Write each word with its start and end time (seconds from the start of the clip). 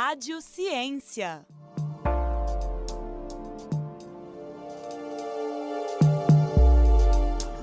Rádio 0.00 0.40
Ciência. 0.40 1.40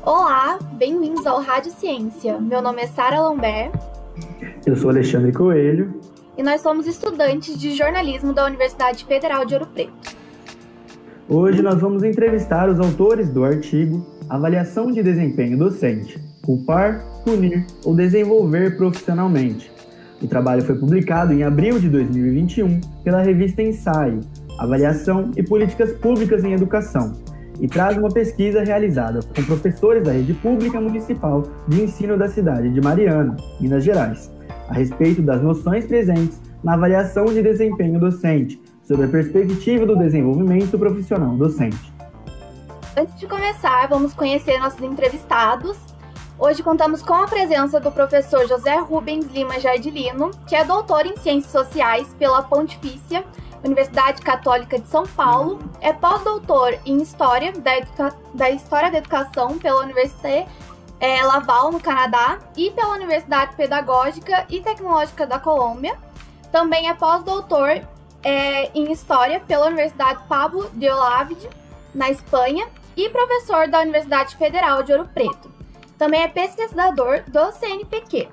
Olá, 0.04 0.60
bem-vindos 0.74 1.26
ao 1.26 1.40
Rádio 1.40 1.71
Ciência. 1.71 2.38
Meu 2.38 2.62
nome 2.62 2.82
é 2.82 2.88
Sara 2.88 3.21
Lambert. 3.21 3.71
Eu 4.66 4.76
sou 4.76 4.90
Alexandre 4.90 5.32
Coelho. 5.32 6.02
E 6.38 6.44
nós 6.44 6.59
somos 6.59 6.88
estudantes 6.88 7.58
de 7.58 7.73
jornalismo 7.73 8.34
da 8.34 8.45
Universidade 8.45 9.05
Federal 9.05 9.45
de 9.45 9.54
Ouro 9.54 9.67
Preto. 9.67 10.17
Hoje 11.30 11.62
nós 11.62 11.80
vamos 11.80 12.04
entrevistar 12.04 12.67
os 12.70 12.81
autores 12.81 13.30
do 13.30 13.45
artigo 13.45 14.05
Avaliação 14.30 14.91
de 14.91 15.02
Desempenho 15.02 15.58
Docente: 15.58 16.20
Culpar, 16.44 17.02
Punir 17.23 17.66
ou 17.86 17.95
Desenvolver 17.95 18.76
Profissionalmente. 18.76 19.74
O 20.25 20.27
trabalho 20.27 20.63
foi 20.63 20.73
publicado 20.73 21.34
em 21.34 21.43
abril 21.43 21.79
de 21.79 21.88
2021 21.88 22.81
pela 23.03 23.21
revista 23.21 23.61
Ensaio 23.61 24.21
Avaliação 24.57 25.29
e 25.38 25.43
Políticas 25.43 25.91
Públicas 25.93 26.43
em 26.43 26.53
Educação 26.53 27.13
e 27.59 27.67
traz 27.67 27.95
uma 27.95 28.09
pesquisa 28.09 28.63
realizada 28.63 29.20
com 29.20 29.43
professores 29.43 30.03
da 30.03 30.11
rede 30.11 30.34
pública 30.34 30.81
municipal 30.81 31.43
de 31.67 31.84
ensino 31.84 32.17
da 32.17 32.27
cidade 32.27 32.73
de 32.73 32.81
Mariana, 32.81 33.38
Minas 33.61 33.84
Gerais, 33.84 34.31
a 34.67 34.73
respeito 34.73 35.21
das 35.21 35.43
noções 35.43 35.85
presentes 35.85 36.41
na 36.63 36.73
avaliação 36.73 37.26
de 37.26 37.43
desempenho 37.43 37.99
docente, 37.99 38.59
sobre 38.84 39.05
a 39.05 39.09
perspectiva 39.09 39.85
do 39.85 39.95
desenvolvimento 39.95 40.77
profissional 40.79 41.37
docente. 41.37 41.93
Antes 42.98 43.20
de 43.20 43.27
começar, 43.27 43.87
vamos 43.87 44.15
conhecer 44.15 44.57
nossos 44.57 44.81
entrevistados. 44.81 45.77
Hoje 46.38 46.62
contamos 46.62 47.02
com 47.02 47.13
a 47.13 47.27
presença 47.27 47.80
do 47.80 47.89
professor 47.89 48.45
José 48.45 48.76
Rubens 48.76 49.26
Lima 49.27 49.57
Jardilino, 49.57 50.31
que 50.45 50.53
é 50.53 50.66
doutor 50.66 51.05
em 51.05 51.16
Ciências 51.16 51.52
Sociais 51.52 52.07
pela 52.20 52.43
Pontifícia 52.43 53.23
Universidade 53.63 54.21
Católica 54.21 54.77
de 54.77 54.87
São 54.87 55.07
Paulo, 55.07 55.60
é 55.79 55.93
pós-doutor 55.93 56.77
em 56.85 57.01
História 57.01 57.54
da, 57.54 57.77
Educa... 57.77 58.13
da, 58.34 58.49
História 58.49 58.91
da 58.91 58.98
Educação 58.98 59.57
pela 59.57 59.82
Universidade 59.82 60.45
é, 60.99 61.23
Laval, 61.23 61.71
no 61.71 61.79
Canadá, 61.79 62.38
e 62.55 62.70
pela 62.71 62.93
Universidade 62.93 63.55
Pedagógica 63.55 64.45
e 64.50 64.59
Tecnológica 64.59 65.25
da 65.25 65.40
Colômbia. 65.40 65.97
Também 66.51 66.90
é 66.90 66.94
pós-doutor 66.94 67.81
é, 68.22 68.69
em 68.78 68.91
História 68.91 69.40
pela 69.40 69.67
Universidade 69.67 70.19
Pablo 70.28 70.69
de 70.73 70.90
Olavide, 70.90 71.50
na 71.94 72.12
Espanha, 72.12 72.67
e 72.95 73.09
professor 73.09 73.67
da 73.69 73.79
Universidade 73.79 74.35
Federal 74.35 74.84
de 74.84 74.91
Ouro 74.91 75.09
Preto. 75.13 75.54
Também 75.97 76.22
é 76.22 76.28
pesquisador 76.28 77.24
do 77.29 77.51
CNPq. 77.51 78.28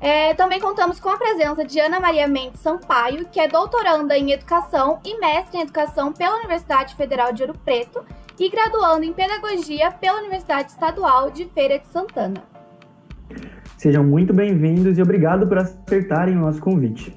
É, 0.00 0.32
também 0.34 0.60
contamos 0.60 1.00
com 1.00 1.08
a 1.08 1.16
presença 1.16 1.64
de 1.64 1.80
Ana 1.80 1.98
Maria 1.98 2.28
Mendes 2.28 2.60
Sampaio, 2.60 3.26
que 3.32 3.40
é 3.40 3.48
doutoranda 3.48 4.16
em 4.16 4.30
Educação 4.30 5.00
e 5.04 5.18
mestre 5.18 5.58
em 5.58 5.62
Educação 5.62 6.12
pela 6.12 6.36
Universidade 6.36 6.94
Federal 6.94 7.32
de 7.32 7.42
Ouro 7.42 7.58
Preto 7.64 8.04
e 8.38 8.48
graduando 8.48 9.04
em 9.04 9.12
Pedagogia 9.12 9.90
pela 9.90 10.20
Universidade 10.20 10.70
Estadual 10.70 11.30
de 11.32 11.46
Feira 11.46 11.80
de 11.80 11.88
Santana. 11.88 12.44
Sejam 13.76 14.04
muito 14.04 14.32
bem-vindos 14.32 14.98
e 14.98 15.02
obrigado 15.02 15.46
por 15.48 15.58
acertarem 15.58 16.36
o 16.36 16.40
nosso 16.40 16.60
convite. 16.60 17.16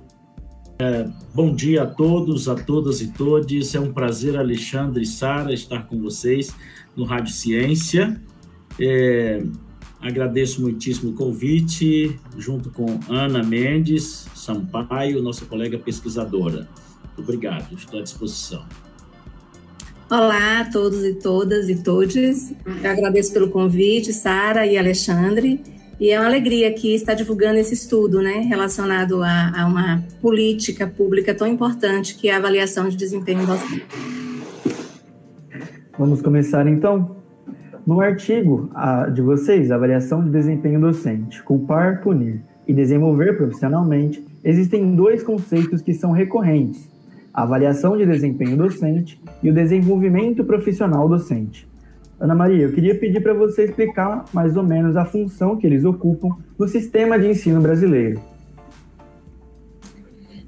É, 0.80 1.08
bom 1.36 1.54
dia 1.54 1.84
a 1.84 1.86
todos, 1.86 2.50
a 2.50 2.56
todas 2.56 3.02
e 3.02 3.12
todes. 3.14 3.76
É 3.76 3.80
um 3.80 3.94
prazer, 3.94 4.36
Alexandre 4.36 5.04
e 5.04 5.06
Sara, 5.06 5.54
estar 5.54 5.86
com 5.86 6.02
vocês 6.02 6.56
no 6.96 7.04
Rádio 7.04 7.32
Ciência. 7.34 8.20
É, 8.84 9.44
agradeço 10.02 10.60
muitíssimo 10.60 11.12
o 11.12 11.14
convite, 11.14 12.20
junto 12.36 12.72
com 12.72 13.00
Ana 13.08 13.44
Mendes 13.44 14.26
Sampaio, 14.34 15.22
nossa 15.22 15.46
colega 15.46 15.78
pesquisadora. 15.78 16.68
Muito 17.06 17.22
obrigado, 17.22 17.76
estou 17.76 18.00
à 18.00 18.04
disposição. 18.04 18.66
Olá 20.10 20.62
a 20.62 20.66
todos 20.66 21.06
e 21.06 21.14
todas 21.14 21.70
e 21.70 21.84
todes. 21.84 22.52
Eu 22.84 22.90
agradeço 22.90 23.32
pelo 23.32 23.52
convite, 23.52 24.12
Sara 24.12 24.66
e 24.66 24.76
Alexandre. 24.76 25.62
E 26.00 26.10
é 26.10 26.20
uma 26.20 26.28
alegria 26.28 26.68
aqui 26.70 26.96
estar 26.96 27.14
divulgando 27.14 27.60
esse 27.60 27.76
estudo, 27.76 28.20
né, 28.20 28.40
relacionado 28.40 29.22
a, 29.22 29.62
a 29.62 29.68
uma 29.68 30.04
política 30.20 30.88
pública 30.88 31.36
tão 31.36 31.46
importante 31.46 32.16
que 32.16 32.30
é 32.30 32.34
a 32.34 32.38
avaliação 32.38 32.90
de 32.90 32.98
desempenho 32.98 33.46
docente. 33.46 33.86
Vamos 36.00 36.20
começar 36.24 36.66
então? 36.68 37.21
No 37.86 38.00
artigo 38.00 38.70
de 39.14 39.22
vocês, 39.22 39.72
Avaliação 39.72 40.24
de 40.24 40.30
Desempenho 40.30 40.80
Docente, 40.80 41.42
Culpar, 41.42 42.02
Punir 42.02 42.42
e 42.68 42.74
Desenvolver 42.74 43.36
Profissionalmente, 43.38 44.24
existem 44.44 44.96
dois 44.96 45.24
conceitos 45.24 45.82
que 45.82 45.94
são 45.94 46.12
recorrentes: 46.12 46.88
a 47.34 47.42
avaliação 47.42 47.98
de 47.98 48.06
desempenho 48.06 48.56
docente 48.56 49.20
e 49.42 49.50
o 49.50 49.54
desenvolvimento 49.54 50.44
profissional 50.44 51.10
docente. 51.10 51.68
Ana 52.20 52.36
Maria, 52.36 52.66
eu 52.66 52.72
queria 52.72 52.94
pedir 52.94 53.20
para 53.20 53.34
você 53.34 53.64
explicar 53.64 54.26
mais 54.32 54.56
ou 54.56 54.62
menos 54.62 54.96
a 54.96 55.04
função 55.04 55.58
que 55.58 55.66
eles 55.66 55.84
ocupam 55.84 56.30
no 56.60 56.68
sistema 56.68 57.18
de 57.18 57.28
ensino 57.28 57.60
brasileiro. 57.60 58.22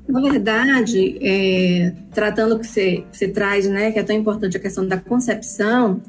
Na 0.07 0.21
verdade, 0.21 1.17
é, 1.19 1.94
tratando 2.13 2.59
que 2.59 2.67
você, 2.67 3.03
você 3.11 3.27
traz, 3.27 3.67
né, 3.67 3.91
que 3.91 3.97
é 3.97 4.03
tão 4.03 4.15
importante 4.15 4.55
a 4.55 4.59
questão 4.59 4.85
da 4.85 4.97
concepção, 5.00 6.01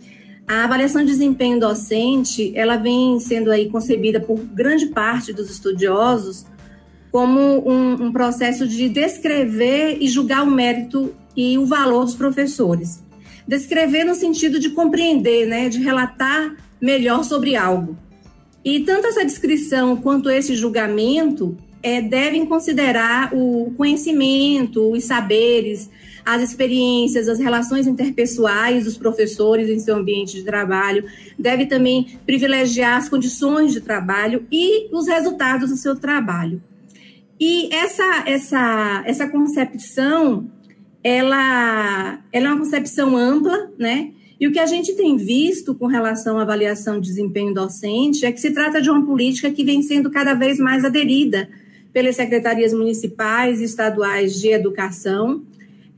a 0.46 0.64
avaliação 0.64 1.02
de 1.02 1.10
desempenho 1.10 1.58
docente, 1.58 2.52
ela 2.54 2.76
vem 2.76 3.18
sendo 3.20 3.50
aí 3.50 3.70
concebida 3.70 4.20
por 4.20 4.38
grande 4.38 4.86
parte 4.86 5.32
dos 5.32 5.50
estudiosos 5.50 6.44
como 7.10 7.40
um, 7.68 8.06
um 8.06 8.12
processo 8.12 8.66
de 8.66 8.88
descrever 8.88 9.98
e 10.00 10.08
julgar 10.08 10.42
o 10.42 10.50
mérito 10.50 11.14
e 11.36 11.56
o 11.56 11.64
valor 11.64 12.04
dos 12.04 12.14
professores 12.14 13.04
descrever 13.46 14.04
no 14.04 14.14
sentido 14.14 14.58
de 14.58 14.70
compreender, 14.70 15.46
né, 15.46 15.68
de 15.68 15.78
relatar 15.78 16.56
melhor 16.80 17.24
sobre 17.24 17.56
algo. 17.56 17.96
E 18.64 18.80
tanto 18.80 19.06
essa 19.06 19.24
descrição 19.24 19.96
quanto 19.96 20.30
esse 20.30 20.56
julgamento 20.56 21.56
é, 21.82 22.00
devem 22.00 22.46
considerar 22.46 23.30
o 23.34 23.72
conhecimento, 23.76 24.90
os 24.90 25.04
saberes, 25.04 25.90
as 26.24 26.42
experiências, 26.42 27.28
as 27.28 27.38
relações 27.38 27.86
interpessoais 27.86 28.84
dos 28.84 28.96
professores 28.96 29.68
em 29.68 29.78
seu 29.78 29.96
ambiente 29.96 30.36
de 30.36 30.42
trabalho, 30.42 31.04
deve 31.38 31.66
também 31.66 32.18
privilegiar 32.24 32.96
as 32.96 33.08
condições 33.08 33.72
de 33.72 33.80
trabalho 33.80 34.46
e 34.50 34.88
os 34.94 35.06
resultados 35.06 35.70
do 35.70 35.76
seu 35.76 35.96
trabalho. 35.96 36.62
E 37.38 37.74
essa, 37.74 38.24
essa, 38.26 39.02
essa 39.06 39.28
concepção 39.28 40.48
ela, 41.04 42.18
ela 42.32 42.46
é 42.46 42.50
uma 42.50 42.58
concepção 42.58 43.14
ampla, 43.14 43.70
né? 43.78 44.10
E 44.40 44.48
o 44.48 44.52
que 44.52 44.58
a 44.58 44.66
gente 44.66 44.94
tem 44.94 45.16
visto 45.16 45.74
com 45.74 45.86
relação 45.86 46.38
à 46.38 46.42
avaliação 46.42 46.98
de 46.98 47.08
desempenho 47.08 47.52
docente 47.52 48.24
é 48.24 48.32
que 48.32 48.40
se 48.40 48.50
trata 48.50 48.80
de 48.80 48.90
uma 48.90 49.04
política 49.04 49.50
que 49.50 49.62
vem 49.62 49.82
sendo 49.82 50.10
cada 50.10 50.32
vez 50.34 50.58
mais 50.58 50.84
aderida 50.84 51.48
pelas 51.92 52.16
secretarias 52.16 52.72
municipais 52.72 53.60
e 53.60 53.64
estaduais 53.64 54.40
de 54.40 54.48
educação, 54.48 55.42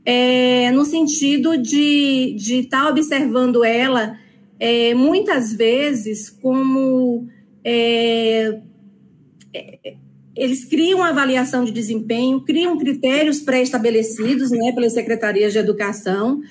é, 0.09 0.71
no 0.71 0.85
sentido 0.85 1.57
de 1.57 2.37
estar 2.37 2.85
tá 2.85 2.89
observando 2.89 3.65
ela 3.65 4.17
é, 4.57 4.93
muitas 4.93 5.51
vezes 5.51 6.29
como 6.29 7.27
é, 7.61 8.57
é 9.53 9.95
eles 10.33 10.63
criam 10.63 10.99
uma 10.99 11.09
avaliação 11.09 11.65
de 11.65 11.71
desempenho, 11.71 12.39
criam 12.41 12.77
critérios 12.77 13.39
pré-estabelecidos 13.39 14.51
né, 14.51 14.71
pelas 14.71 14.93
secretarias 14.93 15.51
de 15.51 15.57
educação, 15.57 16.41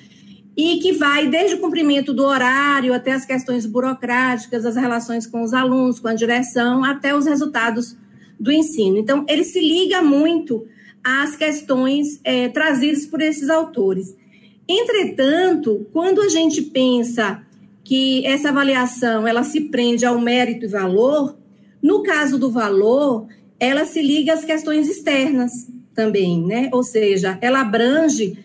e 0.56 0.78
que 0.80 0.92
vai 0.92 1.28
desde 1.28 1.54
o 1.54 1.60
cumprimento 1.60 2.12
do 2.12 2.24
horário 2.24 2.92
até 2.92 3.12
as 3.12 3.24
questões 3.24 3.64
burocráticas, 3.64 4.66
as 4.66 4.74
relações 4.74 5.24
com 5.24 5.42
os 5.42 5.54
alunos, 5.54 6.00
com 6.00 6.08
a 6.08 6.14
direção, 6.14 6.82
até 6.82 7.14
os 7.14 7.26
resultados 7.26 7.96
do 8.40 8.50
ensino. 8.50 8.98
Então, 8.98 9.24
ele 9.28 9.44
se 9.44 9.60
liga 9.60 10.02
muito 10.02 10.66
às 11.06 11.36
questões 11.36 12.18
é, 12.24 12.48
trazidas 12.48 13.06
por 13.06 13.22
esses 13.22 13.48
autores. 13.48 14.12
Entretanto, 14.68 15.86
quando 15.92 16.20
a 16.20 16.28
gente 16.28 16.60
pensa 16.60 17.42
que 17.84 18.26
essa 18.26 18.48
avaliação 18.48 19.24
ela 19.24 19.44
se 19.44 19.68
prende 19.68 20.04
ao 20.04 20.20
mérito 20.20 20.64
e 20.64 20.68
valor, 20.68 21.36
no 21.80 22.02
caso 22.02 22.36
do 22.36 22.50
valor, 22.50 23.28
ela 23.60 23.84
se 23.84 24.02
liga 24.02 24.32
às 24.32 24.44
questões 24.44 24.88
externas 24.88 25.52
também, 25.94 26.44
né? 26.44 26.68
Ou 26.72 26.82
seja, 26.82 27.38
ela 27.40 27.60
abrange 27.60 28.36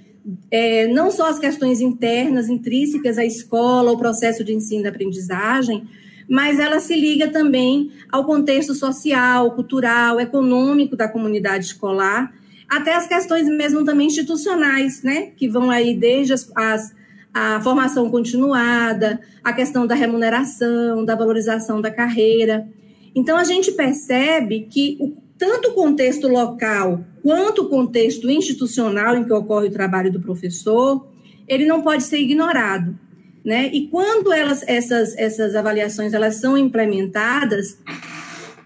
é, 0.51 0.85
não 0.85 1.09
só 1.09 1.29
as 1.29 1.39
questões 1.39 1.81
internas, 1.81 2.47
intrínsecas 2.47 3.17
à 3.17 3.25
escola, 3.25 3.89
ao 3.89 3.97
processo 3.97 4.43
de 4.43 4.53
ensino 4.53 4.85
e 4.85 4.87
aprendizagem, 4.87 5.87
mas 6.29 6.59
ela 6.59 6.79
se 6.79 6.95
liga 6.95 7.27
também 7.27 7.91
ao 8.11 8.23
contexto 8.23 8.75
social, 8.75 9.49
cultural, 9.51 10.19
econômico 10.19 10.95
da 10.95 11.07
comunidade 11.07 11.65
escolar, 11.65 12.31
até 12.71 12.95
as 12.95 13.05
questões 13.05 13.49
mesmo 13.49 13.83
também 13.83 14.07
institucionais, 14.07 15.03
né? 15.03 15.33
Que 15.35 15.49
vão 15.49 15.69
aí 15.69 15.93
desde 15.93 16.31
as, 16.31 16.49
as 16.55 16.93
a 17.33 17.59
formação 17.59 18.09
continuada, 18.09 19.19
a 19.43 19.51
questão 19.51 19.85
da 19.85 19.93
remuneração, 19.93 21.03
da 21.03 21.13
valorização 21.13 21.81
da 21.81 21.91
carreira. 21.91 22.65
Então, 23.13 23.37
a 23.37 23.43
gente 23.43 23.73
percebe 23.73 24.67
que 24.69 24.97
o, 25.01 25.13
tanto 25.37 25.71
o 25.71 25.73
contexto 25.73 26.29
local 26.29 27.03
quanto 27.21 27.63
o 27.63 27.69
contexto 27.69 28.29
institucional 28.29 29.17
em 29.17 29.25
que 29.25 29.33
ocorre 29.33 29.67
o 29.67 29.71
trabalho 29.71 30.11
do 30.11 30.21
professor, 30.21 31.05
ele 31.49 31.65
não 31.65 31.81
pode 31.81 32.03
ser 32.03 32.19
ignorado. 32.19 32.97
Né? 33.43 33.69
E 33.73 33.87
quando 33.87 34.31
elas, 34.31 34.63
essas, 34.65 35.17
essas 35.17 35.55
avaliações 35.55 36.13
elas 36.13 36.35
são 36.35 36.57
implementadas, 36.57 37.77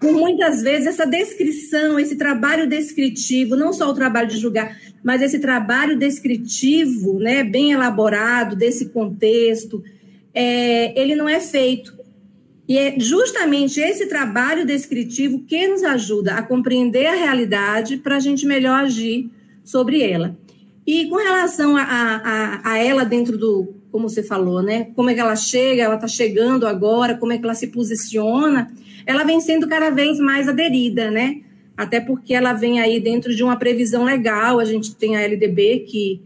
por 0.00 0.12
muitas 0.12 0.62
vezes 0.62 0.86
essa 0.86 1.06
descrição, 1.06 1.98
esse 1.98 2.16
trabalho 2.16 2.68
descritivo, 2.68 3.56
não 3.56 3.72
só 3.72 3.90
o 3.90 3.94
trabalho 3.94 4.28
de 4.28 4.38
julgar, 4.38 4.76
mas 5.02 5.22
esse 5.22 5.38
trabalho 5.38 5.98
descritivo, 5.98 7.18
né, 7.18 7.44
bem 7.44 7.72
elaborado 7.72 8.56
desse 8.56 8.86
contexto, 8.86 9.82
é, 10.34 11.00
ele 11.00 11.14
não 11.14 11.28
é 11.28 11.40
feito. 11.40 11.96
E 12.68 12.76
é 12.76 12.98
justamente 12.98 13.80
esse 13.80 14.06
trabalho 14.06 14.66
descritivo 14.66 15.44
que 15.44 15.68
nos 15.68 15.84
ajuda 15.84 16.34
a 16.34 16.42
compreender 16.42 17.06
a 17.06 17.14
realidade 17.14 17.96
para 17.96 18.16
a 18.16 18.20
gente 18.20 18.44
melhor 18.44 18.80
agir 18.80 19.30
sobre 19.64 20.02
ela. 20.02 20.36
E 20.84 21.06
com 21.08 21.16
relação 21.16 21.76
a, 21.76 21.82
a, 21.82 22.72
a, 22.72 22.78
ela 22.78 23.04
dentro 23.04 23.38
do, 23.38 23.75
como 23.96 24.10
você 24.10 24.22
falou, 24.22 24.62
né? 24.62 24.88
Como 24.94 25.08
é 25.08 25.14
que 25.14 25.20
ela 25.20 25.34
chega, 25.34 25.82
ela 25.82 25.94
está 25.94 26.06
chegando 26.06 26.66
agora, 26.66 27.16
como 27.16 27.32
é 27.32 27.38
que 27.38 27.44
ela 27.44 27.54
se 27.54 27.68
posiciona, 27.68 28.70
ela 29.06 29.24
vem 29.24 29.40
sendo 29.40 29.66
cada 29.66 29.88
vez 29.88 30.18
mais 30.18 30.46
aderida, 30.46 31.10
né? 31.10 31.40
Até 31.74 31.98
porque 31.98 32.34
ela 32.34 32.52
vem 32.52 32.78
aí 32.78 33.00
dentro 33.00 33.34
de 33.34 33.42
uma 33.42 33.56
previsão 33.56 34.04
legal, 34.04 34.60
a 34.60 34.66
gente 34.66 34.94
tem 34.94 35.16
a 35.16 35.22
LDB 35.22 35.86
que, 35.88 36.20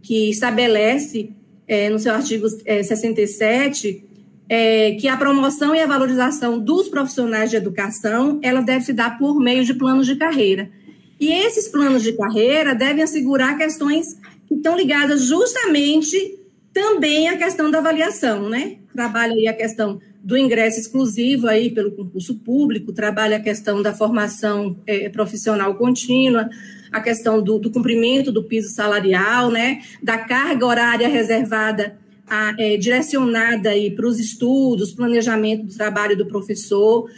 que 0.00 0.30
estabelece 0.30 1.30
é, 1.66 1.90
no 1.90 1.98
seu 1.98 2.14
artigo 2.14 2.46
é, 2.64 2.84
67 2.84 4.04
é, 4.48 4.92
que 4.92 5.08
a 5.08 5.16
promoção 5.16 5.74
e 5.74 5.80
a 5.80 5.86
valorização 5.86 6.56
dos 6.56 6.88
profissionais 6.88 7.50
de 7.50 7.56
educação 7.56 8.38
ela 8.44 8.60
deve 8.60 8.84
se 8.84 8.92
dar 8.92 9.18
por 9.18 9.40
meio 9.40 9.64
de 9.64 9.74
planos 9.74 10.06
de 10.06 10.14
carreira. 10.14 10.70
E 11.18 11.32
esses 11.32 11.66
planos 11.66 12.04
de 12.04 12.12
carreira 12.12 12.76
devem 12.76 13.02
assegurar 13.02 13.58
questões 13.58 14.06
que 14.46 14.54
estão 14.54 14.76
ligadas 14.76 15.24
justamente 15.24 16.37
também 16.78 17.28
à 17.28 17.36
questão 17.36 17.68
da 17.72 17.78
avaliação, 17.78 18.48
né? 18.48 18.76
Trabalha 18.92 19.34
aí 19.34 19.48
a 19.48 19.52
questão 19.52 20.00
do 20.22 20.36
ingresso 20.36 20.78
exclusivo 20.78 21.48
aí 21.48 21.70
pelo 21.70 21.90
concurso 21.90 22.36
público, 22.36 22.92
trabalha 22.92 23.38
a 23.38 23.40
questão 23.40 23.82
da 23.82 23.92
formação 23.92 24.78
é, 24.86 25.08
profissional 25.08 25.74
contínua, 25.74 26.48
a 26.92 27.00
questão 27.00 27.42
do, 27.42 27.58
do, 27.58 27.68
cumprimento 27.68 28.30
do 28.30 28.44
piso 28.44 28.68
salarial, 28.68 29.50
né? 29.50 29.82
Da 30.00 30.18
carga 30.18 30.64
horária 30.64 31.08
reservada 31.08 31.96
a, 32.28 32.54
é, 32.56 32.76
direcionada 32.76 33.70
aí 33.70 33.90
para 33.90 34.06
os 34.06 34.20
estudos, 34.20 34.92
planejamento 34.92 35.64
do 35.64 35.74
trabalho 35.74 36.16
do 36.16 36.26
professor, 36.26 37.10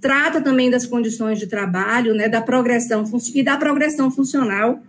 trata 0.00 0.40
também 0.40 0.68
das 0.68 0.84
condições 0.84 1.38
de 1.38 1.46
trabalho, 1.46 2.12
né, 2.12 2.28
da 2.28 2.40
progressão 2.40 3.04
e 3.32 3.42
da 3.42 3.56
progressão 3.56 4.10
funcional, 4.10 4.80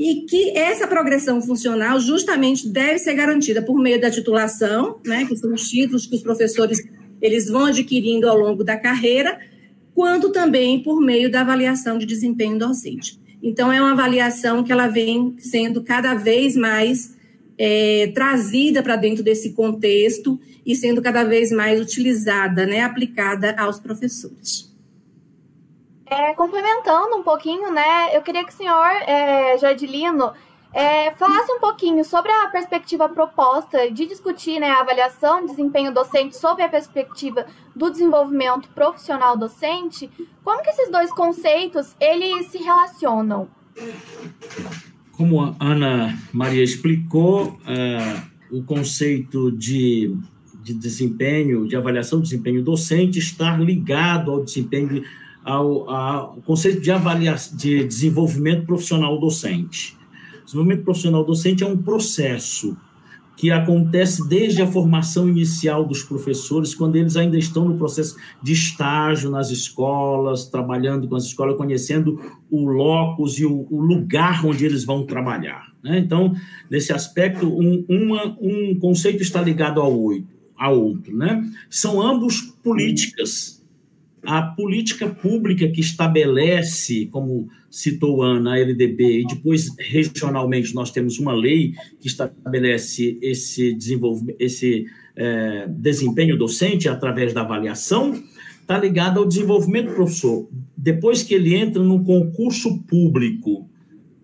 e 0.00 0.22
que 0.22 0.56
essa 0.56 0.88
progressão 0.88 1.42
funcional 1.42 2.00
justamente 2.00 2.66
deve 2.66 2.98
ser 2.98 3.12
garantida 3.12 3.60
por 3.60 3.78
meio 3.78 4.00
da 4.00 4.10
titulação, 4.10 4.98
né, 5.04 5.26
que 5.26 5.36
são 5.36 5.52
os 5.52 5.68
títulos 5.68 6.06
que 6.06 6.16
os 6.16 6.22
professores 6.22 6.82
eles 7.20 7.50
vão 7.50 7.66
adquirindo 7.66 8.26
ao 8.26 8.38
longo 8.38 8.64
da 8.64 8.78
carreira, 8.78 9.38
quanto 9.92 10.30
também 10.30 10.82
por 10.82 11.02
meio 11.02 11.30
da 11.30 11.42
avaliação 11.42 11.98
de 11.98 12.06
desempenho 12.06 12.58
docente. 12.58 13.20
Então, 13.42 13.70
é 13.70 13.78
uma 13.78 13.92
avaliação 13.92 14.64
que 14.64 14.72
ela 14.72 14.86
vem 14.86 15.34
sendo 15.38 15.82
cada 15.82 16.14
vez 16.14 16.56
mais 16.56 17.14
é, 17.58 18.10
trazida 18.14 18.82
para 18.82 18.96
dentro 18.96 19.22
desse 19.22 19.52
contexto 19.52 20.40
e 20.64 20.74
sendo 20.74 21.02
cada 21.02 21.24
vez 21.24 21.52
mais 21.52 21.78
utilizada, 21.78 22.64
né, 22.64 22.80
aplicada 22.80 23.54
aos 23.58 23.78
professores. 23.78 24.69
É, 26.10 26.34
complementando 26.34 27.16
um 27.16 27.22
pouquinho, 27.22 27.70
né, 27.70 28.14
eu 28.14 28.20
queria 28.20 28.44
que 28.44 28.52
o 28.52 28.56
senhor 28.56 28.86
é, 29.06 29.56
Jardilino 29.56 30.32
é, 30.72 31.12
falasse 31.12 31.50
um 31.52 31.60
pouquinho 31.60 32.04
sobre 32.04 32.30
a 32.32 32.48
perspectiva 32.48 33.08
proposta 33.08 33.90
de 33.90 34.06
discutir 34.06 34.58
né, 34.58 34.68
a 34.68 34.80
avaliação 34.80 35.40
de 35.40 35.52
desempenho 35.52 35.94
docente 35.94 36.36
sob 36.36 36.62
a 36.62 36.68
perspectiva 36.68 37.46
do 37.74 37.90
desenvolvimento 37.90 38.68
profissional 38.70 39.36
docente, 39.36 40.10
como 40.42 40.62
que 40.62 40.70
esses 40.70 40.90
dois 40.90 41.12
conceitos 41.12 41.94
eles 42.00 42.46
se 42.46 42.58
relacionam? 42.58 43.48
como 45.20 45.42
a 45.42 45.54
Ana 45.60 46.18
Maria 46.32 46.64
explicou, 46.64 47.48
uh, 47.48 48.56
o 48.56 48.62
conceito 48.62 49.52
de, 49.52 50.16
de 50.62 50.72
desempenho, 50.72 51.68
de 51.68 51.76
avaliação 51.76 52.20
do 52.20 52.22
desempenho 52.22 52.62
docente, 52.62 53.18
estar 53.18 53.60
ligado 53.60 54.30
ao 54.30 54.42
desempenho, 54.42 55.04
ao, 55.50 55.90
ao 55.90 56.36
conceito 56.46 56.80
de, 56.80 56.90
avaliação, 56.90 57.56
de 57.56 57.84
desenvolvimento 57.84 58.66
profissional 58.66 59.18
docente. 59.18 59.96
Desenvolvimento 60.44 60.84
profissional 60.84 61.24
docente 61.24 61.62
é 61.62 61.66
um 61.66 61.76
processo 61.76 62.76
que 63.36 63.50
acontece 63.50 64.28
desde 64.28 64.60
a 64.60 64.66
formação 64.66 65.26
inicial 65.26 65.86
dos 65.86 66.02
professores, 66.02 66.74
quando 66.74 66.96
eles 66.96 67.16
ainda 67.16 67.38
estão 67.38 67.66
no 67.66 67.78
processo 67.78 68.14
de 68.42 68.52
estágio 68.52 69.30
nas 69.30 69.50
escolas, 69.50 70.44
trabalhando 70.44 71.08
com 71.08 71.16
as 71.16 71.24
escolas, 71.24 71.56
conhecendo 71.56 72.20
o 72.50 72.66
locus 72.66 73.38
e 73.38 73.46
o, 73.46 73.66
o 73.70 73.80
lugar 73.80 74.44
onde 74.44 74.66
eles 74.66 74.84
vão 74.84 75.06
trabalhar. 75.06 75.72
Né? 75.82 75.98
Então, 75.98 76.34
nesse 76.70 76.92
aspecto, 76.92 77.48
um, 77.48 77.84
uma, 77.88 78.36
um 78.38 78.78
conceito 78.78 79.22
está 79.22 79.40
ligado 79.40 79.80
ao, 79.80 79.98
ao 80.58 80.78
outro. 80.78 81.16
Né? 81.16 81.42
São 81.70 82.02
ambos 82.02 82.42
políticas 82.62 83.59
a 84.24 84.42
política 84.42 85.08
pública 85.08 85.68
que 85.68 85.80
estabelece, 85.80 87.06
como 87.06 87.48
citou 87.70 88.22
Ana, 88.22 88.54
a 88.54 88.58
LDB, 88.58 89.20
e 89.20 89.26
depois 89.26 89.68
regionalmente 89.78 90.74
nós 90.74 90.90
temos 90.90 91.18
uma 91.18 91.32
lei 91.32 91.74
que 91.98 92.08
estabelece 92.08 93.18
esse 93.22 93.72
desenvolvimento, 93.72 94.36
esse 94.38 94.86
é, 95.16 95.66
desempenho 95.68 96.36
docente 96.36 96.88
através 96.88 97.32
da 97.32 97.42
avaliação, 97.42 98.20
está 98.60 98.78
ligada 98.78 99.18
ao 99.18 99.26
desenvolvimento 99.26 99.88
do 99.88 99.94
professor. 99.94 100.48
Depois 100.76 101.22
que 101.22 101.34
ele 101.34 101.54
entra 101.54 101.82
no 101.82 102.04
concurso 102.04 102.82
público, 102.82 103.69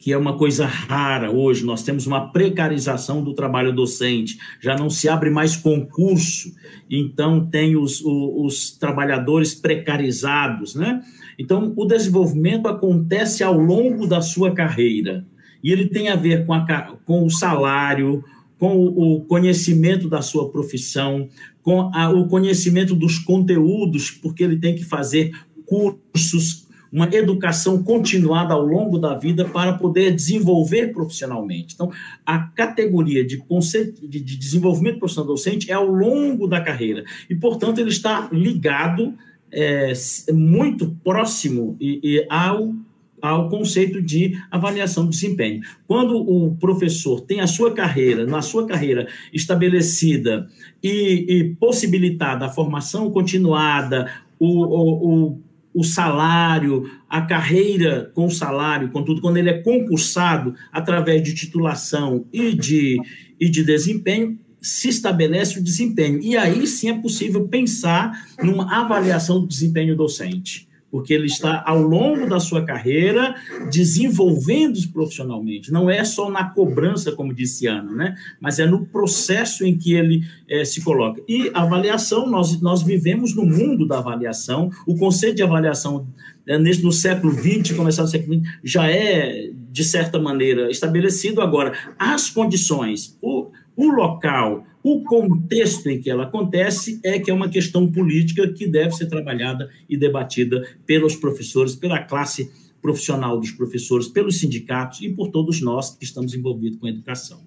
que 0.06 0.12
é 0.12 0.16
uma 0.16 0.38
coisa 0.38 0.66
rara 0.66 1.32
hoje, 1.32 1.64
nós 1.64 1.82
temos 1.82 2.06
uma 2.06 2.30
precarização 2.30 3.24
do 3.24 3.34
trabalho 3.34 3.72
docente, 3.72 4.38
já 4.60 4.76
não 4.76 4.88
se 4.88 5.08
abre 5.08 5.30
mais 5.30 5.56
concurso, 5.56 6.54
então 6.88 7.44
tem 7.44 7.76
os, 7.76 8.00
os, 8.02 8.44
os 8.44 8.70
trabalhadores 8.78 9.52
precarizados, 9.52 10.76
né? 10.76 11.02
Então, 11.36 11.72
o 11.76 11.84
desenvolvimento 11.84 12.68
acontece 12.68 13.42
ao 13.42 13.58
longo 13.58 14.06
da 14.06 14.20
sua 14.20 14.52
carreira, 14.52 15.26
e 15.60 15.72
ele 15.72 15.88
tem 15.88 16.08
a 16.08 16.14
ver 16.14 16.46
com, 16.46 16.52
a, 16.54 16.96
com 17.04 17.26
o 17.26 17.28
salário, 17.30 18.22
com 18.60 18.86
o 18.86 19.22
conhecimento 19.22 20.08
da 20.08 20.22
sua 20.22 20.52
profissão, 20.52 21.28
com 21.64 21.90
a, 21.92 22.10
o 22.10 22.28
conhecimento 22.28 22.94
dos 22.94 23.18
conteúdos, 23.18 24.12
porque 24.12 24.44
ele 24.44 24.56
tem 24.56 24.76
que 24.76 24.84
fazer 24.84 25.32
cursos, 25.66 26.65
uma 26.92 27.08
educação 27.12 27.82
continuada 27.82 28.54
ao 28.54 28.64
longo 28.64 28.98
da 28.98 29.14
vida 29.14 29.44
para 29.44 29.74
poder 29.74 30.12
desenvolver 30.12 30.92
profissionalmente. 30.92 31.74
Então, 31.74 31.90
a 32.24 32.38
categoria 32.38 33.24
de, 33.24 33.36
conceito, 33.38 34.06
de, 34.06 34.20
de 34.20 34.36
desenvolvimento 34.36 34.98
profissional 34.98 35.28
docente 35.28 35.70
é 35.70 35.74
ao 35.74 35.86
longo 35.86 36.46
da 36.46 36.60
carreira 36.60 37.04
e, 37.28 37.34
portanto, 37.34 37.80
ele 37.80 37.90
está 37.90 38.28
ligado 38.32 39.14
é, 39.50 39.92
muito 40.32 40.96
próximo 41.02 41.76
e, 41.80 42.00
e 42.02 42.26
ao 42.28 42.74
ao 43.20 43.48
conceito 43.48 44.00
de 44.00 44.38
avaliação 44.50 45.04
de 45.04 45.10
desempenho. 45.10 45.62
Quando 45.86 46.16
o 46.16 46.54
professor 46.56 47.20
tem 47.20 47.40
a 47.40 47.46
sua 47.46 47.72
carreira, 47.72 48.26
na 48.26 48.42
sua 48.42 48.66
carreira 48.66 49.08
estabelecida 49.32 50.46
e, 50.82 51.26
e 51.28 51.44
possibilitada 51.54 52.46
a 52.46 52.50
formação 52.50 53.10
continuada, 53.10 54.10
o, 54.38 54.46
o, 54.46 55.30
o 55.30 55.40
o 55.76 55.84
salário, 55.84 56.90
a 57.06 57.20
carreira 57.20 58.10
com 58.14 58.30
salário, 58.30 58.88
contudo, 58.88 59.20
quando 59.20 59.36
ele 59.36 59.50
é 59.50 59.58
concursado 59.60 60.54
através 60.72 61.22
de 61.22 61.34
titulação 61.34 62.24
e 62.32 62.54
de, 62.54 62.98
e 63.38 63.46
de 63.50 63.62
desempenho, 63.62 64.38
se 64.58 64.88
estabelece 64.88 65.58
o 65.58 65.62
desempenho. 65.62 66.18
E 66.22 66.34
aí 66.34 66.66
sim 66.66 66.88
é 66.88 66.98
possível 66.98 67.46
pensar 67.46 68.26
numa 68.42 68.74
avaliação 68.74 69.38
do 69.38 69.46
desempenho 69.46 69.94
docente 69.94 70.65
porque 70.96 71.12
ele 71.12 71.26
está 71.26 71.62
ao 71.66 71.78
longo 71.78 72.26
da 72.26 72.40
sua 72.40 72.64
carreira 72.64 73.34
desenvolvendo-se 73.70 74.88
profissionalmente. 74.88 75.70
Não 75.70 75.90
é 75.90 76.02
só 76.06 76.30
na 76.30 76.48
cobrança, 76.48 77.12
como 77.12 77.34
disse 77.34 77.66
Ana, 77.66 77.92
né? 77.92 78.14
mas 78.40 78.58
é 78.58 78.64
no 78.64 78.86
processo 78.86 79.62
em 79.66 79.76
que 79.76 79.92
ele 79.92 80.22
é, 80.48 80.64
se 80.64 80.82
coloca. 80.82 81.20
E 81.28 81.50
avaliação, 81.52 82.26
nós, 82.26 82.58
nós 82.62 82.82
vivemos 82.82 83.36
no 83.36 83.44
mundo 83.44 83.86
da 83.86 83.98
avaliação, 83.98 84.70
o 84.86 84.96
conceito 84.96 85.36
de 85.36 85.42
avaliação 85.42 86.08
é, 86.46 86.58
nesse, 86.58 86.82
no 86.82 86.90
século 86.90 87.30
XX, 87.30 87.76
começar 87.76 88.00
no 88.00 88.08
século 88.08 88.40
XX, 88.40 88.50
já 88.64 88.90
é, 88.90 89.50
de 89.70 89.84
certa 89.84 90.18
maneira, 90.18 90.70
estabelecido 90.70 91.42
agora. 91.42 91.74
As 91.98 92.30
condições, 92.30 93.18
o, 93.20 93.50
o 93.76 93.88
local, 93.90 94.64
O 94.88 95.02
contexto 95.02 95.88
em 95.90 96.00
que 96.00 96.08
ela 96.08 96.22
acontece 96.22 97.00
é 97.04 97.18
que 97.18 97.28
é 97.28 97.34
uma 97.34 97.48
questão 97.48 97.90
política 97.90 98.46
que 98.52 98.68
deve 98.68 98.92
ser 98.92 99.08
trabalhada 99.08 99.68
e 99.88 99.96
debatida 99.96 100.64
pelos 100.86 101.16
professores, 101.16 101.74
pela 101.74 102.04
classe 102.04 102.48
profissional 102.80 103.36
dos 103.36 103.50
professores, 103.50 104.06
pelos 104.06 104.38
sindicatos 104.38 105.02
e 105.02 105.08
por 105.08 105.32
todos 105.32 105.60
nós 105.60 105.96
que 105.96 106.04
estamos 106.04 106.34
envolvidos 106.34 106.78
com 106.78 106.86
a 106.86 106.90
educação. 106.90 107.40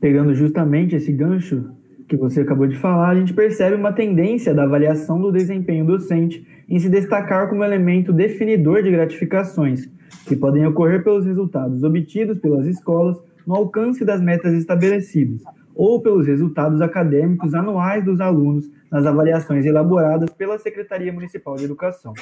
Pegando 0.00 0.34
justamente 0.34 0.96
esse 0.96 1.12
gancho 1.12 1.72
que 2.08 2.16
você 2.16 2.40
acabou 2.40 2.66
de 2.66 2.76
falar, 2.76 3.10
a 3.10 3.14
gente 3.14 3.34
percebe 3.34 3.76
uma 3.76 3.92
tendência 3.92 4.54
da 4.54 4.62
avaliação 4.62 5.20
do 5.20 5.30
desempenho 5.30 5.84
docente 5.84 6.42
em 6.66 6.78
se 6.78 6.88
destacar 6.88 7.50
como 7.50 7.62
elemento 7.62 8.14
definidor 8.14 8.82
de 8.82 8.90
gratificações, 8.90 9.90
que 10.26 10.36
podem 10.36 10.66
ocorrer 10.66 11.04
pelos 11.04 11.26
resultados 11.26 11.82
obtidos 11.82 12.38
pelas 12.38 12.66
escolas 12.66 13.18
no 13.46 13.54
alcance 13.54 14.04
das 14.04 14.20
metas 14.20 14.54
estabelecidas, 14.54 15.40
ou 15.74 16.00
pelos 16.00 16.26
resultados 16.26 16.80
acadêmicos 16.80 17.54
anuais 17.54 18.04
dos 18.04 18.20
alunos 18.20 18.70
nas 18.90 19.06
avaliações 19.06 19.64
elaboradas 19.66 20.30
pela 20.30 20.58
Secretaria 20.58 21.12
Municipal 21.12 21.56
de 21.56 21.64
Educação. 21.64 22.12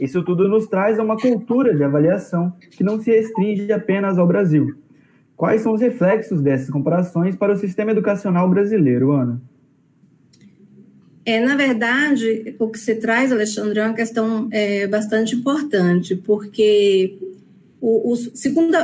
Isso 0.00 0.22
tudo 0.24 0.48
nos 0.48 0.66
traz 0.66 0.98
a 0.98 1.02
uma 1.02 1.16
cultura 1.16 1.74
de 1.74 1.84
avaliação 1.84 2.52
que 2.70 2.82
não 2.82 3.00
se 3.00 3.10
restringe 3.10 3.72
apenas 3.72 4.18
ao 4.18 4.26
Brasil, 4.26 4.74
Quais 5.42 5.62
são 5.62 5.72
os 5.72 5.80
reflexos 5.80 6.40
dessas 6.40 6.70
comparações 6.70 7.34
para 7.34 7.52
o 7.52 7.56
sistema 7.56 7.90
educacional 7.90 8.48
brasileiro, 8.48 9.10
Ana? 9.10 9.42
É, 11.26 11.44
na 11.44 11.56
verdade, 11.56 12.54
o 12.60 12.68
que 12.68 12.78
você 12.78 12.94
traz, 12.94 13.32
Alexandre, 13.32 13.80
é 13.80 13.84
uma 13.84 13.92
questão 13.92 14.48
é, 14.52 14.86
bastante 14.86 15.34
importante, 15.34 16.14
porque 16.14 17.18
o, 17.82 18.12
o 18.12 18.16
segundo, 18.16 18.78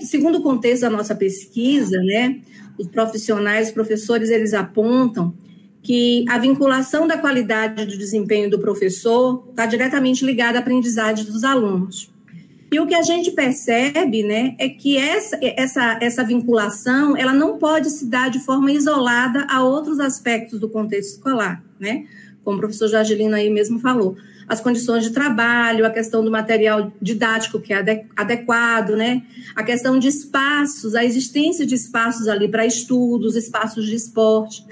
segundo 0.00 0.38
o 0.38 0.42
contexto 0.42 0.82
da 0.82 0.90
nossa 0.90 1.12
pesquisa, 1.12 1.98
né, 1.98 2.40
os 2.78 2.86
profissionais, 2.86 3.66
os 3.66 3.74
professores, 3.74 4.30
eles 4.30 4.54
apontam 4.54 5.34
que 5.82 6.24
a 6.28 6.38
vinculação 6.38 7.06
da 7.06 7.18
qualidade 7.18 7.84
do 7.84 7.98
desempenho 7.98 8.48
do 8.48 8.60
professor 8.60 9.44
está 9.50 9.66
diretamente 9.66 10.24
ligada 10.24 10.58
à 10.58 10.60
aprendizagem 10.60 11.24
dos 11.24 11.42
alunos. 11.42 12.12
E 12.70 12.78
o 12.78 12.86
que 12.86 12.94
a 12.94 13.02
gente 13.02 13.32
percebe, 13.32 14.22
né, 14.22 14.54
é 14.58 14.68
que 14.68 14.96
essa, 14.96 15.38
essa, 15.42 15.98
essa 16.00 16.24
vinculação, 16.24 17.16
ela 17.16 17.32
não 17.32 17.58
pode 17.58 17.90
se 17.90 18.06
dar 18.06 18.30
de 18.30 18.40
forma 18.40 18.70
isolada 18.70 19.46
a 19.48 19.62
outros 19.64 19.98
aspectos 19.98 20.60
do 20.60 20.68
contexto 20.68 21.16
escolar, 21.16 21.64
né? 21.78 22.04
Como 22.44 22.56
o 22.56 22.60
professor 22.60 22.88
Jorgelino 22.88 23.34
aí 23.34 23.50
mesmo 23.50 23.78
falou. 23.78 24.16
As 24.48 24.60
condições 24.60 25.04
de 25.04 25.10
trabalho, 25.10 25.84
a 25.84 25.90
questão 25.90 26.24
do 26.24 26.30
material 26.30 26.92
didático 27.02 27.60
que 27.60 27.72
é 27.72 28.04
adequado, 28.16 28.90
né? 28.90 29.22
A 29.54 29.62
questão 29.62 29.98
de 29.98 30.08
espaços, 30.08 30.94
a 30.94 31.04
existência 31.04 31.66
de 31.66 31.74
espaços 31.74 32.28
ali 32.28 32.48
para 32.48 32.64
estudos, 32.64 33.34
espaços 33.34 33.86
de 33.86 33.94
esporte. 33.94 34.64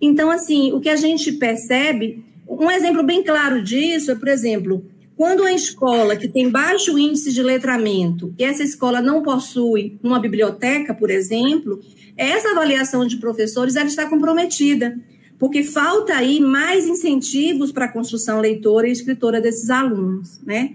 Então, 0.00 0.30
assim, 0.30 0.72
o 0.72 0.80
que 0.80 0.88
a 0.88 0.96
gente 0.96 1.32
percebe, 1.32 2.24
um 2.48 2.70
exemplo 2.70 3.02
bem 3.02 3.22
claro 3.22 3.62
disso 3.62 4.10
é, 4.10 4.14
por 4.14 4.28
exemplo, 4.28 4.84
quando 5.16 5.44
a 5.44 5.52
escola 5.52 6.16
que 6.16 6.26
tem 6.26 6.50
baixo 6.50 6.98
índice 6.98 7.32
de 7.32 7.42
letramento 7.42 8.34
e 8.38 8.44
essa 8.44 8.64
escola 8.64 9.00
não 9.00 9.22
possui 9.22 9.98
uma 10.02 10.18
biblioteca, 10.18 10.92
por 10.94 11.10
exemplo, 11.10 11.80
essa 12.16 12.50
avaliação 12.50 13.06
de 13.06 13.18
professores 13.18 13.76
ela 13.76 13.86
está 13.86 14.08
comprometida, 14.08 14.98
porque 15.42 15.64
falta 15.64 16.14
aí 16.14 16.38
mais 16.38 16.86
incentivos 16.86 17.72
para 17.72 17.86
a 17.86 17.88
construção 17.88 18.38
leitora 18.38 18.86
e 18.86 18.92
escritora 18.92 19.40
desses 19.40 19.70
alunos, 19.70 20.40
né? 20.46 20.70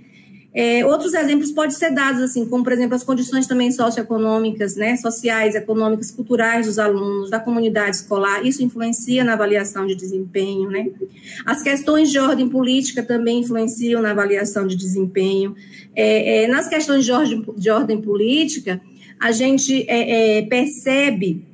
É, 0.53 0.85
outros 0.85 1.13
exemplos 1.13 1.53
podem 1.53 1.71
ser 1.71 1.91
dados, 1.91 2.21
assim, 2.21 2.45
como, 2.45 2.65
por 2.65 2.73
exemplo, 2.73 2.93
as 2.93 3.01
condições 3.01 3.47
também 3.47 3.71
socioeconômicas, 3.71 4.75
né, 4.75 4.97
sociais, 4.97 5.55
econômicas, 5.55 6.11
culturais 6.11 6.65
dos 6.65 6.79
alunos, 6.79 7.29
da 7.29 7.39
comunidade 7.39 7.95
escolar, 7.95 8.45
isso 8.45 8.61
influencia 8.61 9.23
na 9.23 9.33
avaliação 9.33 9.87
de 9.87 9.95
desempenho, 9.95 10.69
né? 10.69 10.89
As 11.45 11.63
questões 11.63 12.11
de 12.11 12.19
ordem 12.19 12.49
política 12.49 13.01
também 13.01 13.39
influenciam 13.39 14.01
na 14.01 14.11
avaliação 14.11 14.67
de 14.67 14.75
desempenho. 14.75 15.55
É, 15.95 16.43
é, 16.43 16.47
nas 16.49 16.67
questões 16.67 17.05
de 17.05 17.11
ordem, 17.13 17.45
de 17.55 17.69
ordem 17.69 18.01
política, 18.01 18.81
a 19.17 19.31
gente 19.31 19.85
é, 19.87 20.39
é, 20.39 20.41
percebe 20.41 21.46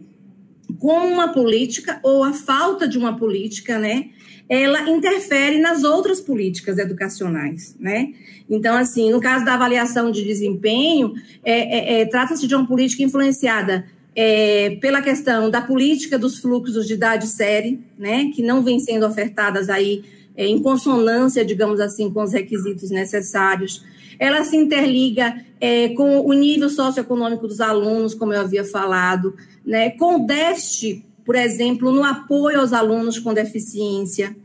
como 0.83 1.07
uma 1.07 1.29
política 1.29 1.97
ou 2.03 2.25
a 2.25 2.33
falta 2.33 2.85
de 2.85 2.97
uma 2.97 3.15
política, 3.15 3.79
né, 3.79 4.09
ela 4.49 4.89
interfere 4.89 5.57
nas 5.57 5.85
outras 5.85 6.19
políticas 6.19 6.77
educacionais, 6.77 7.73
né? 7.79 8.11
Então, 8.49 8.75
assim, 8.75 9.09
no 9.09 9.21
caso 9.21 9.45
da 9.45 9.53
avaliação 9.53 10.11
de 10.11 10.25
desempenho, 10.25 11.13
é, 11.41 11.99
é, 11.99 12.01
é, 12.01 12.05
trata-se 12.05 12.45
de 12.45 12.53
uma 12.53 12.67
política 12.67 13.01
influenciada 13.01 13.85
é, 14.13 14.71
pela 14.81 15.01
questão 15.01 15.49
da 15.49 15.61
política 15.61 16.19
dos 16.19 16.39
fluxos 16.39 16.85
de 16.85 16.95
idade 16.95 17.27
série, 17.27 17.79
né, 17.97 18.29
que 18.35 18.43
não 18.43 18.61
vem 18.61 18.77
sendo 18.77 19.05
ofertadas 19.05 19.69
aí 19.69 20.03
é, 20.35 20.45
em 20.45 20.61
consonância, 20.61 21.45
digamos 21.45 21.79
assim, 21.79 22.11
com 22.11 22.23
os 22.23 22.33
requisitos 22.33 22.91
necessários. 22.91 23.85
Ela 24.19 24.43
se 24.43 24.55
interliga 24.55 25.35
é, 25.59 25.89
com 25.89 26.19
o 26.21 26.33
nível 26.33 26.69
socioeconômico 26.69 27.47
dos 27.47 27.61
alunos, 27.61 28.13
como 28.13 28.33
eu 28.33 28.41
havia 28.41 28.63
falado, 28.63 29.35
né, 29.65 29.91
com 29.91 30.23
o 30.23 30.25
déficit 30.25 31.05
por 31.25 31.35
exemplo, 31.35 31.91
no 31.91 32.03
apoio 32.03 32.59
aos 32.59 32.73
alunos 32.73 33.19
com 33.19 33.33
deficiência. 33.33 34.35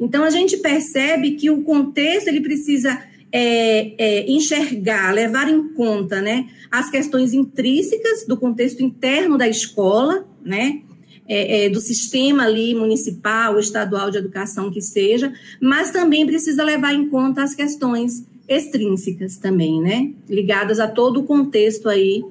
Então, 0.00 0.22
a 0.22 0.30
gente 0.30 0.56
percebe 0.58 1.32
que 1.32 1.50
o 1.50 1.62
contexto 1.62 2.28
ele 2.28 2.40
precisa 2.40 3.02
é, 3.32 3.94
é, 3.98 4.30
enxergar, 4.30 5.12
levar 5.12 5.48
em 5.48 5.74
conta 5.74 6.20
né, 6.20 6.48
as 6.70 6.90
questões 6.90 7.34
intrínsecas 7.34 8.24
do 8.26 8.36
contexto 8.36 8.82
interno 8.82 9.36
da 9.36 9.48
escola, 9.48 10.26
né, 10.44 10.80
é, 11.26 11.66
é 11.66 11.68
do 11.68 11.80
sistema 11.80 12.44
ali 12.44 12.74
municipal, 12.74 13.58
estadual 13.58 14.10
de 14.10 14.18
educação 14.18 14.70
que 14.70 14.80
seja, 14.80 15.32
mas 15.60 15.90
também 15.90 16.24
precisa 16.24 16.62
levar 16.62 16.94
em 16.94 17.08
conta 17.08 17.42
as 17.42 17.54
questões 17.54 18.24
extrínsecas 18.48 19.36
também, 19.36 19.80
né, 19.80 20.12
ligadas 20.28 20.80
a 20.80 20.88
todo 20.88 21.20
o 21.20 21.24
contexto 21.24 21.88
aí 21.88 22.24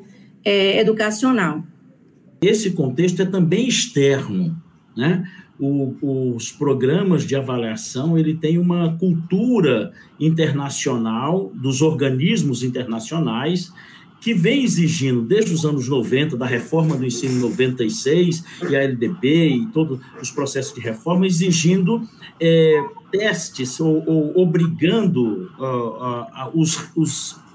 é, 0.43 0.79
educacional. 0.79 1.63
Esse 2.41 2.71
contexto 2.71 3.21
é 3.21 3.25
também 3.25 3.67
externo, 3.67 4.55
né? 4.95 5.27
O, 5.59 6.35
os 6.35 6.51
programas 6.51 7.25
de 7.25 7.35
avaliação 7.35 8.15
ele 8.15 8.35
tem 8.35 8.59
uma 8.59 8.95
cultura 8.97 9.91
internacional 10.19 11.51
dos 11.55 11.81
organismos 11.81 12.61
internacionais 12.61 13.73
que 14.21 14.33
vem 14.33 14.63
exigindo 14.63 15.21
desde 15.21 15.53
os 15.53 15.65
anos 15.65 15.87
90 15.87 16.37
da 16.37 16.45
reforma 16.45 16.95
do 16.95 17.05
ensino 17.05 17.39
96 17.39 18.43
e 18.69 18.75
a 18.75 18.83
LDB 18.83 19.49
e 19.49 19.65
todos 19.67 19.99
os 20.21 20.31
processos 20.31 20.73
de 20.73 20.81
reforma 20.81 21.25
exigindo 21.25 22.01
é, 22.39 22.83
testes 23.11 23.79
ou, 23.79 24.03
ou 24.05 24.41
obrigando 24.41 25.51
uh, 25.59 25.63
uh, 25.63 26.51
os, 26.53 26.89
os 26.95 27.47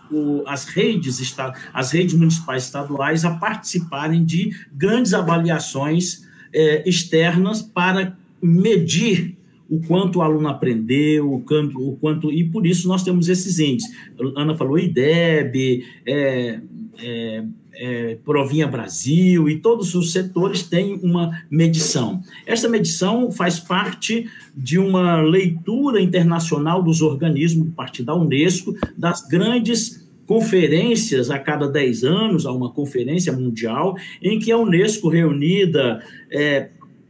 as 0.46 0.66
redes 0.66 1.34
as 1.72 1.90
redes 1.90 2.14
municipais 2.14 2.64
estaduais 2.64 3.24
a 3.24 3.30
participarem 3.30 4.22
de 4.22 4.54
grandes 4.70 5.14
avaliações 5.14 6.28
é, 6.52 6.86
externas 6.86 7.62
para 7.62 8.14
medir 8.42 9.38
o 9.72 9.80
quanto 9.80 10.18
o 10.18 10.22
aluno 10.22 10.48
aprendeu, 10.48 11.32
o 11.32 11.40
quanto, 11.40 11.78
o 11.78 11.96
quanto 11.96 12.30
e 12.30 12.44
por 12.44 12.66
isso 12.66 12.86
nós 12.86 13.02
temos 13.02 13.30
esses 13.30 13.58
índices. 13.58 13.90
Ana 14.36 14.54
falou 14.54 14.78
IDEB, 14.78 15.82
é, 16.04 16.60
é, 16.98 17.44
é, 17.72 18.18
Provinha 18.22 18.66
Brasil 18.66 19.48
e 19.48 19.60
todos 19.60 19.94
os 19.94 20.12
setores 20.12 20.62
têm 20.62 21.00
uma 21.02 21.42
medição. 21.50 22.20
Essa 22.44 22.68
medição 22.68 23.32
faz 23.32 23.58
parte 23.58 24.28
de 24.54 24.78
uma 24.78 25.22
leitura 25.22 26.02
internacional 26.02 26.82
dos 26.82 27.00
organismos, 27.00 27.68
a 27.68 27.74
partir 27.74 28.02
da 28.02 28.14
Unesco, 28.14 28.76
das 28.94 29.26
grandes 29.26 30.06
conferências 30.26 31.30
a 31.30 31.38
cada 31.38 31.66
10 31.66 32.04
anos, 32.04 32.44
há 32.44 32.52
uma 32.52 32.70
conferência 32.70 33.32
mundial, 33.32 33.96
em 34.22 34.38
que 34.38 34.52
a 34.52 34.58
Unesco 34.58 35.08
reunida 35.08 36.04
é, 36.30 36.68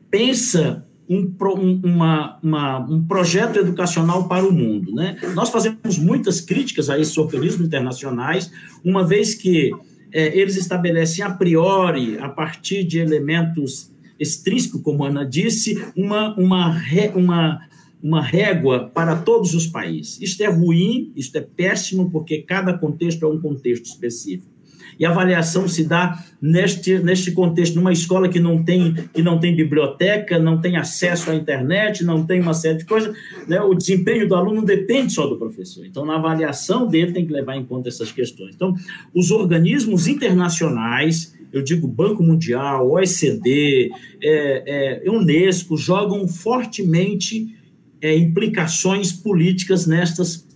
pensa 0.08 0.86
um, 1.16 1.80
uma, 1.84 2.38
uma, 2.42 2.78
um 2.78 3.04
projeto 3.04 3.58
educacional 3.58 4.28
para 4.28 4.46
o 4.46 4.52
mundo. 4.52 4.94
Né? 4.94 5.16
Nós 5.34 5.50
fazemos 5.50 5.98
muitas 5.98 6.40
críticas 6.40 6.88
a 6.88 6.98
esses 6.98 7.16
organismos 7.18 7.66
internacionais, 7.66 8.50
uma 8.84 9.06
vez 9.06 9.34
que 9.34 9.70
é, 10.12 10.38
eles 10.38 10.56
estabelecem 10.56 11.24
a 11.24 11.30
priori, 11.30 12.18
a 12.18 12.28
partir 12.28 12.84
de 12.84 12.98
elementos 12.98 13.90
extrínsecos, 14.18 14.82
como 14.82 15.04
a 15.04 15.08
Ana 15.08 15.24
disse, 15.24 15.82
uma, 15.96 16.34
uma, 16.36 16.80
uma 17.14 17.60
uma 18.02 18.20
régua 18.20 18.90
para 18.92 19.14
todos 19.14 19.54
os 19.54 19.68
países. 19.68 20.20
Isto 20.20 20.42
é 20.42 20.48
ruim, 20.48 21.12
isto 21.14 21.38
é 21.38 21.40
péssimo, 21.40 22.10
porque 22.10 22.42
cada 22.42 22.76
contexto 22.76 23.24
é 23.24 23.28
um 23.28 23.40
contexto 23.40 23.84
específico. 23.84 24.51
E 24.98 25.04
a 25.04 25.10
avaliação 25.10 25.66
se 25.66 25.84
dá 25.84 26.22
neste, 26.40 26.98
neste 26.98 27.32
contexto, 27.32 27.76
numa 27.76 27.92
escola 27.92 28.28
que 28.28 28.40
não, 28.40 28.62
tem, 28.62 28.94
que 29.12 29.22
não 29.22 29.38
tem 29.38 29.54
biblioteca, 29.54 30.38
não 30.38 30.60
tem 30.60 30.76
acesso 30.76 31.30
à 31.30 31.34
internet, 31.34 32.04
não 32.04 32.24
tem 32.24 32.40
uma 32.40 32.54
série 32.54 32.78
de 32.78 32.84
coisas. 32.84 33.14
Né? 33.46 33.60
O 33.60 33.74
desempenho 33.74 34.28
do 34.28 34.34
aluno 34.34 34.64
depende 34.64 35.12
só 35.12 35.26
do 35.26 35.36
professor. 35.36 35.84
Então, 35.86 36.04
na 36.04 36.16
avaliação 36.16 36.86
dele, 36.86 37.12
tem 37.12 37.26
que 37.26 37.32
levar 37.32 37.56
em 37.56 37.64
conta 37.64 37.88
essas 37.88 38.12
questões. 38.12 38.54
Então, 38.54 38.74
os 39.14 39.30
organismos 39.30 40.06
internacionais 40.06 41.32
eu 41.52 41.62
digo 41.62 41.86
Banco 41.86 42.22
Mundial, 42.22 42.90
OECD, 42.90 43.90
é, 44.22 45.02
é, 45.04 45.10
Unesco, 45.10 45.76
jogam 45.76 46.26
fortemente 46.26 47.54
é, 48.00 48.16
implicações 48.16 49.12
políticas 49.12 49.86
nestas 49.86 50.48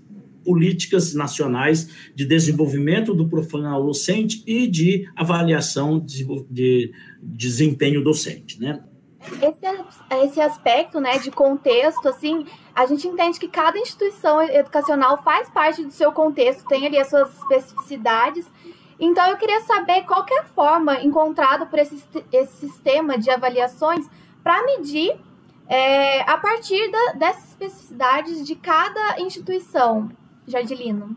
políticas 0.46 1.12
nacionais 1.12 2.10
de 2.14 2.24
desenvolvimento 2.24 3.12
do 3.12 3.28
profissional 3.28 3.84
docente 3.84 4.44
e 4.46 4.68
de 4.68 5.10
avaliação 5.16 5.98
de, 5.98 6.24
de 6.48 6.92
desempenho 7.20 8.02
docente, 8.02 8.60
né? 8.60 8.80
Esse, 9.42 9.66
esse 10.24 10.40
aspecto, 10.40 11.00
né, 11.00 11.18
de 11.18 11.32
contexto, 11.32 12.08
assim, 12.08 12.46
a 12.72 12.86
gente 12.86 13.08
entende 13.08 13.40
que 13.40 13.48
cada 13.48 13.76
instituição 13.76 14.40
educacional 14.40 15.20
faz 15.20 15.50
parte 15.50 15.82
do 15.82 15.90
seu 15.90 16.12
contexto, 16.12 16.64
tem 16.68 16.86
ali 16.86 16.96
as 16.96 17.08
suas 17.08 17.28
especificidades. 17.36 18.46
Então, 19.00 19.26
eu 19.26 19.36
queria 19.36 19.60
saber 19.62 20.02
qual 20.02 20.24
é 20.30 20.38
a 20.38 20.44
forma 20.44 21.02
encontrada 21.02 21.66
por 21.66 21.78
esse, 21.80 22.00
esse 22.32 22.68
sistema 22.68 23.18
de 23.18 23.28
avaliações 23.28 24.06
para 24.44 24.64
medir 24.64 25.16
é, 25.68 26.20
a 26.22 26.38
partir 26.38 26.90
da, 26.90 27.12
dessas 27.14 27.48
especificidades 27.48 28.46
de 28.46 28.54
cada 28.54 29.20
instituição. 29.20 30.08
Jardilino? 30.46 31.16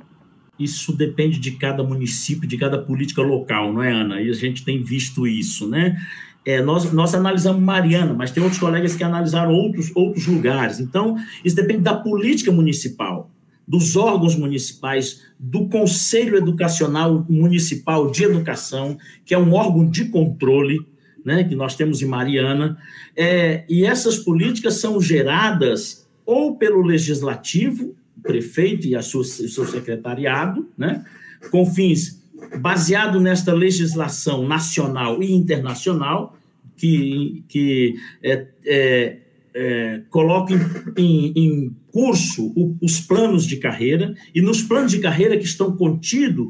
Isso 0.60 0.92
depende 0.92 1.40
de 1.40 1.52
cada 1.52 1.84
município, 1.84 2.48
de 2.48 2.58
cada 2.58 2.78
política 2.78 3.22
local, 3.22 3.72
não 3.72 3.82
é, 3.82 3.92
Ana? 3.92 4.22
E 4.22 4.30
a 4.30 4.34
gente 4.34 4.66
tem 4.66 4.84
visto 4.84 5.26
isso, 5.26 5.68
né? 5.68 5.98
É, 6.46 6.62
nós, 6.62 6.92
nós 6.92 7.14
analisamos 7.14 7.62
Mariana, 7.62 8.14
mas 8.14 8.32
tem 8.32 8.42
outros 8.42 8.60
colegas 8.60 8.96
que 8.96 9.04
analisaram 9.04 9.54
outros, 9.54 9.92
outros 9.96 10.26
lugares. 10.28 10.80
Então, 10.80 11.16
isso 11.46 11.56
depende 11.56 11.82
da 11.82 11.96
política 11.96 12.52
municipal, 12.52 13.30
dos 13.68 13.96
órgãos 13.96 14.36
municipais, 14.36 15.24
do 15.40 15.68
Conselho 15.70 16.36
Educacional 16.36 17.26
Municipal 17.30 18.10
de 18.12 18.24
Educação, 18.24 18.98
que 19.24 19.34
é 19.34 19.38
um 19.38 19.54
órgão 19.54 19.90
de 19.90 20.06
controle, 20.06 20.80
né, 21.24 21.44
que 21.44 21.56
nós 21.56 21.76
temos 21.76 22.02
em 22.02 22.06
Mariana. 22.06 22.78
É, 23.16 23.64
e 23.70 23.86
essas 23.86 24.18
políticas 24.18 24.76
são 24.76 25.00
geradas 25.00 26.08
ou 26.26 26.58
pelo 26.58 26.82
legislativo, 26.82 27.96
prefeito 28.30 28.86
e 28.86 28.96
a 28.96 29.02
sua, 29.02 29.22
o 29.22 29.26
seu 29.26 29.66
secretariado, 29.66 30.70
né, 30.78 31.04
com 31.50 31.66
fins 31.66 32.20
baseado 32.62 33.20
nesta 33.20 33.52
legislação 33.52 34.48
nacional 34.48 35.22
e 35.24 35.32
internacional 35.34 36.38
que, 36.78 37.44
que 37.50 37.96
é, 38.24 38.48
é, 38.66 39.18
é, 39.54 40.02
coloca 40.12 40.54
em, 40.96 41.34
em, 41.36 41.76
curso 41.92 42.54
o, 42.56 42.78
os 42.82 43.02
planos 43.02 43.46
de 43.46 43.58
carreira 43.58 44.14
e 44.34 44.42
nos 44.42 44.62
planos 44.62 44.92
de 44.92 45.00
carreira 45.00 45.38
que 45.38 45.46
estão 45.46 45.76
contidos 45.76 46.48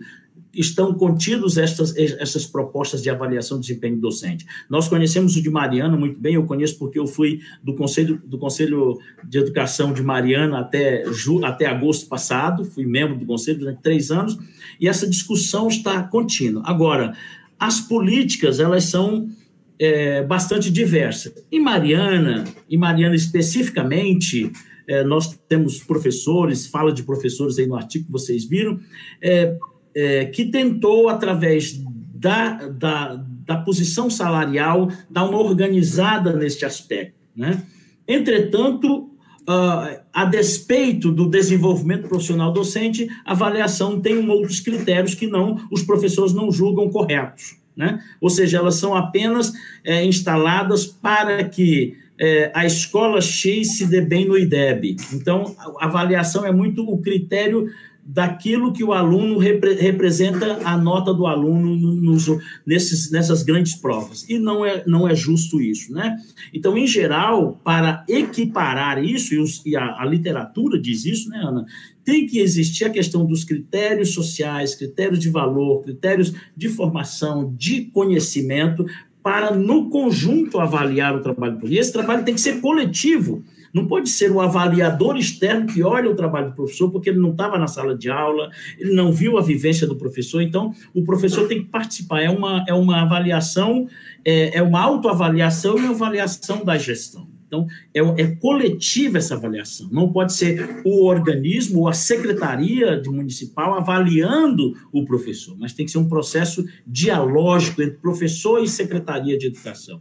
estão 0.53 0.94
contidos 0.94 1.58
estas, 1.58 1.96
essas 1.96 2.46
propostas 2.46 3.01
de 3.01 3.10
avaliação 3.10 3.60
de 3.60 3.68
desempenho 3.68 3.98
docente. 3.98 4.46
Nós 4.70 4.88
conhecemos 4.88 5.36
o 5.36 5.41
de 5.41 5.50
Mariana 5.50 5.96
muito 5.96 6.20
bem, 6.20 6.36
eu 6.36 6.46
conheço 6.46 6.77
porque 6.77 6.98
eu 6.98 7.06
fui 7.06 7.39
do 7.63 7.75
Conselho, 7.75 8.22
do 8.25 8.38
Conselho 8.38 8.98
de 9.24 9.38
Educação 9.38 9.94
de 9.94 10.01
Mariana 10.01 10.60
até, 10.60 11.03
até 11.44 11.65
agosto 11.68 12.08
passado, 12.08 12.65
fui 12.65 12.86
membro 12.86 13.18
do 13.18 13.25
Conselho 13.25 13.60
durante 13.60 13.82
três 13.82 14.10
anos, 14.12 14.38
e 14.79 14.88
essa 14.88 15.08
discussão 15.08 15.68
está 15.68 16.01
contínua. 16.03 16.63
Agora, 16.65 17.15
as 17.60 17.79
políticas, 17.82 18.60
elas 18.60 18.86
são 18.86 19.29
é, 19.77 20.24
bastante 20.24 20.72
diversas. 20.72 21.34
Em 21.51 21.62
Mariana, 21.62 22.44
em 22.70 22.77
Mariana 22.77 23.15
especificamente, 23.15 24.51
é, 24.88 25.03
nós 25.03 25.39
temos 25.48 25.84
professores, 25.84 26.65
fala 26.65 26.91
de 26.91 27.03
professores 27.03 27.60
aí 27.60 27.68
no 27.68 27.75
artigo 27.75 28.06
que 28.06 28.12
vocês 28.12 28.44
viram, 28.46 28.79
é, 29.22 29.56
é, 30.00 30.25
que 30.25 30.46
tentou, 30.46 31.10
através 31.10 31.77
da, 32.15 32.70
da, 32.70 33.22
da 33.46 33.58
posição 33.58 34.10
salarial, 34.10 34.89
dar 35.10 35.25
uma 35.25 35.39
organizada 35.39 36.32
neste 36.32 36.63
aspecto. 36.65 37.15
Né? 37.36 37.62
Entretanto, 38.08 39.08
Uh, 39.48 39.98
a 40.13 40.25
despeito 40.25 41.12
do 41.12 41.27
desenvolvimento 41.27 42.08
profissional 42.08 42.53
docente, 42.53 43.08
a 43.25 43.32
avaliação 43.32 44.00
tem 44.00 44.29
outros 44.29 44.60
critérios 44.60 45.15
que 45.15 45.25
não 45.25 45.57
os 45.72 45.81
professores 45.81 46.33
não 46.33 46.51
julgam 46.51 46.88
corretos. 46.92 47.57
Né? 47.75 48.00
Ou 48.22 48.29
seja, 48.29 48.59
elas 48.59 48.75
são 48.75 48.94
apenas 48.94 49.51
é, 49.83 50.05
instaladas 50.05 50.85
para 50.85 51.44
que 51.46 51.98
é, 52.20 52.51
a 52.53 52.66
escola 52.66 53.22
X 53.22 53.77
se 53.77 53.86
dê 53.86 54.01
bem 54.01 54.25
no 54.25 54.38
IDEB. 54.38 54.98
Então, 55.14 55.55
a 55.79 55.86
avaliação 55.86 56.46
é 56.46 56.51
muito 56.51 56.84
o 56.84 56.98
critério 56.98 57.70
daquilo 58.12 58.74
que 58.74 58.84
o 58.84 58.92
aluno 58.92 59.38
repre 59.38 59.75
representa 59.75 60.60
a 60.64 60.75
nota 60.75 61.14
do 61.14 61.27
aluno 61.27 61.75
nos, 61.75 62.25
nesses, 62.66 63.12
nessas 63.12 63.44
grandes 63.44 63.75
provas. 63.75 64.27
E 64.27 64.40
não 64.40 64.66
é, 64.66 64.84
não 64.88 65.08
é 65.08 65.14
justo 65.14 65.62
isso, 65.62 65.94
né? 65.94 66.18
Então, 66.51 66.75
em 66.75 66.88
geral, 66.88 67.62
para 67.64 68.03
equiparar 68.10 69.03
isso, 69.03 69.36
e, 69.36 69.38
os, 69.38 69.64
e 69.64 69.75
a, 69.75 70.01
a, 70.01 70.05
literatura 70.05 70.82
diz 70.82 71.05
isso, 71.05 71.29
né, 71.29 71.40
Ana? 71.44 71.66
Tem 72.03 72.25
que 72.25 72.40
existir 72.40 72.86
a 72.86 72.90
questão 72.90 73.24
dos 73.27 73.44
critérios 73.44 74.12
sociais, 74.12 74.74
critérios 74.74 75.20
de 75.20 75.29
valor, 75.29 75.84
critérios 75.84 76.34
de 76.58 76.68
formação, 76.68 77.53
de 77.55 77.82
conhecimento, 77.94 78.88
para, 79.22 79.51
no 79.51 79.90
conjunto, 79.90 80.60
avaliar 80.60 81.16
o 81.16 81.22
trabalho. 81.22 81.60
E 81.64 81.77
esse 81.77 81.92
trabalho 81.92 82.24
tem 82.24 82.34
que 82.34 82.42
ser 82.42 82.62
coletivo, 82.62 83.44
não 83.74 83.86
pode 83.86 84.10
ser 84.10 84.32
o 84.32 84.42
avaliador 84.42 85.18
externo 85.18 85.68
que 85.68 85.84
olha 85.84 86.10
o 86.10 86.16
trabalho 86.16 86.48
do 86.48 86.55
professor, 86.55 86.90
porque 86.90 87.10
ele 87.10 87.20
não 87.20 87.32
estava 87.32 87.58
na 87.58 87.68
sala 87.68 87.96
de 87.96 88.10
aula, 88.10 88.50
ele 88.77 88.94
não 88.94 89.12
viu 89.12 89.38
a 89.38 89.42
vivência 89.42 89.86
do 89.86 89.96
professor. 89.96 90.42
Então, 90.42 90.74
o 90.94 91.03
professor 91.03 91.48
tem 91.48 91.60
que 91.60 91.70
participar. 91.70 92.22
É 92.22 92.29
uma, 92.29 92.64
é 92.68 92.74
uma 92.74 93.01
avaliação, 93.01 93.88
é, 94.25 94.58
é 94.58 94.62
uma 94.62 94.82
autoavaliação 94.82 95.77
e 95.77 95.82
uma 95.82 95.92
avaliação 95.92 96.64
da 96.64 96.77
gestão. 96.77 97.39
Então, 97.50 97.66
é, 97.94 98.00
é 98.00 98.35
coletiva 98.35 99.18
essa 99.18 99.33
avaliação. 99.33 99.90
Não 99.92 100.14
pode 100.14 100.33
ser 100.33 100.81
o 100.85 101.03
organismo 101.05 101.79
ou 101.79 101.88
a 101.88 101.94
secretaria 101.94 103.01
de 103.01 103.09
municipal 103.09 103.74
avaliando 103.74 104.75
o 104.94 105.03
professor, 105.03 105.57
mas 105.59 105.74
tem 105.74 105.83
que 105.83 105.92
ser 105.92 105.98
um 105.98 106.07
processo 106.07 106.64
dialógico 106.85 107.81
entre 107.81 107.98
professor 107.98 108.64
e 108.64 108.68
secretaria 108.68 109.35
de 109.35 109.48
educação. 109.48 110.00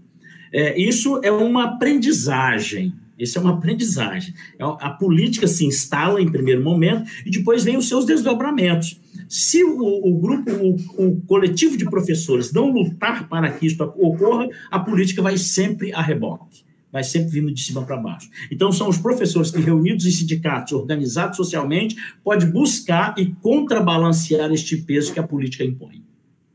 É, 0.53 0.79
isso 0.79 1.21
é 1.25 1.33
uma 1.33 1.65
aprendizagem. 1.65 2.93
Isso 3.19 3.37
é 3.37 3.41
uma 3.41 3.55
aprendizagem. 3.55 4.33
É 4.59 4.63
a 4.63 4.91
política 4.91 5.49
se 5.49 5.65
instala 5.65 6.21
em 6.23 6.31
primeiro 6.31 6.63
momento 6.63 7.11
e 7.27 7.31
depois 7.31 7.65
vem 7.65 7.77
os 7.77 7.89
seus 7.89 8.05
desdobramentos. 8.05 9.01
Se 9.29 9.65
o, 9.65 9.81
o 9.81 10.19
grupo, 10.19 10.51
o, 10.53 10.77
o, 11.05 11.21
coletivo 11.23 11.77
de 11.77 11.85
professores 11.85 12.53
não 12.53 12.71
lutar 12.71 13.29
para 13.29 13.51
que 13.51 13.67
isso 13.67 13.83
ocorra, 13.83 14.49
a 14.71 14.79
política 14.79 15.21
vai 15.21 15.37
sempre 15.37 15.93
a 15.93 16.01
reboque, 16.01 16.63
vai 16.93 17.05
sempre 17.05 17.31
vindo 17.31 17.53
de 17.53 17.63
cima 17.63 17.85
para 17.85 17.97
baixo. 17.97 18.31
Então, 18.51 18.73
são 18.73 18.89
os 18.89 18.99
professores 18.99 19.51
que, 19.51 19.61
reunidos 19.61 20.07
em 20.07 20.11
sindicatos, 20.11 20.73
organizados 20.73 21.37
socialmente, 21.37 21.97
podem 22.25 22.51
buscar 22.51 23.15
e 23.19 23.27
contrabalancear 23.27 24.51
este 24.53 24.77
peso 24.77 25.13
que 25.13 25.21
a 25.21 25.23
política 25.23 25.65
impõe. 25.65 26.03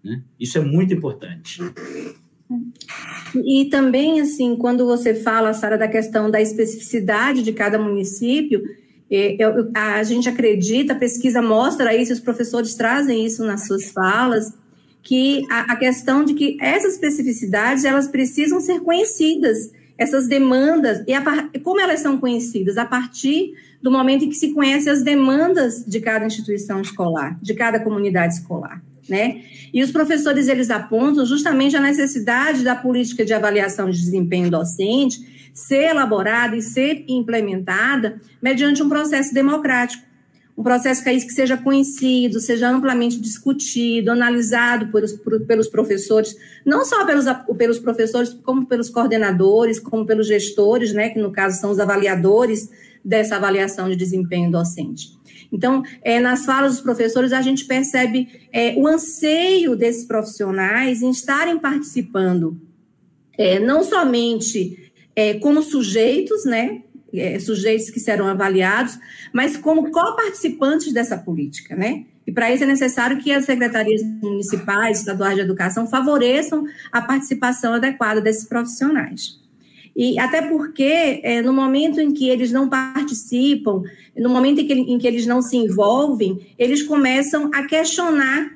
Né? 0.03 0.21
Isso 0.39 0.57
é 0.57 0.61
muito 0.61 0.93
importante. 0.93 1.61
E 3.43 3.65
também, 3.65 4.19
assim, 4.19 4.55
quando 4.55 4.85
você 4.85 5.13
fala, 5.13 5.53
Sara, 5.53 5.77
da 5.77 5.87
questão 5.87 6.29
da 6.29 6.41
especificidade 6.41 7.41
de 7.41 7.53
cada 7.53 7.79
município, 7.79 8.61
é, 9.09 9.35
eu, 9.39 9.71
a 9.73 10.03
gente 10.03 10.27
acredita, 10.27 10.93
a 10.93 10.97
pesquisa 10.97 11.41
mostra 11.41 11.95
isso, 11.95 12.13
os 12.13 12.19
professores 12.19 12.75
trazem 12.75 13.25
isso 13.25 13.45
nas 13.45 13.67
suas 13.67 13.91
falas, 13.91 14.53
que 15.01 15.45
a, 15.51 15.73
a 15.73 15.75
questão 15.75 16.23
de 16.23 16.33
que 16.33 16.57
essas 16.61 16.93
especificidades, 16.93 17.85
elas 17.85 18.07
precisam 18.07 18.59
ser 18.59 18.79
conhecidas, 18.81 19.71
essas 19.97 20.27
demandas, 20.27 21.03
e 21.07 21.13
a, 21.13 21.49
como 21.63 21.79
elas 21.79 21.99
são 21.99 22.17
conhecidas? 22.17 22.77
A 22.77 22.85
partir 22.85 23.53
do 23.81 23.91
momento 23.91 24.25
em 24.25 24.29
que 24.29 24.35
se 24.35 24.53
conhece 24.53 24.89
as 24.89 25.03
demandas 25.03 25.83
de 25.85 25.99
cada 25.99 26.25
instituição 26.25 26.81
escolar, 26.81 27.37
de 27.41 27.53
cada 27.53 27.79
comunidade 27.79 28.35
escolar 28.35 28.81
né? 29.09 29.41
E 29.73 29.83
os 29.83 29.91
professores 29.91 30.47
eles 30.47 30.69
apontam 30.69 31.25
justamente 31.25 31.75
a 31.75 31.81
necessidade 31.81 32.63
da 32.63 32.75
política 32.75 33.25
de 33.25 33.33
avaliação 33.33 33.89
de 33.89 33.99
desempenho 33.99 34.49
docente 34.49 35.51
ser 35.53 35.91
elaborada 35.91 36.55
e 36.55 36.61
ser 36.61 37.05
implementada 37.07 38.19
mediante 38.41 38.81
um 38.81 38.89
processo 38.89 39.33
democrático, 39.33 40.03
um 40.55 40.61
processo 40.61 41.03
que, 41.03 41.19
seja 41.31 41.57
conhecido, 41.57 42.39
seja 42.39 42.69
amplamente 42.69 43.19
discutido, 43.19 44.11
analisado 44.11 44.87
por, 44.87 45.01
pelos 45.45 45.67
professores, 45.67 46.35
não 46.63 46.85
só 46.85 47.05
pelos, 47.05 47.25
pelos 47.57 47.79
professores, 47.79 48.33
como 48.43 48.65
pelos 48.67 48.89
coordenadores, 48.89 49.79
como 49.79 50.05
pelos 50.05 50.27
gestores, 50.27 50.93
né, 50.93 51.09
que 51.09 51.19
no 51.19 51.31
caso 51.31 51.59
são 51.59 51.71
os 51.71 51.79
avaliadores 51.79 52.69
dessa 53.03 53.35
avaliação 53.35 53.89
de 53.89 53.95
desempenho 53.95 54.51
docente. 54.51 55.17
Então, 55.51 55.83
é, 56.01 56.19
nas 56.19 56.45
falas 56.45 56.73
dos 56.73 56.81
professores, 56.81 57.33
a 57.33 57.41
gente 57.41 57.65
percebe 57.65 58.27
é, 58.51 58.73
o 58.75 58.87
anseio 58.87 59.75
desses 59.75 60.05
profissionais 60.05 61.01
em 61.01 61.09
estarem 61.09 61.59
participando, 61.59 62.59
é, 63.37 63.59
não 63.59 63.83
somente 63.83 64.79
como 65.41 65.61
sujeitos, 65.61 66.43
né, 66.43 66.81
é, 67.13 67.39
sujeitos 67.39 67.89
que 67.89 67.99
serão 67.99 68.27
avaliados, 68.27 68.97
mas 69.31 69.55
como 69.57 69.91
co-participantes 69.91 70.91
dessa 70.91 71.17
política, 71.17 71.75
né? 71.75 72.05
E 72.25 72.31
para 72.31 72.51
isso 72.53 72.63
é 72.63 72.67
necessário 72.67 73.21
que 73.21 73.31
as 73.31 73.45
secretarias 73.45 74.01
municipais, 74.01 74.99
estaduais 74.99 75.35
de 75.35 75.41
educação 75.41 75.87
favoreçam 75.87 76.65
a 76.91 77.01
participação 77.01 77.73
adequada 77.73 78.21
desses 78.21 78.45
profissionais. 78.45 79.41
E 79.95 80.17
até 80.17 80.41
porque, 80.41 81.21
é, 81.23 81.41
no 81.41 81.53
momento 81.53 81.99
em 81.99 82.13
que 82.13 82.29
eles 82.29 82.51
não 82.51 82.67
participam, 82.67 83.83
no 84.17 84.29
momento 84.29 84.61
em 84.61 84.65
que, 84.65 84.73
em 84.73 84.97
que 84.97 85.05
eles 85.05 85.27
não 85.27 85.41
se 85.41 85.55
envolvem, 85.55 86.47
eles 86.57 86.81
começam 86.81 87.51
a 87.53 87.63
questionar 87.63 88.51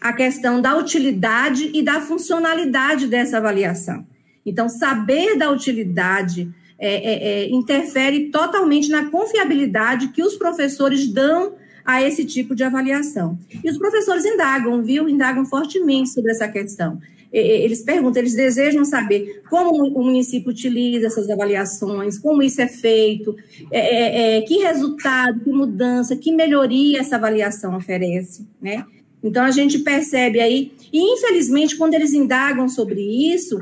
a 0.00 0.12
questão 0.12 0.62
da 0.62 0.76
utilidade 0.76 1.70
e 1.74 1.82
da 1.82 2.00
funcionalidade 2.00 3.06
dessa 3.06 3.36
avaliação. 3.36 4.06
Então, 4.46 4.68
saber 4.68 5.36
da 5.36 5.50
utilidade 5.50 6.50
é, 6.78 6.94
é, 6.94 7.28
é, 7.42 7.50
interfere 7.50 8.30
totalmente 8.30 8.88
na 8.88 9.10
confiabilidade 9.10 10.08
que 10.08 10.22
os 10.22 10.36
professores 10.36 11.08
dão 11.08 11.54
a 11.84 12.02
esse 12.02 12.24
tipo 12.24 12.54
de 12.54 12.62
avaliação. 12.62 13.38
E 13.64 13.68
os 13.68 13.78
professores 13.78 14.24
indagam, 14.24 14.82
viu? 14.82 15.08
Indagam 15.08 15.44
fortemente 15.44 16.10
sobre 16.10 16.30
essa 16.30 16.46
questão. 16.46 17.00
Eles 17.30 17.82
perguntam, 17.82 18.22
eles 18.22 18.34
desejam 18.34 18.84
saber 18.84 19.42
como 19.50 19.86
o 19.88 20.02
município 20.02 20.50
utiliza 20.50 21.08
essas 21.08 21.28
avaliações, 21.28 22.18
como 22.18 22.42
isso 22.42 22.60
é 22.60 22.66
feito, 22.66 23.36
é, 23.70 23.80
é, 23.80 24.38
é, 24.38 24.40
que 24.42 24.58
resultado, 24.58 25.40
que 25.40 25.50
mudança, 25.50 26.16
que 26.16 26.32
melhoria 26.32 27.00
essa 27.00 27.16
avaliação 27.16 27.76
oferece, 27.76 28.46
né? 28.60 28.84
Então 29.22 29.44
a 29.44 29.50
gente 29.50 29.80
percebe 29.80 30.40
aí, 30.40 30.72
e 30.90 31.14
infelizmente 31.14 31.76
quando 31.76 31.94
eles 31.94 32.14
indagam 32.14 32.68
sobre 32.68 33.00
isso, 33.34 33.58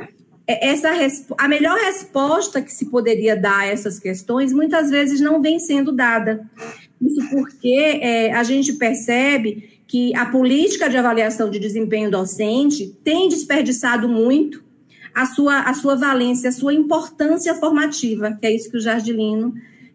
essa 0.47 0.91
a 1.37 1.49
melhor 1.49 1.77
resposta 1.77 2.63
que 2.63 2.73
se 2.73 2.87
poderia 2.87 3.37
dar 3.37 3.61
a 3.61 3.67
essas 3.67 3.99
questões 3.99 4.53
muitas 4.53 4.91
vezes 4.91 5.21
não 5.21 5.41
vem 5.41 5.59
sendo 5.59 5.93
dada. 5.93 6.49
Isso 7.01 7.29
porque 7.31 8.01
é, 8.01 8.33
a 8.33 8.43
gente 8.43 8.75
percebe 8.75 9.81
que 9.87 10.15
a 10.17 10.27
política 10.27 10.89
de 10.89 10.97
avaliação 10.97 11.51
de 11.51 11.59
desempenho 11.59 12.11
docente 12.11 12.97
tem 13.05 13.29
desperdiçado 13.29 14.09
muito 14.09 14.65
a 15.15 15.27
sua, 15.27 15.61
a 15.61 15.75
sua 15.75 15.95
valência, 15.95 16.49
a 16.51 16.53
sua 16.53 16.75
importância 16.75 17.55
formativa, 17.55 18.37
que 18.39 18.47
é 18.47 18.55
isso 18.55 18.71
que 18.71 18.77
o 18.77 18.81
Jardilino 18.81 19.55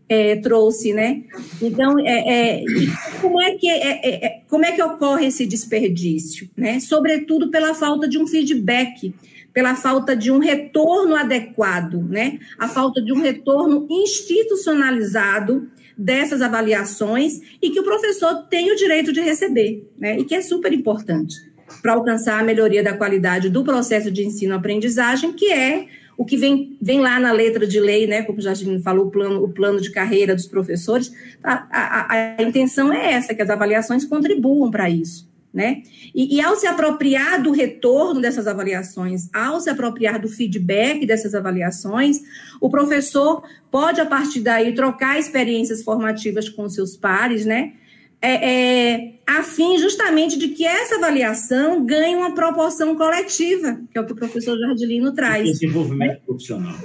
é, 0.09 0.35
trouxe, 0.37 0.93
né? 0.93 1.23
Então, 1.61 1.97
é, 1.99 2.59
é, 2.59 2.63
como, 3.21 3.41
é 3.41 3.55
que, 3.55 3.69
é, 3.69 3.99
é, 4.03 4.25
é, 4.25 4.41
como 4.49 4.65
é 4.65 4.71
que 4.71 4.81
ocorre 4.81 5.27
esse 5.27 5.45
desperdício? 5.45 6.49
Né? 6.57 6.79
Sobretudo 6.79 7.49
pela 7.49 7.73
falta 7.73 8.07
de 8.07 8.17
um 8.17 8.27
feedback, 8.27 9.13
pela 9.53 9.75
falta 9.75 10.15
de 10.15 10.31
um 10.31 10.39
retorno 10.39 11.15
adequado, 11.15 12.01
né? 12.09 12.39
A 12.57 12.67
falta 12.67 13.01
de 13.01 13.11
um 13.11 13.21
retorno 13.21 13.87
institucionalizado 13.89 15.67
dessas 15.97 16.41
avaliações 16.41 17.39
e 17.61 17.69
que 17.69 17.79
o 17.79 17.83
professor 17.83 18.47
tem 18.49 18.71
o 18.71 18.75
direito 18.75 19.11
de 19.11 19.21
receber, 19.21 19.87
né? 19.97 20.17
E 20.17 20.23
que 20.23 20.35
é 20.35 20.41
super 20.41 20.71
importante 20.71 21.35
para 21.81 21.93
alcançar 21.93 22.39
a 22.39 22.43
melhoria 22.43 22.83
da 22.83 22.93
qualidade 22.93 23.49
do 23.49 23.63
processo 23.63 24.11
de 24.11 24.25
ensino-aprendizagem, 24.25 25.33
que 25.33 25.51
é 25.51 25.87
o 26.17 26.25
que 26.25 26.37
vem, 26.37 26.77
vem 26.81 26.99
lá 26.99 27.19
na 27.19 27.31
letra 27.31 27.65
de 27.65 27.79
lei, 27.79 28.07
né? 28.07 28.21
Como 28.23 28.41
já 28.41 28.53
falou, 28.83 29.07
o 29.07 29.11
plano, 29.11 29.43
o 29.43 29.49
plano 29.49 29.81
de 29.81 29.91
carreira 29.91 30.35
dos 30.35 30.45
professores. 30.45 31.11
A, 31.43 31.67
a, 31.71 32.37
a 32.39 32.43
intenção 32.43 32.91
é 32.93 33.13
essa, 33.13 33.33
que 33.33 33.41
as 33.41 33.49
avaliações 33.49 34.05
contribuam 34.05 34.69
para 34.69 34.89
isso 34.89 35.30
né? 35.53 35.83
E, 36.15 36.37
e, 36.37 36.41
ao 36.41 36.55
se 36.55 36.65
apropriar 36.65 37.41
do 37.41 37.51
retorno 37.51 38.21
dessas 38.21 38.47
avaliações, 38.47 39.29
ao 39.33 39.59
se 39.59 39.69
apropriar 39.69 40.19
do 40.19 40.29
feedback 40.29 41.05
dessas 41.05 41.35
avaliações, 41.35 42.19
o 42.59 42.69
professor 42.69 43.43
pode, 43.69 43.99
a 43.99 44.05
partir 44.05 44.39
daí, 44.39 44.73
trocar 44.73 45.19
experiências 45.19 45.83
formativas 45.83 46.47
com 46.47 46.69
seus 46.69 46.95
pares, 46.95 47.45
né? 47.45 47.73
É, 48.23 48.51
é, 48.51 49.13
a 49.25 49.41
fim 49.41 49.79
justamente 49.79 50.37
de 50.37 50.49
que 50.49 50.63
essa 50.63 50.95
avaliação 50.95 51.83
ganhe 51.83 52.15
uma 52.15 52.35
proporção 52.35 52.95
coletiva, 52.95 53.79
que 53.91 53.97
é 53.97 54.01
o 54.01 54.05
que 54.05 54.13
o 54.13 54.15
professor 54.15 54.55
Jardilino 54.59 55.11
traz. 55.11 55.59
Desenvolvimento 55.59 56.21
profissional. 56.21 56.75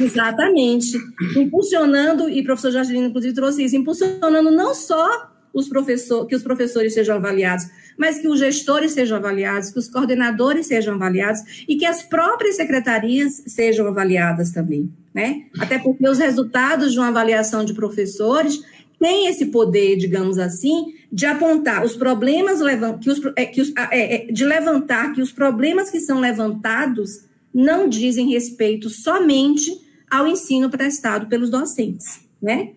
Exatamente. 0.00 0.96
Impulsionando, 1.36 2.28
e 2.28 2.40
o 2.40 2.44
professor 2.44 2.70
Jardilino, 2.70 3.08
inclusive, 3.08 3.34
trouxe 3.34 3.64
isso, 3.64 3.76
impulsionando 3.76 4.52
não 4.52 4.72
só 4.72 5.34
os 5.52 5.68
professor, 5.68 6.26
que 6.26 6.34
os 6.36 6.42
professores 6.42 6.94
sejam 6.94 7.16
avaliados, 7.16 7.64
mas 7.98 8.18
que 8.18 8.28
os 8.28 8.38
gestores 8.38 8.92
sejam 8.92 9.16
avaliados, 9.16 9.70
que 9.70 9.78
os 9.78 9.88
coordenadores 9.88 10.66
sejam 10.66 10.94
avaliados 10.94 11.64
e 11.68 11.76
que 11.76 11.86
as 11.86 12.02
próprias 12.02 12.56
secretarias 12.56 13.42
sejam 13.46 13.86
avaliadas 13.86 14.52
também, 14.52 14.90
né? 15.12 15.44
Até 15.58 15.78
porque 15.78 16.08
os 16.08 16.18
resultados 16.18 16.92
de 16.92 16.98
uma 16.98 17.08
avaliação 17.08 17.64
de 17.64 17.74
professores 17.74 18.60
têm 18.98 19.26
esse 19.26 19.46
poder, 19.46 19.96
digamos 19.96 20.38
assim, 20.38 20.94
de 21.12 21.26
apontar 21.26 21.84
os 21.84 21.96
problemas 21.96 22.60
que 23.00 23.10
os, 23.10 23.20
é, 23.36 23.44
que 23.46 23.60
os, 23.60 23.72
é, 23.90 24.14
é, 24.14 24.32
de 24.32 24.44
levantar 24.44 25.12
que 25.12 25.20
os 25.20 25.30
problemas 25.32 25.90
que 25.90 26.00
são 26.00 26.20
levantados 26.20 27.24
não 27.52 27.88
dizem 27.88 28.30
respeito 28.30 28.88
somente 28.90 29.70
ao 30.10 30.26
ensino 30.26 30.70
prestado 30.70 31.26
pelos 31.26 31.50
docentes, 31.50 32.20
né? 32.40 32.70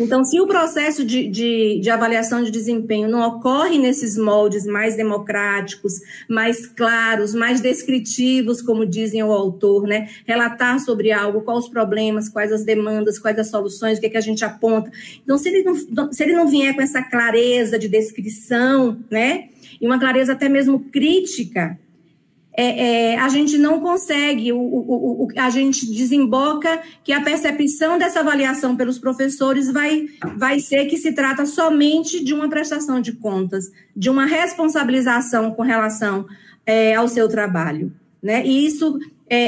Então, 0.00 0.24
se 0.24 0.40
o 0.40 0.46
processo 0.46 1.04
de, 1.04 1.28
de, 1.28 1.78
de, 1.78 1.90
avaliação 1.90 2.42
de 2.42 2.50
desempenho 2.50 3.06
não 3.06 3.20
ocorre 3.20 3.76
nesses 3.76 4.16
moldes 4.16 4.64
mais 4.64 4.96
democráticos, 4.96 6.00
mais 6.26 6.66
claros, 6.66 7.34
mais 7.34 7.60
descritivos, 7.60 8.62
como 8.62 8.86
dizem 8.86 9.22
o 9.22 9.30
autor, 9.30 9.86
né? 9.86 10.08
Relatar 10.26 10.80
sobre 10.80 11.12
algo, 11.12 11.42
quais 11.42 11.64
os 11.64 11.68
problemas, 11.68 12.30
quais 12.30 12.50
as 12.50 12.64
demandas, 12.64 13.18
quais 13.18 13.38
as 13.38 13.50
soluções, 13.50 13.98
o 13.98 14.00
que, 14.00 14.06
é 14.06 14.10
que 14.10 14.16
a 14.16 14.22
gente 14.22 14.42
aponta. 14.42 14.90
Então, 15.22 15.36
se 15.36 15.50
ele, 15.50 15.62
não, 15.62 16.10
se 16.10 16.22
ele 16.22 16.32
não 16.32 16.48
vier 16.48 16.74
com 16.74 16.80
essa 16.80 17.02
clareza 17.02 17.78
de 17.78 17.86
descrição, 17.86 18.98
né? 19.10 19.48
E 19.78 19.86
uma 19.86 19.98
clareza 19.98 20.32
até 20.32 20.48
mesmo 20.48 20.80
crítica, 20.80 21.78
é, 22.60 23.12
é, 23.12 23.18
a 23.18 23.26
gente 23.30 23.56
não 23.56 23.80
consegue, 23.80 24.52
o, 24.52 24.58
o, 24.58 25.24
o, 25.24 25.28
a 25.34 25.48
gente 25.48 25.86
desemboca 25.86 26.82
que 27.02 27.10
a 27.10 27.22
percepção 27.22 27.98
dessa 27.98 28.20
avaliação 28.20 28.76
pelos 28.76 28.98
professores 28.98 29.72
vai, 29.72 30.04
vai 30.36 30.60
ser 30.60 30.84
que 30.84 30.98
se 30.98 31.12
trata 31.12 31.46
somente 31.46 32.22
de 32.22 32.34
uma 32.34 32.50
prestação 32.50 33.00
de 33.00 33.12
contas, 33.12 33.72
de 33.96 34.10
uma 34.10 34.26
responsabilização 34.26 35.52
com 35.52 35.62
relação 35.62 36.26
é, 36.66 36.94
ao 36.94 37.08
seu 37.08 37.30
trabalho. 37.30 37.90
Né? 38.22 38.44
E 38.44 38.66
isso 38.66 38.98
é, 39.26 39.38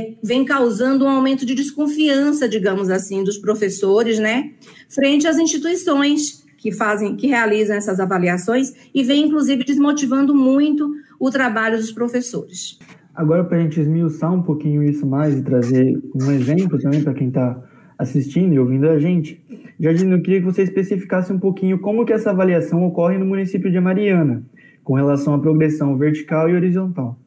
é, 0.00 0.14
vem 0.22 0.44
causando 0.44 1.06
um 1.06 1.08
aumento 1.08 1.46
de 1.46 1.54
desconfiança, 1.54 2.46
digamos 2.46 2.90
assim, 2.90 3.24
dos 3.24 3.38
professores, 3.38 4.18
né, 4.18 4.50
frente 4.90 5.26
às 5.26 5.38
instituições 5.38 6.41
que 6.62 6.70
fazem, 6.70 7.16
que 7.16 7.26
realizam 7.26 7.74
essas 7.74 7.98
avaliações 7.98 8.72
e 8.94 9.02
vem 9.02 9.26
inclusive 9.26 9.64
desmotivando 9.64 10.32
muito 10.32 10.88
o 11.18 11.28
trabalho 11.28 11.76
dos 11.76 11.90
professores. 11.90 12.78
Agora, 13.12 13.42
para 13.42 13.58
a 13.58 13.60
gente 13.60 13.80
esmiuçar 13.80 14.32
um 14.32 14.42
pouquinho 14.42 14.82
isso 14.84 15.04
mais 15.04 15.36
e 15.36 15.42
trazer 15.42 16.00
um 16.14 16.30
exemplo 16.30 16.78
também 16.78 17.02
para 17.02 17.12
quem 17.14 17.28
está 17.28 17.60
assistindo 17.98 18.54
e 18.54 18.60
ouvindo 18.60 18.88
a 18.88 18.98
gente, 18.98 19.44
Jardim, 19.78 20.08
eu 20.08 20.22
queria 20.22 20.38
que 20.38 20.46
você 20.46 20.62
especificasse 20.62 21.32
um 21.32 21.38
pouquinho 21.38 21.80
como 21.80 22.06
que 22.06 22.12
essa 22.12 22.30
avaliação 22.30 22.84
ocorre 22.84 23.18
no 23.18 23.26
município 23.26 23.70
de 23.70 23.80
Mariana, 23.80 24.44
com 24.84 24.94
relação 24.94 25.34
à 25.34 25.40
progressão 25.40 25.98
vertical 25.98 26.48
e 26.48 26.54
horizontal. 26.54 27.18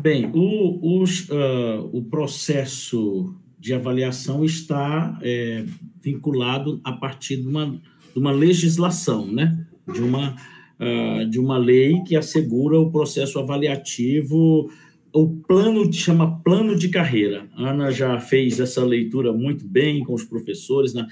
Bem, 0.00 0.30
o, 0.32 1.02
os, 1.02 1.28
uh, 1.30 1.90
o 1.92 2.04
processo 2.04 3.34
de 3.58 3.74
avaliação 3.74 4.44
está 4.44 5.18
é, 5.20 5.64
vinculado 6.00 6.80
a 6.84 6.92
partir 6.92 7.38
de 7.38 7.48
uma, 7.48 7.80
de 8.16 8.20
uma 8.20 8.32
legislação, 8.32 9.30
né? 9.30 9.66
de 9.92 10.00
uma 10.00 10.34
uh, 10.80 11.28
de 11.28 11.38
uma 11.38 11.58
lei 11.58 12.02
que 12.02 12.16
assegura 12.16 12.80
o 12.80 12.90
processo 12.90 13.38
avaliativo, 13.38 14.70
o 15.12 15.28
plano 15.28 15.92
chama 15.92 16.40
plano 16.40 16.74
de 16.74 16.88
carreira. 16.88 17.46
A 17.54 17.70
Ana 17.70 17.90
já 17.90 18.18
fez 18.18 18.58
essa 18.58 18.82
leitura 18.82 19.34
muito 19.34 19.66
bem 19.66 20.02
com 20.02 20.14
os 20.14 20.24
professores. 20.24 20.94
Né? 20.94 21.06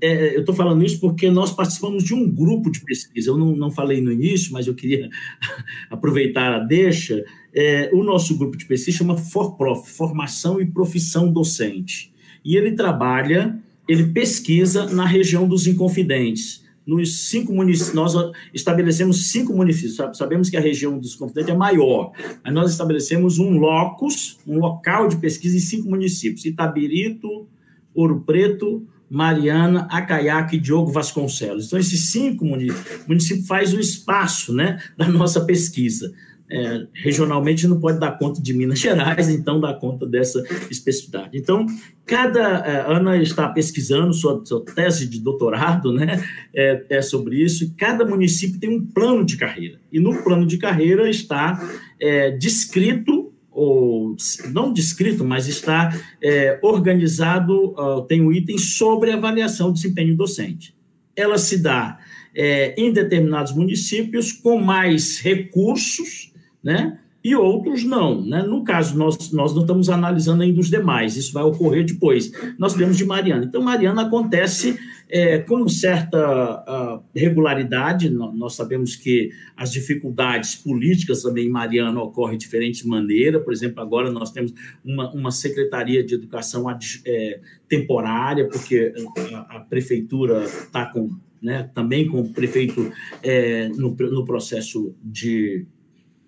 É, 0.00 0.34
eu 0.34 0.40
estou 0.40 0.54
falando 0.54 0.84
isso 0.84 0.98
porque 1.00 1.30
nós 1.30 1.52
participamos 1.52 2.02
de 2.02 2.12
um 2.12 2.28
grupo 2.28 2.72
de 2.72 2.80
pesquisa. 2.84 3.30
Eu 3.30 3.38
não, 3.38 3.54
não 3.54 3.70
falei 3.70 4.00
no 4.00 4.10
início, 4.10 4.52
mas 4.52 4.66
eu 4.66 4.74
queria 4.74 5.08
aproveitar 5.90 6.54
a 6.54 6.58
deixa. 6.58 7.24
É, 7.54 7.88
o 7.92 8.02
nosso 8.02 8.36
grupo 8.36 8.56
de 8.56 8.66
pesquisa 8.66 8.98
chama 8.98 9.16
ForProf, 9.16 9.88
Formação 9.90 10.60
e 10.60 10.66
Profissão 10.66 11.32
Docente. 11.32 12.12
E 12.44 12.56
ele 12.56 12.72
trabalha, 12.72 13.60
ele 13.88 14.12
pesquisa 14.12 14.86
na 14.86 15.06
região 15.06 15.48
dos 15.48 15.66
Inconfidentes 15.66 16.68
nos 16.88 17.28
cinco 17.28 17.52
municípios, 17.52 17.92
nós 17.92 18.14
estabelecemos 18.54 19.30
cinco 19.30 19.54
municípios, 19.54 19.98
sabemos 20.14 20.48
que 20.48 20.56
a 20.56 20.60
região 20.60 20.98
dos 20.98 21.14
confidentes 21.14 21.50
é 21.50 21.54
maior, 21.54 22.12
mas 22.42 22.54
nós 22.54 22.70
estabelecemos 22.70 23.38
um 23.38 23.58
locus, 23.58 24.38
um 24.46 24.58
local 24.58 25.06
de 25.06 25.18
pesquisa 25.18 25.54
em 25.54 25.60
cinco 25.60 25.90
municípios, 25.90 26.46
Itabirito, 26.46 27.46
Ouro 27.94 28.22
Preto, 28.24 28.86
Mariana, 29.10 29.86
Acaiaque 29.90 30.56
e 30.56 30.60
Diogo 30.60 30.90
Vasconcelos. 30.90 31.66
Então, 31.66 31.78
esses 31.78 32.10
cinco 32.10 32.46
municípios, 32.46 33.06
município 33.06 33.44
faz 33.44 33.74
o 33.74 33.80
espaço 33.80 34.54
né, 34.54 34.80
da 34.96 35.06
nossa 35.06 35.42
pesquisa. 35.44 36.14
É, 36.50 36.86
regionalmente 36.94 37.66
não 37.66 37.78
pode 37.78 38.00
dar 38.00 38.18
conta 38.18 38.40
de 38.40 38.54
Minas 38.54 38.78
Gerais, 38.80 39.28
então 39.28 39.60
dá 39.60 39.74
conta 39.74 40.06
dessa 40.06 40.42
especificidade. 40.70 41.36
Então, 41.36 41.66
cada 42.06 42.58
é, 42.58 42.90
Ana 42.90 43.16
está 43.18 43.48
pesquisando 43.48 44.12
sua, 44.14 44.42
sua, 44.44 44.64
tese 44.64 45.06
de 45.06 45.20
doutorado, 45.20 45.92
né, 45.92 46.22
é, 46.54 46.84
é, 46.88 47.02
sobre 47.02 47.42
isso. 47.42 47.64
E 47.64 47.70
cada 47.70 48.04
município 48.04 48.58
tem 48.58 48.70
um 48.70 48.84
plano 48.84 49.24
de 49.24 49.36
carreira 49.36 49.78
e 49.92 50.00
no 50.00 50.22
plano 50.22 50.46
de 50.46 50.58
carreira 50.58 51.08
está 51.08 51.60
é, 52.00 52.30
descrito 52.30 53.32
ou 53.50 54.14
não 54.52 54.72
descrito, 54.72 55.24
mas 55.24 55.48
está 55.48 55.92
é, 56.22 56.60
organizado, 56.62 57.72
uh, 57.72 58.02
tem 58.02 58.22
um 58.22 58.30
item 58.30 58.56
sobre 58.56 59.10
avaliação 59.10 59.68
do 59.68 59.74
desempenho 59.74 60.16
docente. 60.16 60.76
Ela 61.16 61.36
se 61.38 61.58
dá 61.58 61.98
é, 62.38 62.72
em 62.80 62.92
determinados 62.92 63.52
municípios 63.52 64.30
com 64.30 64.60
mais 64.60 65.18
recursos, 65.18 66.27
né? 66.62 66.98
E 67.22 67.34
outros 67.34 67.82
não, 67.82 68.24
né? 68.24 68.42
No 68.42 68.62
caso, 68.62 68.96
nós, 68.96 69.32
nós 69.32 69.52
não 69.52 69.62
estamos 69.62 69.90
analisando 69.90 70.44
ainda 70.44 70.60
os 70.60 70.70
demais, 70.70 71.16
isso 71.16 71.32
vai 71.32 71.42
ocorrer 71.42 71.84
depois. 71.84 72.30
Nós 72.56 72.74
temos 72.74 72.96
de 72.96 73.04
Mariana. 73.04 73.44
Então, 73.44 73.60
Mariana 73.60 74.02
acontece 74.02 74.78
é, 75.10 75.38
com 75.38 75.68
certa 75.68 77.02
regularidade, 77.14 78.08
nós 78.10 78.54
sabemos 78.54 78.94
que 78.94 79.30
as 79.56 79.72
dificuldades 79.72 80.54
políticas 80.54 81.22
também 81.22 81.46
em 81.46 81.50
Mariana 81.50 82.00
ocorrem 82.00 82.38
de 82.38 82.44
diferentes 82.44 82.84
maneiras, 82.84 83.42
por 83.42 83.52
exemplo, 83.52 83.82
agora 83.82 84.10
nós 84.10 84.30
temos 84.30 84.52
uma, 84.84 85.10
uma 85.12 85.30
secretaria 85.30 86.04
de 86.04 86.14
educação 86.14 86.64
é, 87.04 87.40
temporária, 87.68 88.48
porque 88.48 88.92
a, 89.34 89.56
a 89.56 89.60
prefeitura 89.60 90.44
está 90.44 90.86
com 90.86 91.10
né, 91.40 91.70
também 91.72 92.06
com 92.08 92.20
o 92.20 92.32
prefeito 92.32 92.90
é, 93.22 93.68
no, 93.68 93.94
no, 93.94 94.24
processo 94.24 94.92
de 95.02 95.64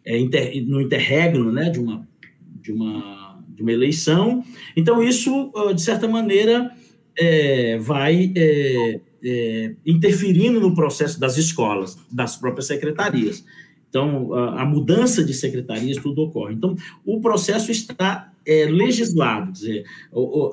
é, 0.05 0.19
inter, 0.19 0.65
no 0.67 0.81
interregno 0.81 1.53
né, 1.53 1.71
de, 1.71 1.79
uma, 1.79 2.09
de, 2.63 2.73
uma, 2.73 3.43
de 3.49 3.63
uma 3.63 3.73
eleição. 3.73 4.45
Então, 4.77 5.03
isso, 5.03 5.53
de 5.75 5.83
certa 5.83 6.09
maneira, 6.09 6.71
é, 7.19 7.79
vai 7.79 8.33
é, 8.35 9.01
é, 9.23 9.75
interferindo 9.85 10.61
no 10.61 10.75
processo 10.75 11.19
das 11.21 11.37
escolas, 11.37 11.99
das 12.11 12.37
próprias 12.37 12.67
secretarias. 12.67 13.45
Então, 13.89 14.33
a, 14.33 14.63
a, 14.63 14.65
mudança 14.65 15.25
de 15.25 15.35
secretarias, 15.35 15.97
tudo 15.97 16.23
ocorre. 16.23 16.55
Então, 16.55 16.77
o 17.05 17.21
processo 17.21 17.71
está 17.73 18.33
é, 18.47 18.67
legislado, 18.67 19.53
dizer, 19.53 19.85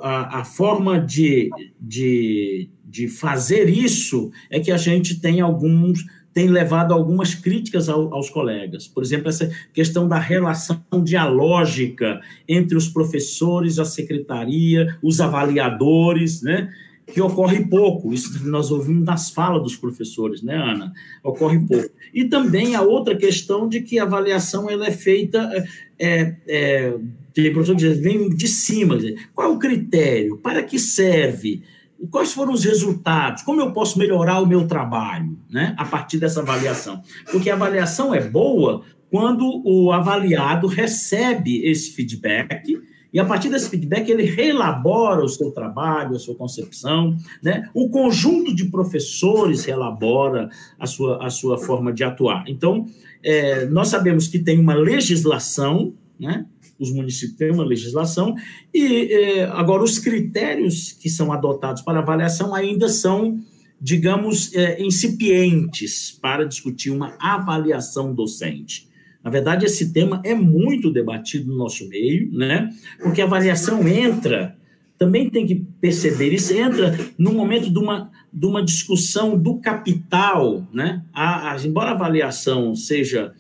a, 0.02 0.40
a 0.40 0.44
forma 0.44 1.00
de, 1.00 1.50
de, 1.80 2.70
de 2.84 3.08
fazer 3.08 3.70
isso 3.70 4.32
é 4.50 4.60
que 4.60 4.72
a 4.72 4.78
gente 4.78 5.20
tem 5.22 5.40
alguns 5.40 6.04
tem 6.38 6.50
levado 6.50 6.94
algumas 6.94 7.34
críticas 7.34 7.90
ao, 7.90 8.14
aos 8.14 8.30
colegas. 8.30 8.88
Por 8.88 9.02
exemplo, 9.02 9.28
essa 9.28 9.50
questão 9.74 10.08
da 10.08 10.20
relação 10.20 10.80
dialógica 11.04 12.22
entre 12.48 12.78
os 12.78 12.88
professores, 12.88 13.80
a 13.80 13.86
secretaria, 13.86 14.96
os 15.02 15.20
avaliadores, 15.20 16.44
né? 16.44 16.72
que 17.12 17.20
ocorre 17.20 17.66
pouco. 17.66 18.14
Isso 18.14 18.48
nós 18.48 18.70
ouvimos 18.70 19.04
nas 19.04 19.32
falas 19.32 19.64
dos 19.64 19.76
professores, 19.76 20.44
né, 20.44 20.56
Ana? 20.56 20.94
Ocorre 21.24 21.58
pouco. 21.58 21.90
E 22.14 22.26
também 22.26 22.76
a 22.76 22.84
outra 22.84 23.16
questão 23.16 23.68
de 23.68 23.82
que 23.82 23.98
a 23.98 24.04
avaliação 24.04 24.70
ela 24.70 24.86
é 24.86 24.92
feita, 24.92 25.50
é, 25.98 26.36
é, 26.48 26.94
tem 27.34 27.52
professor 27.52 27.76
que 27.76 27.82
diz, 27.82 27.98
vem 27.98 28.30
de 28.30 28.48
cima. 28.48 28.96
Qual 29.34 29.50
é 29.50 29.56
o 29.56 29.58
critério? 29.58 30.38
Para 30.38 30.62
que 30.62 30.78
serve? 30.78 31.64
Quais 32.12 32.32
foram 32.32 32.54
os 32.54 32.64
resultados? 32.64 33.44
Como 33.44 33.60
eu 33.60 33.72
posso 33.72 33.98
melhorar 33.98 34.40
o 34.40 34.46
meu 34.46 34.68
trabalho, 34.68 35.38
né? 35.50 35.74
A 35.78 35.86
partir 35.86 36.18
dessa 36.18 36.42
avaliação. 36.42 37.02
Porque 37.32 37.50
a 37.50 37.56
avaliação 37.56 38.14
é 38.14 38.22
boa 38.22 38.84
quando 39.10 39.62
o 39.66 39.92
avaliado 39.92 40.68
recebe 40.68 41.66
esse 41.66 41.92
feedback 41.92 42.78
e 43.12 43.20
a 43.20 43.26
partir 43.26 43.50
desse 43.50 43.70
feedback 43.70 44.10
ele 44.10 44.24
reelabora 44.24 45.24
o 45.24 45.30
seu 45.30 45.52
trabalho, 45.52 46.16
a 46.16 46.20
sua 46.20 46.36
concepção, 46.36 47.16
né? 47.42 47.70
O 47.74 47.90
conjunto 47.90 48.54
de 48.54 48.66
professores 48.66 49.66
reelabora 49.66 50.50
a 50.78 50.86
sua, 50.86 51.26
a 51.26 51.30
sua 51.30 51.58
forma 51.58 51.94
de 51.94 52.04
atuar. 52.04 52.44
Então, 52.48 52.86
é, 53.24 53.66
nós 53.66 53.88
sabemos 53.88 54.28
que 54.28 54.40
tem 54.40 54.60
uma 54.60 54.76
legislação, 54.76 55.94
né? 56.20 56.46
Os 56.80 56.92
municípios 56.92 57.38
têm 57.38 57.52
uma 57.52 57.66
legislação 57.66 58.36
e 58.74 59.12
é, 59.12 59.44
agora 59.46 59.84
os 59.84 59.98
critérios 60.00 60.92
que 60.92 61.10
são 61.10 61.32
adotados 61.32 61.82
para 61.82 62.00
avaliação 62.00 62.54
ainda 62.54 62.88
são 62.88 63.40
digamos, 63.80 64.54
é, 64.56 64.82
incipientes 64.82 66.18
para 66.20 66.46
discutir 66.46 66.90
uma 66.90 67.16
avaliação 67.20 68.14
docente. 68.14 68.88
Na 69.24 69.30
verdade, 69.30 69.66
esse 69.66 69.92
tema 69.94 70.22
é 70.24 70.34
muito 70.34 70.92
debatido 70.92 71.48
no 71.48 71.58
nosso 71.58 71.88
meio, 71.90 72.32
né? 72.32 72.70
Porque 73.02 73.22
a 73.22 73.26
avaliação 73.26 73.88
entra, 73.88 74.56
também 74.98 75.30
tem 75.30 75.46
que 75.46 75.56
perceber, 75.82 76.34
isso 76.34 76.54
entra 76.54 76.98
no 77.18 77.34
momento 77.34 77.70
de 77.70 77.78
uma, 77.78 78.10
de 78.32 78.46
uma 78.46 78.64
discussão 78.64 79.38
do 79.38 79.60
capital, 79.60 80.66
né? 80.74 81.04
A, 81.14 81.52
a, 81.52 81.58
embora 81.66 81.92
a 81.92 81.94
avaliação 81.94 82.74
seja 82.74 83.34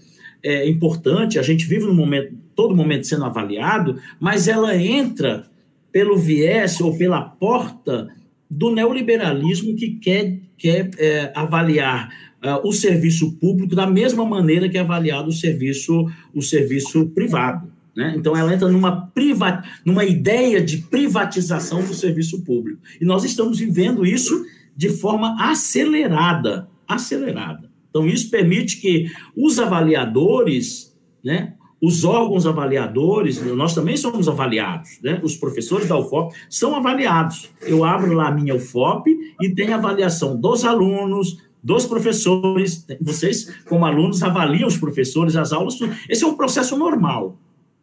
é, 0.43 0.69
importante, 0.69 1.39
a 1.39 1.41
gente 1.41 1.65
vive 1.65 1.85
no 1.85 1.93
momento, 1.93 2.36
todo 2.57 2.75
momento 2.75 3.05
sendo 3.05 3.23
avaliado, 3.23 4.01
mas 4.19 4.47
ela 4.47 4.75
entra 4.75 5.45
pelo 5.91 6.17
viés 6.17 6.81
ou 6.81 6.97
pela 6.97 7.21
porta 7.21 8.09
do 8.49 8.73
neoliberalismo 8.73 9.75
que 9.75 9.91
quer, 9.91 10.39
quer 10.57 10.89
é, 10.97 11.31
avaliar 11.35 12.09
uh, 12.43 12.67
o 12.67 12.73
serviço 12.73 13.33
público 13.33 13.75
da 13.75 13.85
mesma 13.85 14.25
maneira 14.25 14.67
que 14.67 14.77
é 14.77 14.81
avaliado 14.81 15.29
o 15.29 15.33
serviço, 15.33 16.09
o 16.33 16.41
serviço 16.41 17.07
privado. 17.09 17.71
Né? 17.95 18.15
Então, 18.17 18.35
ela 18.35 18.53
entra 18.53 18.67
numa, 18.67 19.07
priva, 19.07 19.63
numa 19.85 20.03
ideia 20.03 20.61
de 20.61 20.77
privatização 20.77 21.83
do 21.83 21.93
serviço 21.93 22.43
público. 22.43 22.81
E 22.99 23.05
nós 23.05 23.23
estamos 23.23 23.59
vivendo 23.59 24.05
isso 24.05 24.45
de 24.75 24.89
forma 24.89 25.35
acelerada. 25.39 26.67
Acelerada. 26.87 27.69
Então, 27.89 28.07
isso 28.07 28.29
permite 28.29 28.77
que 28.77 29.11
os 29.35 29.59
avaliadores, 29.59 30.95
né, 31.23 31.53
os 31.81 32.03
órgãos 32.03 32.47
avaliadores, 32.47 33.39
nós 33.55 33.75
também 33.75 33.95
somos 33.95 34.27
avaliados, 34.27 34.99
né? 35.01 35.19
Os 35.23 35.35
professores 35.35 35.87
da 35.87 35.97
UFOP 35.97 36.35
são 36.49 36.75
avaliados. 36.75 37.51
Eu 37.61 37.83
abro 37.83 38.13
lá 38.13 38.29
a 38.29 38.31
minha 38.31 38.55
UFOP 38.55 39.15
e 39.39 39.49
tem 39.53 39.73
avaliação 39.73 40.39
dos 40.39 40.65
alunos, 40.65 41.37
dos 41.61 41.85
professores, 41.85 42.85
vocês, 43.01 43.53
como 43.65 43.85
alunos, 43.85 44.23
avaliam 44.23 44.67
os 44.67 44.77
professores, 44.77 45.35
as 45.35 45.51
aulas, 45.51 45.77
esse 46.09 46.23
é 46.23 46.27
um 46.27 46.35
processo 46.35 46.77
normal. 46.77 47.37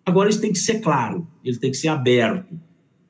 Agora, 0.07 0.29
isso 0.29 0.41
tem 0.41 0.53
que 0.53 0.59
ser 0.59 0.81
claro, 0.81 1.27
ele 1.45 1.59
tem 1.59 1.71
que 1.71 1.77
ser 1.77 1.89
aberto, 1.89 2.59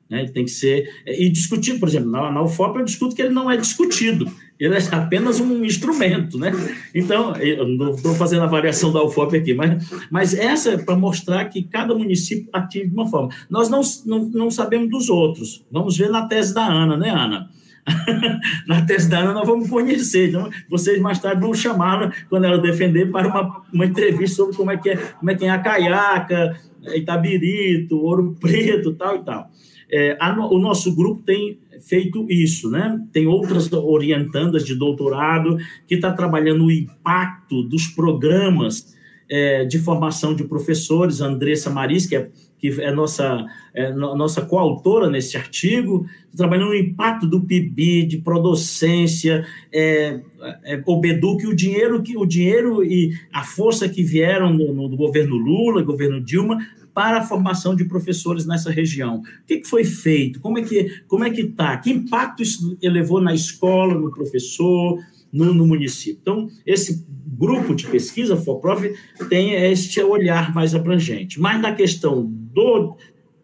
né? 0.09 0.21
ele 0.21 0.31
tem 0.31 0.45
que 0.45 0.51
ser. 0.51 0.87
E 1.05 1.29
discutido, 1.29 1.79
por 1.79 1.89
exemplo, 1.89 2.09
na, 2.11 2.31
na 2.31 2.43
UFOP 2.43 2.79
eu 2.79 2.85
discuto 2.85 3.15
que 3.15 3.21
ele 3.21 3.33
não 3.33 3.49
é 3.49 3.57
discutido, 3.57 4.31
ele 4.59 4.75
é 4.75 4.79
apenas 4.91 5.39
um 5.39 5.65
instrumento, 5.65 6.37
né? 6.37 6.51
Então, 6.93 7.33
não 7.77 7.93
estou 7.93 8.15
fazendo 8.15 8.43
a 8.43 8.47
variação 8.47 8.91
da 8.91 9.03
UFOP 9.03 9.37
aqui, 9.37 9.53
mas, 9.53 9.89
mas 10.09 10.33
essa 10.33 10.71
é 10.71 10.77
para 10.77 10.95
mostrar 10.95 11.45
que 11.45 11.63
cada 11.63 11.93
município 11.93 12.49
atinge 12.53 12.87
de 12.87 12.93
uma 12.93 13.07
forma. 13.07 13.29
Nós 13.49 13.69
não, 13.69 13.81
não, 14.05 14.29
não 14.29 14.51
sabemos 14.51 14.89
dos 14.89 15.09
outros, 15.09 15.65
vamos 15.69 15.97
ver 15.97 16.09
na 16.09 16.25
tese 16.25 16.53
da 16.53 16.65
Ana, 16.65 16.95
né, 16.95 17.09
Ana? 17.09 17.49
na 18.67 18.81
tese 18.85 19.09
da 19.09 19.19
Ana 19.19 19.33
nós 19.33 19.47
vamos 19.47 19.69
conhecer. 19.69 20.29
Então, 20.29 20.49
vocês 20.69 21.01
mais 21.01 21.19
tarde 21.19 21.41
vão 21.41 21.53
chamá-la, 21.53 22.13
quando 22.29 22.45
ela 22.45 22.57
defender, 22.57 23.11
para 23.11 23.27
uma, 23.27 23.61
uma 23.73 23.85
entrevista 23.85 24.37
sobre 24.37 24.55
como 24.55 24.71
é 24.71 24.77
que 24.77 24.91
é, 24.91 24.95
como 24.95 25.31
é, 25.31 25.35
que 25.35 25.45
é 25.45 25.49
a 25.49 25.59
caiaca, 25.59 26.57
Itabirito, 26.95 27.97
Ouro 27.97 28.35
Preto, 28.39 28.93
tal 28.93 29.17
e 29.17 29.23
tal. 29.23 29.51
É, 29.91 30.17
a, 30.19 30.33
o 30.47 30.57
nosso 30.59 30.95
grupo 30.95 31.21
tem 31.23 31.59
feito 31.79 32.25
isso, 32.29 32.69
né? 32.69 32.99
Tem 33.11 33.27
outras 33.27 33.71
orientandas 33.71 34.65
de 34.65 34.75
doutorado 34.75 35.57
que 35.87 35.95
está 35.95 36.11
trabalhando 36.11 36.65
o 36.65 36.71
impacto 36.71 37.63
dos 37.63 37.87
programas 37.87 38.95
é, 39.29 39.65
de 39.65 39.79
formação 39.79 40.35
de 40.35 40.43
professores, 40.43 41.21
Andressa 41.21 41.69
Maris, 41.69 42.05
que 42.05 42.15
é 42.15 42.29
que 42.57 42.81
é 42.81 42.91
nossa, 42.91 43.45
é, 43.73 43.93
nossa 43.93 44.41
coautora 44.41 45.09
nesse 45.09 45.37
artigo, 45.37 46.07
trabalhando 46.35 46.69
no 46.69 46.75
impacto 46.75 47.27
do 47.27 47.41
PIB, 47.41 48.05
de 48.05 48.17
prodocência, 48.17 49.45
é, 49.71 50.19
é, 50.63 50.81
o 50.85 50.99
Beduc, 50.99 51.45
o 51.45 51.55
dinheiro, 51.55 52.01
que, 52.01 52.17
o 52.17 52.25
dinheiro 52.25 52.83
e 52.83 53.13
a 53.31 53.43
força 53.43 53.87
que 53.89 54.03
vieram 54.03 54.53
no, 54.53 54.73
no 54.73 54.97
governo 54.97 55.35
Lula, 55.35 55.83
governo 55.83 56.19
Dilma, 56.21 56.57
para 56.95 57.19
a 57.19 57.23
formação 57.23 57.75
de 57.75 57.83
professores 57.83 58.45
nessa 58.47 58.71
região. 58.71 59.17
O 59.17 59.45
que, 59.45 59.57
que 59.57 59.67
foi 59.67 59.83
feito? 59.83 60.39
Como 60.39 60.57
é 60.57 60.63
que 60.63 61.03
como 61.07 61.25
é 61.25 61.29
que 61.29 61.41
está? 61.41 61.77
Que 61.77 61.91
impacto 61.91 62.41
isso 62.41 62.77
elevou 62.81 63.21
na 63.21 63.33
escola, 63.33 63.93
no 63.93 64.09
professor, 64.09 64.97
no, 65.31 65.53
no 65.53 65.67
município? 65.67 66.19
Então, 66.21 66.49
esse 66.65 67.05
grupo 67.37 67.75
de 67.75 67.85
pesquisa, 67.85 68.37
FOPROF, 68.37 68.95
tem 69.29 69.53
este 69.53 70.01
olhar 70.01 70.55
mais 70.55 70.73
abrangente. 70.73 71.39
Mas 71.39 71.61
na 71.61 71.73
questão 71.75 72.25
do 72.25 72.95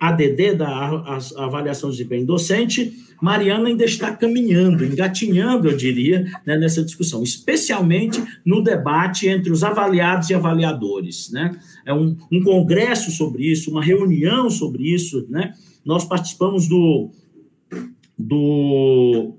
ADD, 0.01 0.55
da 0.55 1.19
avaliação 1.37 1.91
de 1.91 1.97
desempenho 1.97 2.25
docente, 2.25 2.91
Mariana 3.21 3.67
ainda 3.67 3.85
está 3.85 4.11
caminhando, 4.15 4.83
engatinhando, 4.83 5.69
eu 5.69 5.77
diria, 5.77 6.25
né, 6.43 6.57
nessa 6.57 6.83
discussão, 6.83 7.21
especialmente 7.21 8.19
no 8.43 8.63
debate 8.63 9.27
entre 9.27 9.51
os 9.51 9.63
avaliados 9.63 10.31
e 10.31 10.33
avaliadores. 10.33 11.29
Né? 11.31 11.55
É 11.85 11.93
um, 11.93 12.17
um 12.31 12.41
congresso 12.41 13.11
sobre 13.11 13.43
isso, 13.43 13.69
uma 13.69 13.83
reunião 13.83 14.49
sobre 14.49 14.91
isso. 14.91 15.27
Né? 15.29 15.53
Nós 15.85 16.03
participamos 16.03 16.67
do, 16.67 17.11
do 18.17 19.35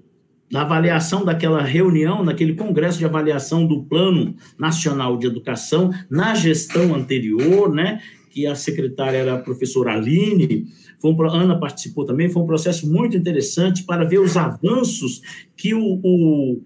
da 0.49 0.61
avaliação 0.61 1.25
daquela 1.25 1.63
reunião, 1.63 2.23
naquele 2.23 2.55
congresso 2.55 2.99
de 2.99 3.07
avaliação 3.07 3.67
do 3.67 3.85
Plano 3.85 4.37
Nacional 4.59 5.17
de 5.17 5.27
Educação 5.27 5.91
na 6.11 6.35
gestão 6.35 6.95
anterior, 6.95 7.73
né, 7.73 8.03
que 8.33 8.47
a 8.47 8.55
secretária 8.55 9.19
era 9.19 9.35
a 9.35 9.39
professora 9.39 9.93
Aline, 9.93 10.67
foi 10.99 11.13
um, 11.13 11.23
Ana 11.31 11.59
participou 11.59 12.07
também, 12.07 12.31
foi 12.31 12.43
um 12.43 12.47
processo 12.47 12.91
muito 12.91 13.17
interessante 13.17 13.85
para 13.85 14.05
ver 14.05 14.21
os 14.21 14.37
avanços 14.37 15.21
que 15.55 15.75
o, 15.75 16.01
o 16.03 16.63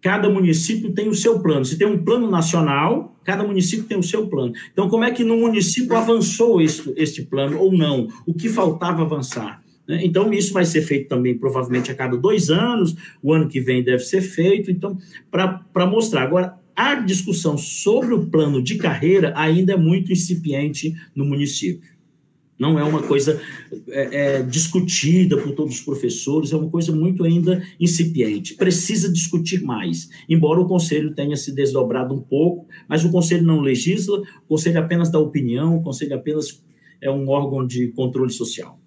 cada 0.00 0.30
município 0.30 0.92
tem 0.92 1.08
o 1.08 1.14
seu 1.14 1.40
plano. 1.40 1.64
Se 1.64 1.76
tem 1.76 1.86
um 1.86 2.04
plano 2.04 2.30
nacional, 2.30 3.16
cada 3.24 3.42
município 3.42 3.86
tem 3.86 3.98
o 3.98 4.02
seu 4.02 4.28
plano. 4.28 4.52
Então, 4.72 4.88
como 4.88 5.04
é 5.04 5.10
que 5.10 5.24
no 5.24 5.36
município 5.36 5.96
avançou 5.96 6.60
este, 6.60 6.92
este 6.96 7.22
plano 7.22 7.58
ou 7.58 7.72
não? 7.72 8.06
O 8.24 8.32
que 8.32 8.48
faltava 8.48 9.02
avançar? 9.02 9.60
Né? 9.88 10.00
Então, 10.04 10.32
isso 10.32 10.52
vai 10.52 10.64
ser 10.64 10.82
feito 10.82 11.08
também, 11.08 11.36
provavelmente, 11.36 11.90
a 11.90 11.94
cada 11.94 12.16
dois 12.16 12.48
anos, 12.48 12.94
o 13.20 13.32
ano 13.32 13.48
que 13.48 13.60
vem 13.60 13.82
deve 13.82 14.04
ser 14.04 14.20
feito, 14.20 14.70
então, 14.70 14.96
para 15.30 15.86
mostrar. 15.86 16.22
Agora, 16.22 16.54
a 16.78 16.94
discussão 16.94 17.58
sobre 17.58 18.14
o 18.14 18.26
plano 18.26 18.62
de 18.62 18.76
carreira 18.76 19.32
ainda 19.34 19.72
é 19.72 19.76
muito 19.76 20.12
incipiente 20.12 20.94
no 21.12 21.24
município. 21.24 21.90
Não 22.56 22.78
é 22.78 22.84
uma 22.84 23.02
coisa 23.02 23.40
é, 23.88 24.36
é, 24.36 24.42
discutida 24.44 25.36
por 25.36 25.56
todos 25.56 25.74
os 25.74 25.80
professores, 25.80 26.52
é 26.52 26.56
uma 26.56 26.70
coisa 26.70 26.92
muito 26.92 27.24
ainda 27.24 27.60
incipiente. 27.80 28.54
Precisa 28.54 29.12
discutir 29.12 29.60
mais, 29.62 30.08
embora 30.28 30.60
o 30.60 30.68
conselho 30.68 31.14
tenha 31.16 31.36
se 31.36 31.52
desdobrado 31.52 32.14
um 32.14 32.20
pouco, 32.20 32.68
mas 32.88 33.04
o 33.04 33.10
conselho 33.10 33.42
não 33.42 33.60
legisla, 33.60 34.20
o 34.20 34.48
conselho 34.48 34.78
apenas 34.78 35.10
dá 35.10 35.18
opinião, 35.18 35.76
o 35.76 35.82
conselho 35.82 36.14
apenas 36.14 36.62
é 37.00 37.10
um 37.10 37.28
órgão 37.28 37.66
de 37.66 37.88
controle 37.88 38.30
social. 38.30 38.78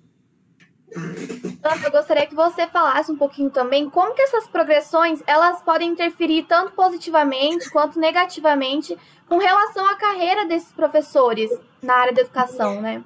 Então, 0.91 1.71
eu 1.83 1.91
gostaria 1.91 2.27
que 2.27 2.35
você 2.35 2.67
falasse 2.67 3.11
um 3.11 3.15
pouquinho 3.15 3.49
também 3.49 3.89
como 3.89 4.13
que 4.13 4.21
essas 4.21 4.47
progressões 4.47 5.21
elas 5.25 5.61
podem 5.61 5.89
interferir 5.89 6.43
tanto 6.43 6.73
positivamente 6.73 7.69
quanto 7.69 7.99
negativamente 7.99 8.97
com 9.27 9.37
relação 9.37 9.85
à 9.87 9.95
carreira 9.95 10.45
desses 10.45 10.71
professores 10.71 11.49
na 11.81 11.93
área 11.93 12.13
da 12.13 12.21
educação, 12.21 12.81
né? 12.81 13.01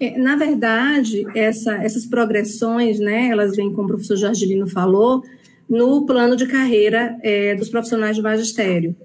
É, 0.00 0.18
na 0.18 0.34
verdade, 0.34 1.24
essa, 1.34 1.74
essas 1.74 2.06
progressões, 2.06 2.98
né, 2.98 3.28
elas 3.28 3.54
vêm, 3.54 3.72
como 3.72 3.84
o 3.84 3.88
professor 3.88 4.16
Jorgelino 4.16 4.66
falou, 4.66 5.22
no 5.68 6.04
plano 6.04 6.34
de 6.34 6.46
carreira 6.46 7.16
é, 7.22 7.54
dos 7.54 7.68
profissionais 7.68 8.16
de 8.16 8.22
magistério. 8.22 8.96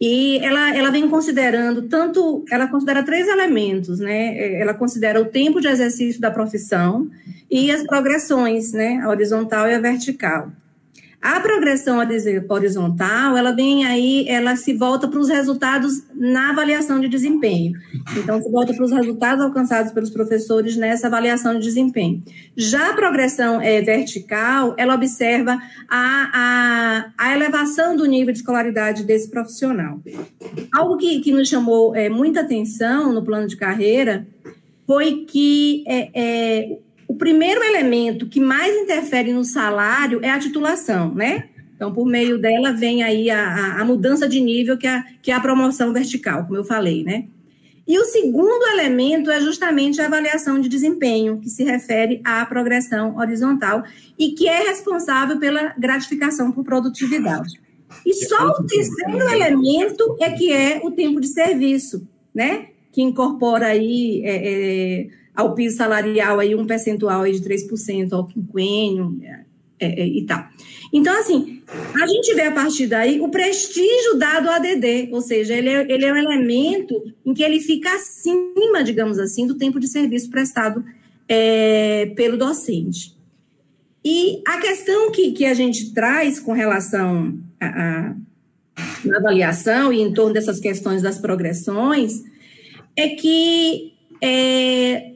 E 0.00 0.38
ela, 0.44 0.76
ela 0.76 0.90
vem 0.90 1.08
considerando 1.08 1.82
tanto, 1.82 2.44
ela 2.50 2.68
considera 2.68 3.02
três 3.02 3.26
elementos, 3.26 3.98
né? 3.98 4.36
É, 4.36 4.60
ela 4.60 4.74
considera 4.74 5.20
o 5.20 5.24
tempo 5.24 5.60
de 5.60 5.68
exercício 5.68 6.20
da 6.20 6.30
profissão 6.30 7.08
e 7.50 7.70
as 7.70 7.82
progressões, 7.84 8.72
né? 8.72 9.00
A 9.02 9.08
horizontal 9.08 9.66
e 9.68 9.74
a 9.74 9.80
vertical. 9.80 10.52
A 11.26 11.40
progressão 11.40 11.98
horizontal, 12.48 13.36
ela 13.36 13.50
vem 13.50 13.84
aí, 13.84 14.28
ela 14.28 14.54
se 14.54 14.72
volta 14.72 15.08
para 15.08 15.18
os 15.18 15.28
resultados 15.28 16.04
na 16.14 16.50
avaliação 16.50 17.00
de 17.00 17.08
desempenho. 17.08 17.72
Então, 18.16 18.40
se 18.40 18.48
volta 18.48 18.72
para 18.72 18.84
os 18.84 18.92
resultados 18.92 19.44
alcançados 19.44 19.90
pelos 19.90 20.10
professores 20.10 20.76
nessa 20.76 21.08
avaliação 21.08 21.54
de 21.54 21.66
desempenho. 21.66 22.22
Já 22.56 22.90
a 22.92 22.94
progressão 22.94 23.60
é, 23.60 23.82
vertical, 23.82 24.76
ela 24.78 24.94
observa 24.94 25.60
a, 25.88 26.30
a, 26.32 27.06
a 27.18 27.34
elevação 27.34 27.96
do 27.96 28.06
nível 28.06 28.32
de 28.32 28.38
escolaridade 28.38 29.02
desse 29.02 29.28
profissional. 29.28 30.00
Algo 30.72 30.96
que, 30.96 31.18
que 31.18 31.32
nos 31.32 31.48
chamou 31.48 31.92
é, 31.96 32.08
muita 32.08 32.42
atenção 32.42 33.12
no 33.12 33.24
plano 33.24 33.48
de 33.48 33.56
carreira 33.56 34.24
foi 34.86 35.24
que 35.28 35.82
é, 35.88 36.10
é, 36.14 36.78
o 37.08 37.14
primeiro 37.14 37.62
elemento 37.62 38.26
que 38.26 38.40
mais 38.40 38.74
interfere 38.76 39.32
no 39.32 39.44
salário 39.44 40.20
é 40.22 40.30
a 40.30 40.38
titulação, 40.38 41.14
né? 41.14 41.48
Então, 41.74 41.92
por 41.92 42.06
meio 42.06 42.38
dela 42.38 42.72
vem 42.72 43.02
aí 43.02 43.30
a, 43.30 43.80
a, 43.80 43.84
mudança 43.84 44.26
de 44.26 44.40
nível, 44.40 44.78
que 44.78 44.86
é, 44.86 45.04
que 45.20 45.30
é 45.30 45.34
a 45.34 45.40
promoção 45.40 45.92
vertical, 45.92 46.44
como 46.44 46.56
eu 46.56 46.64
falei, 46.64 47.04
né? 47.04 47.26
E 47.86 47.98
o 47.98 48.04
segundo 48.04 48.66
elemento 48.72 49.30
é 49.30 49.40
justamente 49.40 50.00
a 50.00 50.06
avaliação 50.06 50.60
de 50.60 50.68
desempenho, 50.68 51.38
que 51.38 51.48
se 51.48 51.62
refere 51.62 52.20
à 52.24 52.44
progressão 52.44 53.16
horizontal 53.16 53.84
e 54.18 54.30
que 54.30 54.48
é 54.48 54.68
responsável 54.68 55.38
pela 55.38 55.74
gratificação 55.78 56.50
por 56.50 56.64
produtividade. 56.64 57.60
E 58.04 58.12
só 58.14 58.48
o 58.48 58.66
terceiro 58.66 59.30
elemento 59.30 60.16
é 60.20 60.30
que 60.30 60.52
é 60.52 60.80
o 60.82 60.90
tempo 60.90 61.20
de 61.20 61.28
serviço, 61.28 62.08
né? 62.34 62.66
Que 62.90 63.02
incorpora 63.02 63.66
aí 63.66 64.22
é, 64.24 64.34
é, 64.34 65.06
ao 65.36 65.54
piso 65.54 65.76
salarial 65.76 66.40
aí 66.40 66.54
um 66.54 66.66
percentual 66.66 67.22
aí 67.22 67.38
de 67.38 67.46
3% 67.46 68.12
ao 68.12 68.26
quinquênio 68.26 69.18
é, 69.78 70.02
é, 70.02 70.06
e 70.06 70.24
tal. 70.24 70.48
Então, 70.92 71.14
assim, 71.18 71.62
a 72.02 72.06
gente 72.06 72.34
vê 72.34 72.42
a 72.42 72.52
partir 72.52 72.86
daí 72.86 73.20
o 73.20 73.28
prestígio 73.28 74.16
dado 74.18 74.48
ao 74.48 74.54
ADD, 74.54 75.10
ou 75.12 75.20
seja, 75.20 75.54
ele 75.54 75.68
é, 75.68 75.92
ele 75.92 76.04
é 76.06 76.12
um 76.12 76.16
elemento 76.16 76.94
em 77.24 77.34
que 77.34 77.42
ele 77.42 77.60
fica 77.60 77.94
acima, 77.94 78.82
digamos 78.82 79.18
assim, 79.18 79.46
do 79.46 79.56
tempo 79.56 79.78
de 79.78 79.88
serviço 79.88 80.30
prestado 80.30 80.82
é, 81.28 82.06
pelo 82.16 82.38
docente. 82.38 83.14
E 84.02 84.40
a 84.46 84.58
questão 84.58 85.10
que, 85.10 85.32
que 85.32 85.44
a 85.44 85.52
gente 85.52 85.92
traz 85.92 86.38
com 86.38 86.52
relação 86.52 87.36
à 87.60 88.14
avaliação 89.16 89.92
e 89.92 90.00
em 90.00 90.12
torno 90.14 90.32
dessas 90.32 90.60
questões 90.60 91.02
das 91.02 91.18
progressões 91.18 92.22
é 92.94 93.08
que 93.08 93.92
é, 94.22 95.15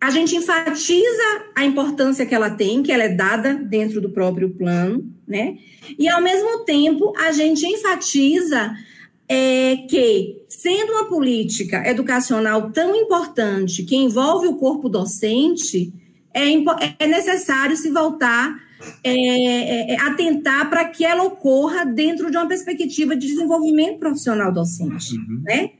a 0.00 0.10
gente 0.10 0.34
enfatiza 0.34 1.44
a 1.54 1.64
importância 1.64 2.24
que 2.24 2.34
ela 2.34 2.50
tem, 2.50 2.82
que 2.82 2.90
ela 2.90 3.04
é 3.04 3.08
dada 3.08 3.54
dentro 3.54 4.00
do 4.00 4.10
próprio 4.10 4.48
plano, 4.50 5.06
né? 5.28 5.58
E 5.98 6.08
ao 6.08 6.22
mesmo 6.22 6.64
tempo 6.64 7.12
a 7.18 7.32
gente 7.32 7.66
enfatiza 7.66 8.74
é, 9.28 9.76
que, 9.88 10.42
sendo 10.48 10.92
uma 10.92 11.04
política 11.04 11.86
educacional 11.86 12.70
tão 12.70 12.96
importante 12.96 13.82
que 13.82 13.94
envolve 13.94 14.48
o 14.48 14.56
corpo 14.56 14.88
docente, 14.88 15.92
é, 16.32 16.46
é 16.98 17.06
necessário 17.06 17.76
se 17.76 17.90
voltar 17.90 18.58
é, 19.04 19.12
é, 19.12 19.92
é 19.92 20.00
atentar 20.00 20.70
para 20.70 20.86
que 20.86 21.04
ela 21.04 21.24
ocorra 21.24 21.84
dentro 21.84 22.30
de 22.30 22.36
uma 22.38 22.48
perspectiva 22.48 23.14
de 23.14 23.26
desenvolvimento 23.26 23.98
profissional 23.98 24.50
docente, 24.50 25.14
uhum. 25.14 25.42
né? 25.44 25.70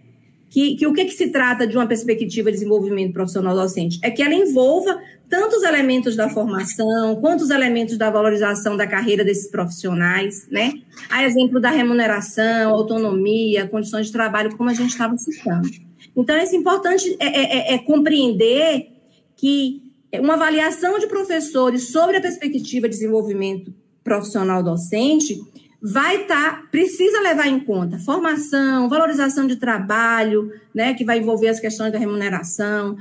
Que, 0.51 0.75
que 0.75 0.87
o 0.87 0.93
que, 0.93 1.05
que 1.05 1.13
se 1.13 1.29
trata 1.29 1.65
de 1.65 1.77
uma 1.77 1.87
perspectiva 1.87 2.51
de 2.51 2.59
desenvolvimento 2.59 3.13
profissional 3.13 3.55
docente? 3.55 4.01
É 4.03 4.11
que 4.11 4.21
ela 4.21 4.35
envolva 4.35 5.01
tanto 5.29 5.57
os 5.57 5.63
elementos 5.63 6.17
da 6.17 6.29
formação, 6.29 7.15
quanto 7.21 7.43
os 7.43 7.51
elementos 7.51 7.97
da 7.97 8.11
valorização 8.11 8.77
da 8.77 8.85
carreira 8.85 9.25
desses 9.25 9.49
profissionais, 9.49 10.49
né? 10.51 10.73
A 11.09 11.25
exemplo 11.25 11.61
da 11.61 11.71
remuneração, 11.71 12.75
autonomia, 12.75 13.69
condições 13.69 14.07
de 14.07 14.13
trabalho, 14.13 14.57
como 14.57 14.69
a 14.69 14.75
gente 14.75 14.91
estava 14.91 15.17
citando. 15.17 15.69
Então, 16.17 16.35
é 16.35 16.45
importante 16.57 17.17
é, 17.21 17.27
é, 17.27 17.73
é, 17.73 17.75
é 17.75 17.79
compreender 17.79 18.89
que 19.37 19.81
uma 20.15 20.35
avaliação 20.35 20.99
de 20.99 21.07
professores 21.07 21.93
sobre 21.93 22.17
a 22.17 22.21
perspectiva 22.21 22.89
de 22.89 22.95
desenvolvimento 22.97 23.73
profissional 24.03 24.65
docente 24.65 25.41
vai 25.83 26.23
estar, 26.23 26.57
tá, 26.57 26.63
precisa 26.71 27.21
levar 27.21 27.47
em 27.47 27.61
conta 27.61 27.99
formação, 27.99 28.89
valorização 28.89 29.47
de 29.47 29.57
trabalho, 29.57 30.53
né, 30.75 30.95
que 30.95 31.05
vai 31.05 31.19
envolver 31.19 31.49
as 31.49 31.59
questões 31.59 31.93
da 31.93 31.99
remuneração, 31.99 32.97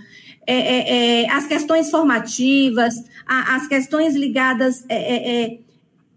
é, 0.48 0.56
é, 0.56 1.24
é, 1.24 1.32
as 1.32 1.46
questões 1.46 1.92
formativas, 1.92 2.96
a, 3.26 3.56
as 3.56 3.68
questões 3.68 4.16
ligadas, 4.16 4.86
é, 4.88 5.44
é, 5.44 5.60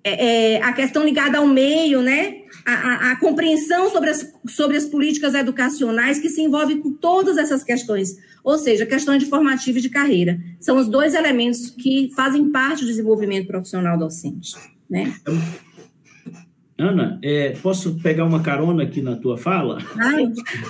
é, 0.05 0.63
a 0.63 0.73
questão 0.73 1.05
ligada 1.05 1.39
ao 1.39 1.47
meio, 1.47 2.01
né, 2.01 2.43
a, 2.65 2.73
a, 2.73 3.13
a, 3.13 3.17
compreensão 3.17 3.91
sobre 3.91 4.11
as, 4.11 4.33
sobre 4.47 4.77
as 4.77 4.85
políticas 4.87 5.35
educacionais 5.35 6.19
que 6.19 6.29
se 6.29 6.41
envolve 6.41 6.77
com 6.77 6.93
todas 6.93 7.37
essas 7.37 7.65
questões, 7.65 8.17
ou 8.45 8.57
seja, 8.57 8.87
questões 8.87 9.23
de 9.23 9.29
formativa 9.29 9.79
e 9.79 9.83
de 9.83 9.91
carreira. 9.91 10.41
São 10.61 10.77
os 10.77 10.89
dois 10.89 11.15
elementos 11.15 11.71
que 11.71 12.11
fazem 12.15 12.51
parte 12.51 12.83
do 12.83 12.87
desenvolvimento 12.87 13.49
profissional 13.49 13.99
docente, 13.99 14.55
né? 14.89 15.13
Ana, 16.83 17.19
é, 17.23 17.51
posso 17.63 17.95
pegar 18.01 18.25
uma 18.25 18.41
carona 18.41 18.83
aqui 18.83 19.01
na 19.01 19.17
tua 19.17 19.37
fala? 19.39 19.79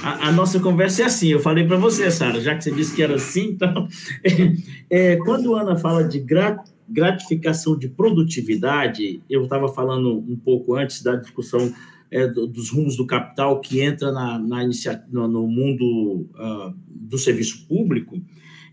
A, 0.03 0.29
a, 0.29 0.33
nossa 0.33 0.61
conversa 0.61 1.03
é 1.03 1.05
assim, 1.07 1.29
eu 1.29 1.41
falei 1.41 1.67
para 1.67 1.77
você, 1.77 2.11
Sara, 2.11 2.41
já 2.41 2.55
que 2.55 2.65
você 2.65 2.71
disse 2.71 2.95
que 2.95 3.03
era 3.03 3.15
assim, 3.15 3.51
então... 3.51 3.89
É, 4.23 4.53
é, 5.15 5.17
quando 5.17 5.55
a 5.55 5.63
Ana 5.63 5.77
fala 5.77 6.05
de 6.05 6.25
gratificação 6.89 7.79
de 7.79 7.89
produtividade, 7.89 9.23
eu 9.29 9.45
estava 9.45 9.69
falando 9.69 10.19
um 10.19 10.37
pouco 10.37 10.75
antes 10.75 11.03
da 11.03 11.17
discussão 11.17 11.73
é, 12.13 12.27
dos 12.27 12.71
rumos 12.71 12.97
do 12.97 13.07
capital 13.07 13.59
que 13.61 13.81
entra 13.81 14.13
na, 14.13 14.39
na 14.39 14.69
no, 15.11 15.27
no 15.27 15.49
mundo 15.49 16.29
uh, 16.35 16.75
do 16.87 17.17
serviço 17.17 17.67
público, 17.67 18.21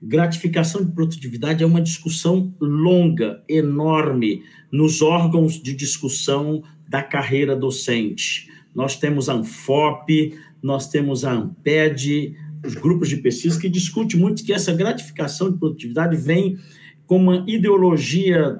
Gratificação 0.01 0.83
de 0.83 0.91
produtividade 0.91 1.63
é 1.63 1.67
uma 1.67 1.81
discussão 1.81 2.53
longa, 2.59 3.43
enorme, 3.49 4.43
nos 4.71 5.01
órgãos 5.01 5.61
de 5.61 5.73
discussão 5.73 6.63
da 6.87 7.03
carreira 7.03 7.55
docente. 7.55 8.49
Nós 8.73 8.97
temos 8.97 9.27
a 9.27 9.33
ANFOP, 9.33 10.37
nós 10.61 10.89
temos 10.89 11.25
a 11.25 11.33
ANPED, 11.33 12.35
os 12.65 12.75
grupos 12.75 13.09
de 13.09 13.17
pesquisa 13.17 13.59
que 13.59 13.69
discutem 13.69 14.19
muito 14.19 14.43
que 14.43 14.53
essa 14.53 14.73
gratificação 14.73 15.51
de 15.51 15.57
produtividade 15.57 16.15
vem 16.15 16.57
com 17.05 17.17
uma 17.17 17.43
ideologia 17.47 18.59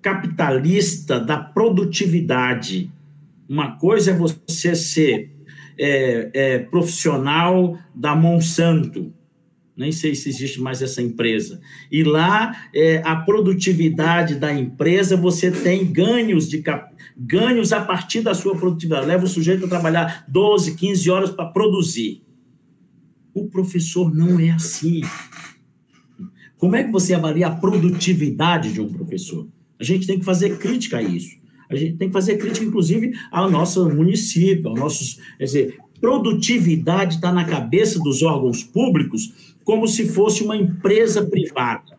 capitalista 0.00 1.18
da 1.18 1.36
produtividade. 1.36 2.90
Uma 3.48 3.76
coisa 3.76 4.12
é 4.12 4.14
você 4.14 4.74
ser 4.74 5.30
é, 5.78 6.30
é, 6.32 6.58
profissional 6.58 7.78
da 7.94 8.14
Monsanto, 8.14 9.12
nem 9.78 9.92
sei 9.92 10.12
se 10.16 10.28
existe 10.28 10.60
mais 10.60 10.82
essa 10.82 11.00
empresa. 11.00 11.60
E 11.90 12.02
lá, 12.02 12.68
é, 12.74 13.00
a 13.04 13.14
produtividade 13.14 14.34
da 14.34 14.52
empresa, 14.52 15.16
você 15.16 15.52
tem 15.52 15.86
ganhos 15.86 16.48
de 16.48 16.62
ganhos 17.16 17.72
a 17.72 17.80
partir 17.80 18.20
da 18.20 18.34
sua 18.34 18.56
produtividade. 18.56 19.06
Leva 19.06 19.24
o 19.24 19.28
sujeito 19.28 19.66
a 19.66 19.68
trabalhar 19.68 20.24
12, 20.26 20.74
15 20.74 21.10
horas 21.10 21.30
para 21.30 21.46
produzir. 21.46 22.22
O 23.32 23.46
professor 23.46 24.12
não 24.12 24.40
é 24.40 24.50
assim. 24.50 25.02
Como 26.56 26.74
é 26.74 26.82
que 26.82 26.90
você 26.90 27.14
avalia 27.14 27.46
a 27.46 27.54
produtividade 27.54 28.72
de 28.72 28.80
um 28.80 28.92
professor? 28.92 29.46
A 29.78 29.84
gente 29.84 30.08
tem 30.08 30.18
que 30.18 30.24
fazer 30.24 30.58
crítica 30.58 30.98
a 30.98 31.02
isso. 31.02 31.38
A 31.70 31.76
gente 31.76 31.96
tem 31.98 32.08
que 32.08 32.14
fazer 32.14 32.36
crítica, 32.36 32.66
inclusive, 32.66 33.12
ao 33.30 33.48
nosso 33.48 33.88
município, 33.88 34.70
aos 34.70 34.80
nossos. 34.80 35.20
Quer 35.38 35.44
dizer, 35.44 35.78
produtividade 36.00 37.16
está 37.16 37.32
na 37.32 37.44
cabeça 37.44 37.98
dos 38.00 38.22
órgãos 38.22 38.64
públicos 38.64 39.47
como 39.68 39.86
se 39.86 40.08
fosse 40.08 40.42
uma 40.42 40.56
empresa 40.56 41.22
privada. 41.26 41.98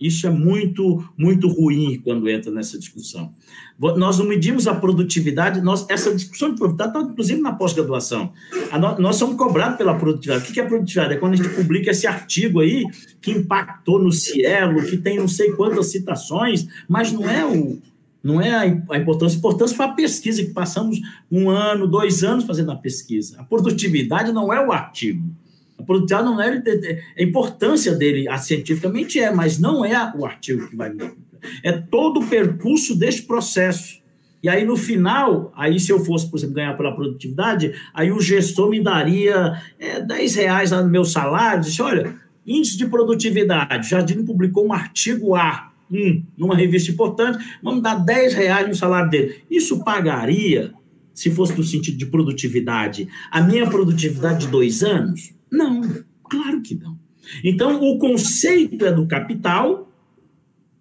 Isso 0.00 0.26
é 0.26 0.30
muito, 0.30 1.06
muito 1.18 1.46
ruim 1.48 2.00
quando 2.02 2.30
entra 2.30 2.50
nessa 2.50 2.78
discussão. 2.78 3.30
Nós 3.78 4.18
não 4.18 4.24
medimos 4.24 4.66
a 4.66 4.74
produtividade, 4.74 5.60
nós, 5.60 5.84
essa 5.90 6.14
discussão 6.14 6.48
de 6.48 6.56
produtividade 6.56 6.96
está, 6.96 7.12
inclusive, 7.12 7.42
na 7.42 7.52
pós-graduação. 7.52 8.32
Nós 8.98 9.16
somos 9.16 9.36
cobrados 9.36 9.76
pela 9.76 9.98
produtividade. 9.98 10.50
O 10.50 10.54
que 10.54 10.58
é 10.58 10.64
produtividade? 10.64 11.12
É 11.12 11.16
quando 11.18 11.34
a 11.34 11.36
gente 11.36 11.50
publica 11.50 11.90
esse 11.90 12.06
artigo 12.06 12.60
aí, 12.60 12.86
que 13.20 13.30
impactou 13.30 14.02
no 14.02 14.10
Cielo, 14.10 14.82
que 14.86 14.96
tem 14.96 15.18
não 15.18 15.28
sei 15.28 15.52
quantas 15.52 15.88
citações, 15.88 16.66
mas 16.88 17.12
não 17.12 17.28
é 17.28 17.44
o, 17.44 17.78
não 18.24 18.40
é 18.40 18.54
a 18.54 18.66
importância. 18.96 19.36
A 19.36 19.38
importância 19.40 19.76
foi 19.76 19.84
a 19.84 19.92
pesquisa, 19.92 20.42
que 20.42 20.54
passamos 20.54 20.98
um 21.30 21.50
ano, 21.50 21.86
dois 21.86 22.24
anos 22.24 22.44
fazendo 22.44 22.72
a 22.72 22.76
pesquisa. 22.76 23.38
A 23.38 23.44
produtividade 23.44 24.32
não 24.32 24.50
é 24.50 24.66
o 24.66 24.72
artigo. 24.72 25.28
Produtividade 25.88 26.28
não 26.28 26.38
é 26.38 26.62
a 27.18 27.22
importância 27.22 27.94
dele, 27.94 28.28
a 28.28 28.36
cientificamente 28.36 29.18
é, 29.18 29.32
mas 29.32 29.58
não 29.58 29.82
é 29.82 30.12
o 30.14 30.26
artigo 30.26 30.68
que 30.68 30.76
vai 30.76 30.94
É 31.64 31.72
todo 31.72 32.20
o 32.20 32.26
percurso 32.26 32.94
deste 32.94 33.22
processo. 33.22 33.98
E 34.42 34.50
aí, 34.50 34.66
no 34.66 34.76
final, 34.76 35.50
aí 35.56 35.80
se 35.80 35.90
eu 35.90 36.04
fosse, 36.04 36.30
por 36.30 36.36
exemplo, 36.36 36.56
ganhar 36.56 36.76
pela 36.76 36.94
produtividade, 36.94 37.72
aí 37.94 38.12
o 38.12 38.20
gestor 38.20 38.68
me 38.68 38.82
daria 38.82 39.58
é, 39.78 39.98
10 39.98 40.34
reais 40.34 40.70
no 40.72 40.86
meu 40.86 41.06
salário, 41.06 41.62
disse, 41.62 41.80
olha, 41.80 42.14
índice 42.46 42.76
de 42.76 42.86
produtividade, 42.86 43.88
Jardim 43.88 44.22
publicou 44.26 44.66
um 44.66 44.74
artigo 44.74 45.34
A, 45.34 45.72
um, 45.90 46.22
numa 46.36 46.54
revista 46.54 46.92
importante, 46.92 47.42
vamos 47.62 47.82
dar 47.82 47.94
10 47.94 48.34
reais 48.34 48.68
no 48.68 48.74
salário 48.74 49.08
dele. 49.08 49.36
Isso 49.50 49.82
pagaria, 49.82 50.70
se 51.14 51.30
fosse 51.30 51.56
no 51.56 51.64
sentido 51.64 51.96
de 51.96 52.04
produtividade, 52.04 53.08
a 53.30 53.40
minha 53.40 53.66
produtividade 53.66 54.44
de 54.44 54.52
dois 54.52 54.82
anos? 54.82 55.37
Não, 55.50 55.82
claro 56.24 56.62
que 56.62 56.74
não. 56.74 56.98
Então, 57.44 57.82
o 57.82 57.98
conceito 57.98 58.84
é 58.84 58.92
do 58.92 59.06
capital 59.06 59.92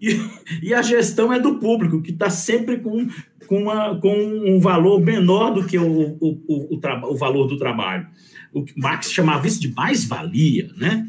e, 0.01 0.20
e 0.61 0.74
a 0.74 0.82
gestão 0.82 1.34
é 1.34 1.39
do 1.39 1.55
público, 1.55 2.01
que 2.01 2.11
está 2.11 2.30
sempre 2.30 2.78
com, 2.78 3.07
com, 3.47 3.63
uma, 3.63 3.99
com 3.99 4.13
um 4.15 4.59
valor 4.59 5.01
menor 5.01 5.53
do 5.53 5.65
que 5.65 5.78
o, 5.78 6.18
o, 6.20 6.43
o, 6.47 6.80
o, 7.11 7.15
valor 7.15 7.47
do 7.47 7.57
trabalho. 7.57 8.07
O 8.53 8.63
que 8.63 8.80
Marx 8.80 9.11
chamava 9.11 9.47
isso 9.47 9.59
de 9.59 9.74
mais-valia, 9.74 10.70
né? 10.78 11.07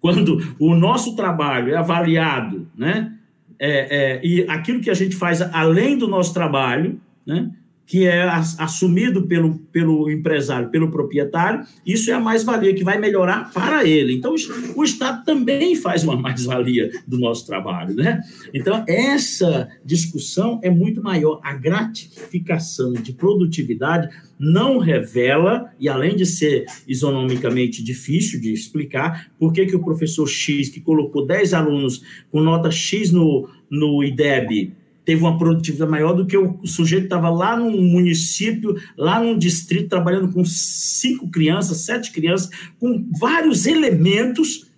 Quando 0.00 0.54
o 0.58 0.74
nosso 0.74 1.16
trabalho 1.16 1.72
é 1.72 1.76
avaliado, 1.76 2.68
né? 2.76 3.16
É, 3.58 4.16
é, 4.16 4.26
e 4.26 4.42
aquilo 4.48 4.80
que 4.80 4.90
a 4.90 4.94
gente 4.94 5.14
faz 5.14 5.40
além 5.40 5.96
do 5.96 6.08
nosso 6.08 6.34
trabalho, 6.34 7.00
né? 7.24 7.51
Que 7.86 8.06
é 8.06 8.22
assumido 8.58 9.26
pelo, 9.26 9.58
pelo 9.70 10.10
empresário, 10.10 10.70
pelo 10.70 10.90
proprietário, 10.90 11.66
isso 11.84 12.10
é 12.10 12.14
a 12.14 12.20
mais-valia 12.20 12.74
que 12.74 12.84
vai 12.84 12.98
melhorar 12.98 13.52
para 13.52 13.86
ele. 13.86 14.14
Então, 14.14 14.34
o 14.74 14.84
Estado 14.84 15.24
também 15.24 15.74
faz 15.76 16.04
uma 16.04 16.16
mais-valia 16.16 16.90
do 17.06 17.18
nosso 17.18 17.46
trabalho. 17.46 17.94
Né? 17.94 18.20
Então, 18.54 18.84
essa 18.88 19.68
discussão 19.84 20.60
é 20.62 20.70
muito 20.70 21.02
maior. 21.02 21.40
A 21.42 21.52
gratificação 21.54 22.92
de 22.92 23.12
produtividade 23.12 24.08
não 24.38 24.78
revela, 24.78 25.70
e 25.78 25.88
além 25.88 26.16
de 26.16 26.24
ser 26.24 26.64
isonomicamente 26.88 27.82
difícil 27.82 28.40
de 28.40 28.52
explicar, 28.52 29.30
por 29.38 29.52
que, 29.52 29.66
que 29.66 29.76
o 29.76 29.84
professor 29.84 30.26
X, 30.26 30.68
que 30.68 30.80
colocou 30.80 31.26
10 31.26 31.54
alunos 31.54 32.02
com 32.30 32.40
nota 32.40 32.70
X 32.70 33.12
no, 33.12 33.48
no 33.70 34.02
IDEB, 34.02 34.72
teve 35.04 35.22
uma 35.22 35.36
produtividade 35.36 35.90
maior 35.90 36.12
do 36.12 36.26
que 36.26 36.36
o 36.36 36.64
sujeito 36.64 37.04
estava 37.04 37.28
lá 37.28 37.56
num 37.56 37.82
município, 37.82 38.76
lá 38.96 39.20
num 39.20 39.36
distrito, 39.36 39.88
trabalhando 39.88 40.32
com 40.32 40.44
cinco 40.44 41.28
crianças, 41.28 41.78
sete 41.78 42.12
crianças, 42.12 42.50
com 42.78 43.04
vários 43.18 43.66
elementos 43.66 44.70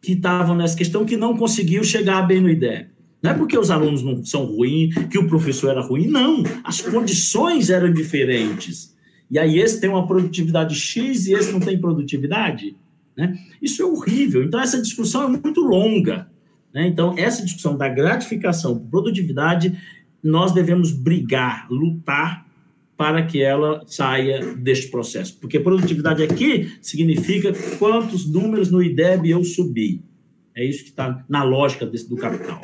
que 0.00 0.12
estavam 0.12 0.56
nessa 0.56 0.76
questão 0.76 1.04
que 1.04 1.16
não 1.16 1.36
conseguiu 1.36 1.82
chegar 1.84 2.22
bem 2.22 2.40
no 2.40 2.50
IDEB. 2.50 2.92
Não 3.22 3.30
é 3.30 3.34
porque 3.34 3.56
os 3.56 3.70
alunos 3.70 4.02
não 4.02 4.24
são 4.24 4.44
ruins, 4.44 4.94
que 5.08 5.18
o 5.18 5.28
professor 5.28 5.70
era 5.70 5.80
ruim, 5.80 6.08
não. 6.08 6.42
As 6.64 6.80
condições 6.80 7.70
eram 7.70 7.92
diferentes. 7.92 8.92
E 9.30 9.38
aí 9.38 9.60
esse 9.60 9.80
tem 9.80 9.88
uma 9.88 10.06
produtividade 10.06 10.74
X 10.74 11.26
e 11.26 11.32
esse 11.32 11.52
não 11.52 11.60
tem 11.60 11.80
produtividade. 11.80 12.76
Né? 13.16 13.38
Isso 13.60 13.80
é 13.80 13.84
horrível. 13.84 14.42
Então 14.42 14.60
essa 14.60 14.82
discussão 14.82 15.22
é 15.22 15.28
muito 15.28 15.60
longa. 15.60 16.31
Né? 16.72 16.86
Então, 16.86 17.14
essa 17.16 17.44
discussão 17.44 17.76
da 17.76 17.88
gratificação 17.88 18.78
por 18.78 18.88
produtividade, 18.88 19.78
nós 20.22 20.52
devemos 20.52 20.92
brigar, 20.92 21.66
lutar 21.70 22.46
para 22.96 23.24
que 23.24 23.42
ela 23.42 23.82
saia 23.86 24.54
deste 24.54 24.90
processo. 24.90 25.36
Porque 25.40 25.58
produtividade 25.58 26.22
aqui 26.22 26.72
significa 26.80 27.52
quantos 27.78 28.30
números 28.30 28.70
no 28.70 28.82
IDEB 28.82 29.30
eu 29.30 29.44
subi. 29.44 30.02
É 30.54 30.64
isso 30.64 30.84
que 30.84 30.90
está 30.90 31.24
na 31.28 31.42
lógica 31.42 31.86
desse, 31.86 32.08
do 32.08 32.16
capital. 32.16 32.60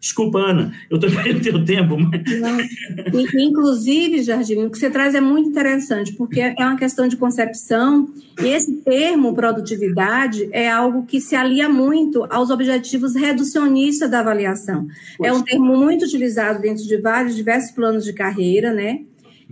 Desculpa, 0.00 0.38
Ana, 0.38 0.72
eu 0.88 0.98
também 0.98 1.34
não 1.34 1.40
tenho 1.40 1.64
tempo. 1.64 1.96
Mas... 1.98 3.34
Inclusive, 3.34 4.22
Jardim, 4.22 4.64
o 4.64 4.70
que 4.70 4.78
você 4.78 4.88
traz 4.88 5.14
é 5.14 5.20
muito 5.20 5.48
interessante, 5.48 6.12
porque 6.12 6.40
é 6.40 6.54
uma 6.58 6.76
questão 6.76 7.08
de 7.08 7.16
concepção, 7.16 8.08
e 8.40 8.46
esse 8.46 8.72
termo 8.76 9.34
produtividade 9.34 10.48
é 10.52 10.68
algo 10.70 11.04
que 11.04 11.20
se 11.20 11.34
alia 11.34 11.68
muito 11.68 12.24
aos 12.30 12.50
objetivos 12.50 13.16
reducionistas 13.16 14.08
da 14.08 14.20
avaliação. 14.20 14.86
Pois. 15.16 15.30
É 15.30 15.34
um 15.34 15.42
termo 15.42 15.76
muito 15.76 16.04
utilizado 16.04 16.60
dentro 16.60 16.84
de 16.84 16.96
vários, 16.98 17.34
diversos 17.34 17.72
planos 17.72 18.04
de 18.04 18.12
carreira, 18.12 18.72
né? 18.72 19.00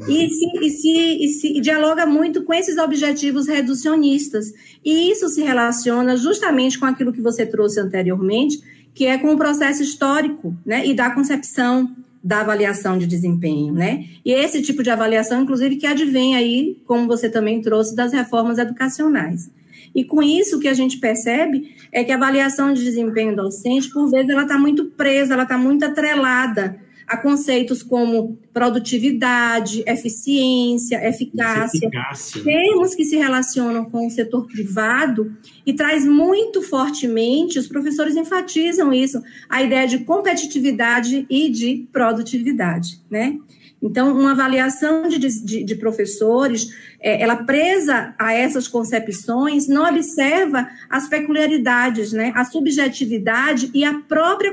E 0.08 0.28
se, 0.28 0.46
e, 0.60 0.70
se, 0.70 1.24
e 1.24 1.28
se 1.28 1.60
dialoga 1.60 2.04
muito 2.04 2.42
com 2.44 2.52
esses 2.52 2.76
objetivos 2.76 3.48
reducionistas. 3.48 4.52
E 4.84 5.10
isso 5.10 5.28
se 5.30 5.42
relaciona 5.42 6.16
justamente 6.16 6.78
com 6.78 6.84
aquilo 6.84 7.12
que 7.12 7.22
você 7.22 7.46
trouxe 7.46 7.80
anteriormente, 7.80 8.60
que 8.96 9.04
é 9.04 9.18
com 9.18 9.30
o 9.30 9.36
processo 9.36 9.82
histórico 9.82 10.56
né, 10.64 10.86
e 10.86 10.94
da 10.94 11.10
concepção 11.10 11.94
da 12.24 12.40
avaliação 12.40 12.96
de 12.96 13.06
desempenho, 13.06 13.72
né? 13.72 14.06
E 14.24 14.32
esse 14.32 14.60
tipo 14.62 14.82
de 14.82 14.90
avaliação, 14.90 15.42
inclusive, 15.42 15.76
que 15.76 15.86
advém 15.86 16.34
aí, 16.34 16.80
como 16.86 17.06
você 17.06 17.28
também 17.28 17.60
trouxe, 17.60 17.94
das 17.94 18.12
reformas 18.12 18.58
educacionais. 18.58 19.48
E 19.94 20.02
com 20.02 20.22
isso, 20.22 20.56
o 20.56 20.60
que 20.60 20.66
a 20.66 20.74
gente 20.74 20.98
percebe 20.98 21.76
é 21.92 22.02
que 22.02 22.10
a 22.10 22.16
avaliação 22.16 22.72
de 22.72 22.82
desempenho 22.82 23.36
docente, 23.36 23.90
por 23.90 24.10
vezes, 24.10 24.30
ela 24.30 24.42
está 24.42 24.58
muito 24.58 24.86
presa, 24.86 25.34
ela 25.34 25.44
está 25.44 25.58
muito 25.58 25.84
atrelada 25.84 26.80
a 27.06 27.16
conceitos 27.16 27.82
como 27.82 28.36
produtividade, 28.52 29.84
eficiência, 29.86 30.96
eficácia, 31.06 31.86
eficácia, 31.86 32.42
termos 32.42 32.94
que 32.94 33.04
se 33.04 33.16
relacionam 33.16 33.84
com 33.84 34.06
o 34.06 34.10
setor 34.10 34.46
privado 34.46 35.32
e 35.64 35.72
traz 35.72 36.04
muito 36.04 36.62
fortemente, 36.62 37.58
os 37.58 37.68
professores 37.68 38.16
enfatizam 38.16 38.92
isso, 38.92 39.22
a 39.48 39.62
ideia 39.62 39.86
de 39.86 40.00
competitividade 40.00 41.26
e 41.30 41.48
de 41.48 41.86
produtividade, 41.92 43.00
né? 43.08 43.38
Então, 43.80 44.18
uma 44.18 44.32
avaliação 44.32 45.06
de, 45.06 45.18
de, 45.18 45.62
de 45.62 45.74
professores, 45.76 46.74
é, 46.98 47.22
ela 47.22 47.36
presa 47.36 48.14
a 48.18 48.32
essas 48.32 48.66
concepções, 48.66 49.68
não 49.68 49.86
observa 49.86 50.66
as 50.88 51.08
peculiaridades, 51.08 52.10
né, 52.10 52.32
a 52.34 52.44
subjetividade 52.44 53.70
e 53.74 53.84
a 53.84 53.94
própria 54.00 54.52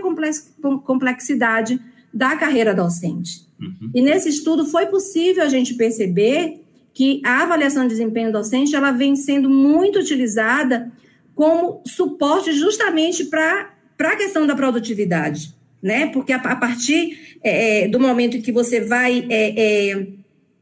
complexidade 0.84 1.80
da 2.14 2.36
carreira 2.36 2.74
docente. 2.74 3.48
Uhum. 3.60 3.92
E 3.94 4.02
nesse 4.02 4.30
estudo 4.30 4.66
foi 4.66 4.86
possível 4.86 5.44
a 5.44 5.50
gente 5.50 5.74
perceber 5.74 6.60
que 6.94 7.22
a 7.26 7.42
avaliação 7.42 7.84
de 7.84 7.90
desempenho 7.90 8.32
docente 8.32 8.76
ela 8.76 8.92
vem 8.92 9.16
sendo 9.16 9.50
muito 9.50 10.00
utilizada 10.00 10.92
como 11.34 11.82
suporte 11.86 12.54
justamente 12.54 13.26
para 13.26 13.72
a 14.00 14.16
questão 14.16 14.46
da 14.46 14.56
produtividade, 14.56 15.56
né? 15.82 16.08
Porque 16.08 16.32
a, 16.32 16.38
a 16.38 16.56
partir 16.56 17.38
é, 17.44 17.86
é, 17.86 17.88
do 17.88 18.00
momento 18.00 18.42
que 18.42 18.52
você 18.52 18.82
vai 18.82 19.26
é, 19.30 19.92
é, 19.92 20.08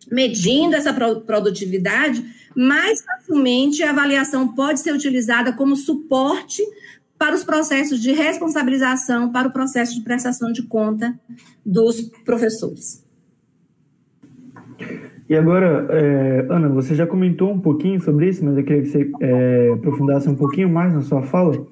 medindo 0.10 0.76
essa 0.76 0.94
produtividade, 0.94 2.24
mais 2.56 3.04
facilmente 3.04 3.84
a 3.84 3.90
avaliação 3.90 4.48
pode 4.56 4.80
ser 4.80 4.94
utilizada 4.94 5.52
como 5.52 5.76
suporte 5.76 6.64
para 7.22 7.36
os 7.36 7.44
processos 7.44 8.02
de 8.02 8.14
responsabilização, 8.14 9.32
para 9.32 9.48
o 9.48 9.54
processo 9.54 9.94
de 9.94 10.02
prestação 10.02 10.52
de 10.52 10.64
conta 10.64 11.14
dos 11.64 12.02
professores. 12.26 13.06
E 15.30 15.36
agora, 15.36 15.86
é, 15.92 16.48
Ana, 16.50 16.68
você 16.70 16.96
já 16.96 17.06
comentou 17.06 17.52
um 17.52 17.60
pouquinho 17.60 18.02
sobre 18.02 18.28
isso, 18.28 18.44
mas 18.44 18.58
eu 18.58 18.64
queria 18.64 18.82
que 18.82 18.88
você 18.88 19.12
é, 19.22 19.72
aprofundasse 19.72 20.28
um 20.28 20.34
pouquinho 20.34 20.68
mais 20.68 20.96
na 20.96 21.02
sua 21.02 21.22
fala. 21.22 21.64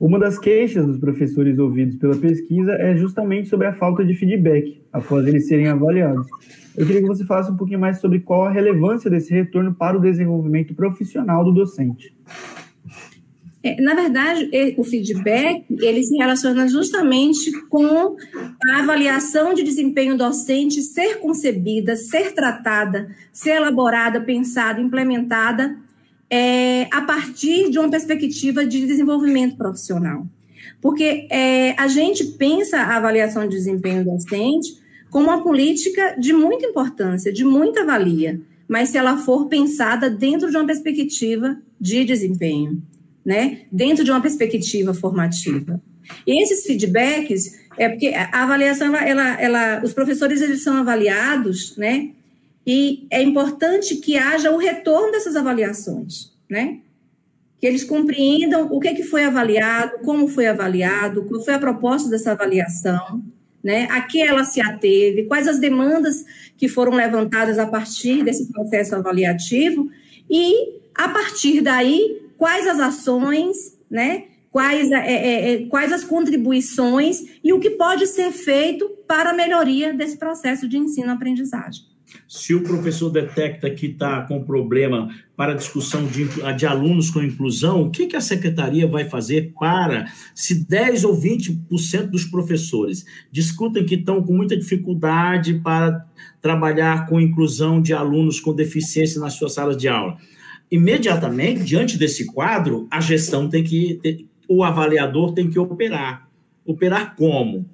Uma 0.00 0.18
das 0.18 0.40
queixas 0.40 0.84
dos 0.84 0.98
professores 0.98 1.56
ouvidos 1.56 1.94
pela 1.94 2.16
pesquisa 2.16 2.72
é 2.72 2.96
justamente 2.96 3.48
sobre 3.48 3.68
a 3.68 3.74
falta 3.74 4.04
de 4.04 4.12
feedback 4.12 4.82
após 4.92 5.24
eles 5.24 5.46
serem 5.46 5.68
avaliados. 5.68 6.26
Eu 6.76 6.84
queria 6.84 7.00
que 7.00 7.06
você 7.06 7.24
falasse 7.24 7.52
um 7.52 7.56
pouquinho 7.56 7.78
mais 7.78 8.00
sobre 8.00 8.18
qual 8.18 8.44
a 8.44 8.50
relevância 8.50 9.08
desse 9.08 9.32
retorno 9.32 9.72
para 9.72 9.96
o 9.96 10.00
desenvolvimento 10.00 10.74
profissional 10.74 11.44
do 11.44 11.52
docente. 11.52 12.12
É, 13.66 13.82
na 13.82 13.94
verdade, 13.94 14.48
o 14.76 14.84
feedback 14.84 15.64
ele 15.80 16.00
se 16.04 16.16
relaciona 16.16 16.68
justamente 16.68 17.50
com 17.68 18.16
a 18.64 18.78
avaliação 18.78 19.52
de 19.54 19.64
desempenho 19.64 20.16
docente 20.16 20.80
ser 20.82 21.18
concebida, 21.18 21.96
ser 21.96 22.32
tratada, 22.32 23.10
ser 23.32 23.56
elaborada, 23.56 24.20
pensada, 24.20 24.80
implementada 24.80 25.76
é, 26.30 26.86
a 26.92 27.00
partir 27.00 27.68
de 27.68 27.76
uma 27.80 27.90
perspectiva 27.90 28.64
de 28.64 28.86
desenvolvimento 28.86 29.56
profissional. 29.56 30.24
Porque 30.80 31.26
é, 31.28 31.74
a 31.76 31.88
gente 31.88 32.24
pensa 32.24 32.78
a 32.78 32.98
avaliação 32.98 33.48
de 33.48 33.56
desempenho 33.56 34.04
docente 34.04 34.78
como 35.10 35.26
uma 35.26 35.42
política 35.42 36.14
de 36.20 36.32
muita 36.32 36.66
importância, 36.66 37.32
de 37.32 37.44
muita 37.44 37.84
valia, 37.84 38.40
mas 38.68 38.90
se 38.90 38.98
ela 38.98 39.16
for 39.16 39.48
pensada 39.48 40.08
dentro 40.08 40.48
de 40.48 40.56
uma 40.56 40.66
perspectiva 40.66 41.60
de 41.80 42.04
desempenho 42.04 42.80
né, 43.26 43.62
dentro 43.72 44.04
de 44.04 44.10
uma 44.12 44.22
perspectiva 44.22 44.94
formativa. 44.94 45.82
E 46.24 46.40
esses 46.40 46.64
feedbacks 46.64 47.58
é 47.76 47.88
porque 47.88 48.06
a 48.14 48.44
avaliação, 48.44 48.94
ela, 48.94 49.40
ela, 49.40 49.82
os 49.84 49.92
professores 49.92 50.40
eles 50.40 50.62
são 50.62 50.76
avaliados, 50.76 51.76
né, 51.76 52.10
e 52.64 53.04
é 53.10 53.20
importante 53.20 53.96
que 53.96 54.16
haja 54.16 54.52
o 54.52 54.56
retorno 54.56 55.10
dessas 55.10 55.34
avaliações, 55.34 56.32
né, 56.48 56.78
que 57.58 57.66
eles 57.66 57.82
compreendam 57.82 58.68
o 58.70 58.78
que, 58.78 58.94
que 58.94 59.02
foi 59.02 59.24
avaliado, 59.24 59.98
como 60.04 60.28
foi 60.28 60.46
avaliado, 60.46 61.24
qual 61.24 61.42
foi 61.42 61.54
a 61.54 61.58
proposta 61.58 62.08
dessa 62.08 62.30
avaliação, 62.30 63.20
né, 63.62 63.88
a 63.90 64.02
que 64.02 64.22
ela 64.22 64.44
se 64.44 64.60
ateve, 64.60 65.24
quais 65.24 65.48
as 65.48 65.58
demandas 65.58 66.24
que 66.56 66.68
foram 66.68 66.92
levantadas 66.92 67.58
a 67.58 67.66
partir 67.66 68.22
desse 68.22 68.46
processo 68.52 68.94
avaliativo 68.94 69.90
e, 70.30 70.76
a 70.94 71.08
partir 71.08 71.60
daí, 71.60 72.25
quais 72.36 72.66
as 72.66 72.80
ações, 72.80 73.78
né? 73.90 74.24
Quais, 74.50 74.90
é, 74.90 74.96
é, 74.96 75.52
é, 75.52 75.66
quais 75.66 75.92
as 75.92 76.02
contribuições 76.02 77.22
e 77.44 77.52
o 77.52 77.60
que 77.60 77.70
pode 77.70 78.06
ser 78.06 78.30
feito 78.32 78.88
para 79.06 79.30
a 79.30 79.34
melhoria 79.34 79.92
desse 79.92 80.16
processo 80.16 80.66
de 80.66 80.78
ensino-aprendizagem. 80.78 81.84
Se 82.28 82.54
o 82.54 82.62
professor 82.62 83.10
detecta 83.10 83.68
que 83.68 83.86
está 83.86 84.22
com 84.22 84.42
problema 84.42 85.10
para 85.36 85.54
discussão 85.54 86.06
de, 86.06 86.26
de, 86.56 86.66
alunos 86.66 87.10
com 87.10 87.22
inclusão, 87.22 87.82
o 87.82 87.90
que, 87.90 88.06
que 88.06 88.16
a 88.16 88.20
secretaria 88.20 88.86
vai 88.86 89.04
fazer 89.04 89.52
para, 89.58 90.06
se 90.34 90.66
10 90.66 91.04
ou 91.04 91.20
20% 91.20 92.06
dos 92.06 92.24
professores 92.24 93.04
discutem 93.30 93.84
que 93.84 93.96
estão 93.96 94.22
com 94.22 94.32
muita 94.32 94.56
dificuldade 94.56 95.54
para 95.54 96.06
trabalhar 96.40 97.06
com 97.06 97.20
inclusão 97.20 97.82
de 97.82 97.92
alunos 97.92 98.40
com 98.40 98.54
deficiência 98.54 99.20
nas 99.20 99.34
suas 99.34 99.52
salas 99.52 99.76
de 99.76 99.88
aula? 99.88 100.16
Imediatamente, 100.70 101.64
diante 101.64 101.96
desse 101.98 102.26
quadro, 102.26 102.86
a 102.90 103.00
gestão 103.00 103.48
tem 103.48 103.62
que, 103.62 103.98
ter, 104.02 104.26
o 104.48 104.64
avaliador 104.64 105.32
tem 105.32 105.48
que 105.48 105.58
operar. 105.58 106.28
Operar 106.64 107.14
como? 107.16 107.68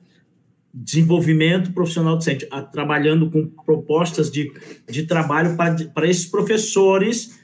Desenvolvimento 0.74 1.72
profissional 1.72 2.16
docente, 2.16 2.48
trabalhando 2.72 3.30
com 3.30 3.46
propostas 3.64 4.30
de, 4.30 4.52
de 4.88 5.04
trabalho 5.04 5.56
para 5.56 6.08
esses 6.08 6.26
professores 6.26 7.41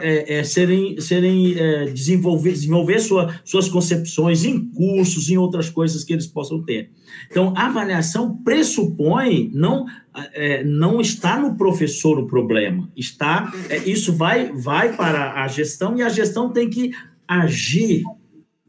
é, 0.00 0.38
é, 0.38 0.44
serem, 0.44 1.00
serem 1.00 1.58
é, 1.58 1.84
desenvolver, 1.86 2.52
desenvolver 2.52 3.00
sua, 3.00 3.34
suas 3.44 3.68
concepções 3.68 4.44
em 4.44 4.64
cursos, 4.70 5.28
em 5.28 5.36
outras 5.36 5.68
coisas 5.68 6.04
que 6.04 6.12
eles 6.12 6.26
possam 6.26 6.62
ter. 6.62 6.90
Então, 7.30 7.52
a 7.56 7.66
avaliação 7.66 8.36
pressupõe, 8.36 9.50
não, 9.52 9.86
é, 10.32 10.62
não 10.64 11.00
está 11.00 11.38
no 11.38 11.56
professor 11.56 12.18
o 12.18 12.26
problema, 12.26 12.90
está 12.96 13.52
é, 13.68 13.78
isso 13.88 14.12
vai, 14.12 14.52
vai 14.52 14.96
para 14.96 15.42
a 15.42 15.48
gestão 15.48 15.96
e 15.96 16.02
a 16.02 16.08
gestão 16.08 16.50
tem 16.50 16.70
que 16.70 16.92
agir 17.26 18.02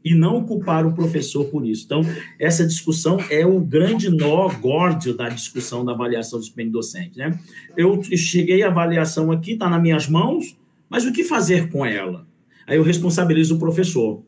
e 0.04 0.14
não 0.14 0.44
culpar 0.44 0.86
o 0.86 0.94
professor 0.94 1.44
por 1.46 1.66
isso. 1.66 1.84
Então, 1.84 2.00
essa 2.38 2.66
discussão 2.66 3.18
é 3.30 3.44
o 3.44 3.60
grande 3.60 4.08
nó 4.08 4.48
górdio 4.48 5.14
da 5.14 5.28
discussão 5.28 5.84
da 5.84 5.92
avaliação 5.92 6.38
do 6.38 6.42
desempenho 6.42 6.70
docente. 6.70 7.18
Né? 7.18 7.38
Eu 7.76 8.00
cheguei 8.16 8.62
à 8.62 8.68
avaliação 8.68 9.30
aqui, 9.30 9.52
está 9.52 9.68
nas 9.68 9.82
minhas 9.82 10.08
mãos, 10.08 10.56
mas 10.88 11.04
o 11.04 11.12
que 11.12 11.24
fazer 11.24 11.70
com 11.70 11.84
ela? 11.84 12.26
Aí 12.66 12.76
eu 12.76 12.82
responsabilizo 12.82 13.56
o 13.56 13.58
professor. 13.58 14.22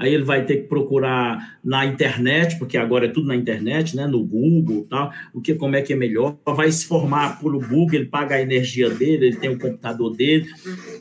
Aí 0.00 0.14
ele 0.14 0.24
vai 0.24 0.46
ter 0.46 0.62
que 0.62 0.68
procurar 0.68 1.58
na 1.62 1.84
internet, 1.84 2.58
porque 2.58 2.78
agora 2.78 3.04
é 3.04 3.10
tudo 3.10 3.26
na 3.26 3.36
internet, 3.36 3.94
né? 3.94 4.06
no 4.06 4.24
Google, 4.24 4.86
tal, 4.88 5.12
o 5.34 5.42
que, 5.42 5.54
como 5.54 5.76
é 5.76 5.82
que 5.82 5.92
é 5.92 5.96
melhor. 5.96 6.38
Vai 6.46 6.72
se 6.72 6.86
formar 6.86 7.38
pelo 7.38 7.60
Google, 7.60 7.96
ele 7.96 8.06
paga 8.06 8.36
a 8.36 8.40
energia 8.40 8.88
dele, 8.88 9.26
ele 9.26 9.36
tem 9.36 9.50
o 9.50 9.58
computador 9.58 10.16
dele. 10.16 10.48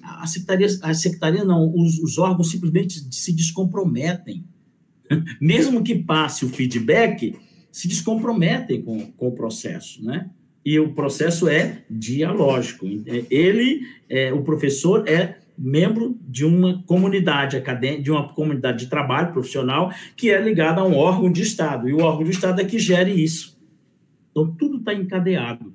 A 0.03 0.27
secretaria, 0.27 0.67
a 0.81 0.93
secretaria 0.93 1.45
não, 1.45 1.73
os, 1.73 1.97
os 1.99 2.17
órgãos 2.17 2.51
simplesmente 2.51 3.01
se 3.09 3.31
descomprometem. 3.33 4.43
Mesmo 5.39 5.81
que 5.81 5.95
passe 5.95 6.43
o 6.43 6.49
feedback, 6.49 7.37
se 7.71 7.87
descomprometem 7.87 8.81
com, 8.81 9.13
com 9.13 9.29
o 9.29 9.31
processo, 9.31 10.03
né? 10.03 10.29
E 10.66 10.80
o 10.80 10.93
processo 10.93 11.47
é 11.47 11.84
dialógico. 11.89 12.86
Ele, 13.30 13.82
é, 14.10 14.34
o 14.34 14.41
professor, 14.41 15.07
é 15.07 15.38
membro 15.57 16.18
de 16.22 16.45
uma 16.45 16.82
comunidade 16.84 17.57
acadêmica, 17.57 18.03
de 18.03 18.12
uma 18.12 18.28
comunidade 18.30 18.86
de 18.86 18.89
trabalho 18.89 19.34
profissional 19.34 19.91
que 20.16 20.32
é 20.32 20.41
ligada 20.41 20.80
a 20.82 20.86
um 20.86 20.95
órgão 20.95 21.30
de 21.30 21.41
Estado, 21.41 21.89
e 21.89 21.93
o 21.93 22.01
órgão 22.01 22.24
de 22.24 22.32
Estado 22.32 22.62
é 22.62 22.66
que 22.66 22.80
gere 22.80 23.12
isso. 23.12 23.60
Então, 24.32 24.47
tudo 24.55 24.78
está 24.78 24.93
encadeado. 24.93 25.74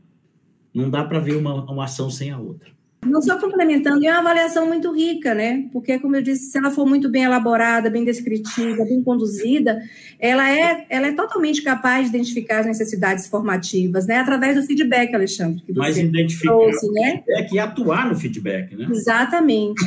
Não 0.73 0.89
dá 0.89 1.05
para 1.05 1.19
ver 1.19 1.37
uma, 1.37 1.71
uma 1.71 1.85
ação 1.85 2.09
sem 2.09 2.31
a 2.31 2.39
outra. 2.39 2.71
Não 3.07 3.21
só 3.23 3.39
complementando, 3.39 4.05
é 4.05 4.11
uma 4.11 4.21
avaliação 4.21 4.67
muito 4.67 4.93
rica, 4.93 5.35
né? 5.35 5.67
Porque, 5.73 5.99
como 5.99 6.17
eu 6.17 6.23
disse, 6.23 6.51
se 6.51 6.59
ela 6.59 6.71
for 6.71 6.87
muito 6.87 7.09
bem 7.09 7.25
elaborada, 7.25 7.91
bem 7.91 8.05
descritiva, 8.05 8.85
bem 8.85 9.03
conduzida, 9.03 9.81
ela 10.19 10.51
é, 10.51 10.87
ela 10.89 11.09
é 11.09 11.13
totalmente 11.13 11.63
capaz 11.63 12.05
de 12.05 12.17
identificar 12.17 12.61
as 12.61 12.67
necessidades 12.67 13.27
formativas, 13.27 14.07
né? 14.07 14.19
Através 14.19 14.57
do 14.57 14.63
feedback, 14.63 15.15
Alexandre. 15.15 15.63
Que 15.63 15.73
Mas 15.73 15.99
identificar 15.99 16.53
trouxe, 16.53 16.91
né? 16.93 17.23
feedback 17.25 17.53
e 17.53 17.59
atuar 17.59 18.09
no 18.09 18.17
feedback, 18.17 18.77
né? 18.77 18.87
Exatamente. 18.91 19.83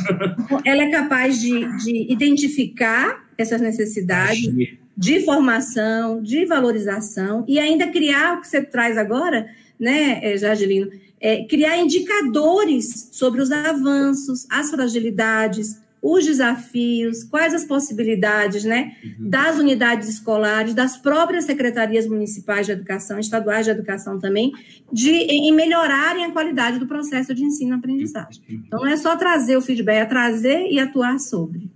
ela 0.64 0.82
é 0.82 0.90
capaz 0.90 1.40
de, 1.40 1.64
de 1.78 2.12
identificar 2.12 3.24
essas 3.36 3.60
necessidades. 3.60 4.48
Agir. 4.48 4.78
De 4.96 5.20
formação, 5.20 6.20
de 6.20 6.44
valorização, 6.44 7.44
e 7.46 7.60
ainda 7.60 7.86
criar 7.86 8.36
o 8.36 8.40
que 8.40 8.48
você 8.48 8.60
traz 8.60 8.98
agora, 8.98 9.46
né, 9.78 10.18
eh, 10.20 10.36
Jardelino? 10.36 10.90
É, 11.20 11.44
criar 11.44 11.78
indicadores 11.78 13.10
sobre 13.12 13.40
os 13.40 13.50
avanços, 13.50 14.46
as 14.50 14.70
fragilidades, 14.70 15.80
os 16.00 16.24
desafios, 16.24 17.24
quais 17.24 17.52
as 17.52 17.64
possibilidades 17.64 18.64
né, 18.64 18.96
uhum. 19.02 19.28
das 19.28 19.58
unidades 19.58 20.08
escolares, 20.08 20.74
das 20.74 20.96
próprias 20.96 21.44
secretarias 21.44 22.06
municipais 22.06 22.66
de 22.66 22.72
educação, 22.72 23.18
estaduais 23.18 23.64
de 23.64 23.72
educação 23.72 24.18
também, 24.18 24.52
de 24.92 25.10
em 25.10 25.52
melhorarem 25.52 26.24
a 26.24 26.30
qualidade 26.30 26.78
do 26.78 26.86
processo 26.86 27.34
de 27.34 27.44
ensino-aprendizagem. 27.44 28.42
Uhum. 28.48 28.62
Então, 28.66 28.80
não 28.80 28.86
é 28.86 28.96
só 28.96 29.16
trazer 29.16 29.56
o 29.56 29.60
feedback, 29.60 29.98
é 29.98 30.04
trazer 30.04 30.68
e 30.70 30.78
atuar 30.78 31.18
sobre 31.18 31.68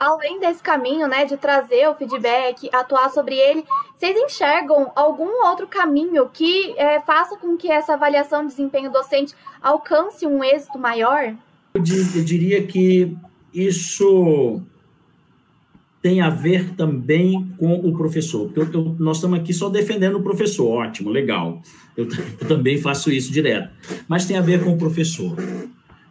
além 0.00 0.40
desse 0.40 0.62
caminho, 0.62 1.06
né, 1.06 1.26
de 1.26 1.36
trazer 1.36 1.86
o 1.86 1.94
feedback, 1.94 2.70
atuar 2.72 3.10
sobre 3.10 3.36
ele, 3.36 3.62
vocês 3.94 4.16
enxergam 4.16 4.90
algum 4.96 5.46
outro 5.46 5.66
caminho 5.66 6.26
que 6.32 6.72
é, 6.78 6.98
faça 7.00 7.36
com 7.36 7.54
que 7.54 7.70
essa 7.70 7.92
avaliação 7.92 8.40
de 8.40 8.48
desempenho 8.48 8.90
docente 8.90 9.34
alcance 9.60 10.26
um 10.26 10.42
êxito 10.42 10.78
maior? 10.78 11.34
Eu, 11.74 11.82
diria 11.82 12.66
que 12.66 13.14
isso 13.52 14.62
tem 16.00 16.22
a 16.22 16.30
ver 16.30 16.74
também 16.74 17.54
com 17.58 17.74
o 17.74 17.92
professor, 17.92 18.50
porque 18.50 18.74
eu, 18.74 18.82
eu, 18.82 18.96
nós 18.98 19.18
estamos 19.18 19.38
aqui 19.38 19.52
só 19.52 19.68
defendendo 19.68 20.16
o 20.16 20.22
professor, 20.22 20.66
ótimo, 20.66 21.10
legal, 21.10 21.60
eu, 21.94 22.08
também 22.48 22.78
faço 22.78 23.12
isso 23.12 23.30
direto, 23.30 23.70
mas 24.08 24.24
tem 24.24 24.38
a 24.38 24.40
ver 24.40 24.64
com 24.64 24.72
o 24.72 24.78
professor. 24.78 25.36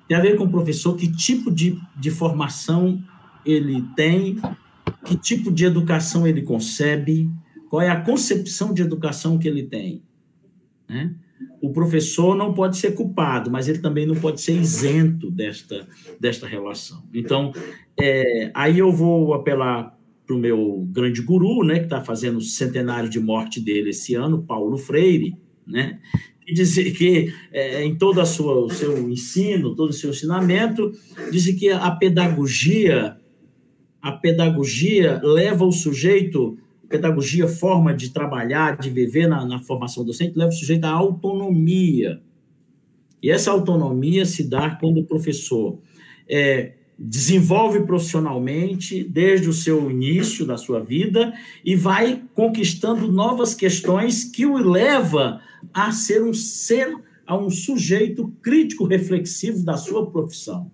Tem 0.07 0.15
a 0.15 0.21
ver 0.21 0.37
com 0.37 0.43
o 0.43 0.49
professor, 0.49 0.95
que 0.95 1.11
tipo 1.11 1.51
de, 1.51 1.79
de 1.95 2.11
formação 2.11 2.99
ele 3.45 3.83
tem, 3.95 4.37
que 5.05 5.17
tipo 5.17 5.51
de 5.51 5.65
educação 5.65 6.27
ele 6.27 6.41
concebe, 6.41 7.29
qual 7.69 7.81
é 7.81 7.89
a 7.89 8.01
concepção 8.01 8.73
de 8.73 8.81
educação 8.81 9.37
que 9.37 9.47
ele 9.47 9.63
tem. 9.63 10.03
Né? 10.87 11.13
O 11.61 11.71
professor 11.71 12.35
não 12.35 12.53
pode 12.53 12.77
ser 12.77 12.91
culpado, 12.91 13.51
mas 13.51 13.67
ele 13.67 13.79
também 13.79 14.05
não 14.05 14.15
pode 14.15 14.41
ser 14.41 14.53
isento 14.53 15.29
desta, 15.29 15.87
desta 16.19 16.47
relação. 16.47 17.03
Então, 17.13 17.53
é, 17.99 18.51
aí 18.53 18.79
eu 18.79 18.91
vou 18.91 19.33
apelar 19.33 19.97
para 20.25 20.35
o 20.35 20.39
meu 20.39 20.87
grande 20.91 21.21
guru, 21.21 21.63
né, 21.63 21.79
que 21.79 21.85
está 21.85 22.01
fazendo 22.01 22.37
o 22.37 22.41
centenário 22.41 23.09
de 23.09 23.19
morte 23.19 23.59
dele 23.59 23.89
esse 23.89 24.13
ano, 24.13 24.43
Paulo 24.43 24.77
Freire, 24.77 25.35
né, 25.65 25.99
que 26.45 26.53
dizer 26.53 26.91
que 26.91 27.33
é, 27.51 27.83
em 27.83 27.95
todo 27.95 28.23
sua, 28.25 28.63
o 28.63 28.69
seu 28.69 29.09
ensino, 29.09 29.75
todo 29.75 29.89
o 29.89 29.93
seu 29.93 30.11
ensinamento, 30.11 30.91
diz 31.31 31.47
que 31.57 31.69
a 31.69 31.91
pedagogia, 31.91 33.17
a 34.01 34.11
pedagogia 34.11 35.19
leva 35.23 35.65
o 35.65 35.71
sujeito, 35.71 36.57
pedagogia, 36.87 37.47
forma 37.47 37.93
de 37.93 38.09
trabalhar, 38.09 38.77
de 38.77 38.89
viver 38.89 39.27
na, 39.27 39.45
na 39.45 39.59
formação 39.59 40.03
docente, 40.05 40.37
leva 40.37 40.49
o 40.49 40.55
sujeito 40.55 40.85
à 40.85 40.91
autonomia. 40.91 42.21
E 43.21 43.29
essa 43.29 43.51
autonomia 43.51 44.25
se 44.25 44.49
dá 44.49 44.71
quando 44.71 45.01
o 45.01 45.05
professor 45.05 45.77
é, 46.27 46.73
desenvolve 46.97 47.81
profissionalmente 47.81 49.03
desde 49.03 49.49
o 49.49 49.53
seu 49.53 49.89
início 49.89 50.45
da 50.45 50.57
sua 50.57 50.79
vida 50.79 51.33
e 51.63 51.75
vai 51.75 52.23
conquistando 52.33 53.11
novas 53.11 53.53
questões 53.53 54.23
que 54.23 54.45
o 54.45 54.57
leva 54.57 55.41
a 55.73 55.91
ser 55.91 56.23
um 56.23 56.33
ser, 56.33 56.93
a 57.25 57.37
um 57.37 57.49
sujeito 57.49 58.33
crítico 58.41 58.85
reflexivo 58.85 59.63
da 59.63 59.77
sua 59.77 60.09
profissão. 60.09 60.71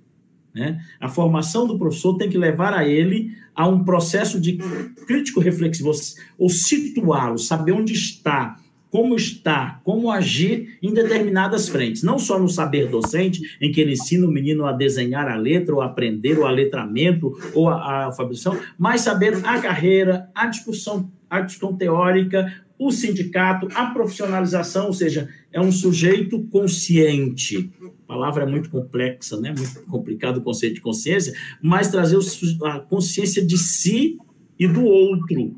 Né? 0.55 0.79
A 1.01 1.09
formação 1.09 1.67
do 1.67 1.77
professor 1.77 2.17
tem 2.17 2.29
que 2.29 2.37
levar 2.37 2.73
a 2.73 2.87
ele 2.87 3.35
a 3.53 3.67
um 3.67 3.83
processo 3.83 4.39
de 4.39 4.57
crítico 5.05 5.41
reflexivo, 5.41 5.91
ou 6.37 6.49
situá-lo, 6.49 7.37
saber 7.37 7.73
onde 7.73 7.91
está, 7.91 8.55
como 8.89 9.15
estar, 9.15 9.81
como 9.83 10.09
agir 10.09 10.77
em 10.81 10.93
determinadas 10.93 11.67
frentes, 11.67 12.03
não 12.03 12.17
só 12.17 12.39
no 12.39 12.47
saber 12.47 12.87
docente, 12.87 13.57
em 13.59 13.69
que 13.69 13.81
ele 13.81 13.93
ensina 13.93 14.25
o 14.25 14.31
menino 14.31 14.65
a 14.65 14.71
desenhar 14.71 15.27
a 15.27 15.35
letra, 15.35 15.75
ou 15.75 15.81
aprender 15.81 16.39
o 16.39 16.47
letramento, 16.47 17.37
ou 17.53 17.67
a, 17.67 17.75
a 17.75 18.03
alfabetização, 18.05 18.57
mas 18.77 19.01
saber 19.01 19.35
a 19.45 19.59
carreira, 19.59 20.29
a 20.33 20.47
discussão, 20.47 21.11
a 21.29 21.41
discussão 21.41 21.75
teórica, 21.75 22.63
o 22.79 22.91
sindicato, 22.91 23.67
a 23.73 23.87
profissionalização, 23.87 24.87
ou 24.87 24.93
seja, 24.93 25.29
é 25.51 25.59
um 25.59 25.71
sujeito 25.71 26.43
consciente. 26.51 27.71
Palavra 28.07 28.43
é 28.43 28.45
muito 28.45 28.69
complexa, 28.69 29.39
né? 29.39 29.53
Muito 29.57 29.89
complicado 29.89 30.37
o 30.37 30.41
conceito 30.41 30.75
de 30.75 30.81
consciência, 30.81 31.33
mas 31.61 31.89
trazer 31.89 32.17
a 32.63 32.79
consciência 32.79 33.43
de 33.43 33.57
si 33.57 34.17
e 34.59 34.67
do 34.67 34.83
outro. 34.83 35.55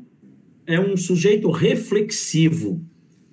É 0.66 0.80
um 0.80 0.96
sujeito 0.96 1.50
reflexivo 1.50 2.80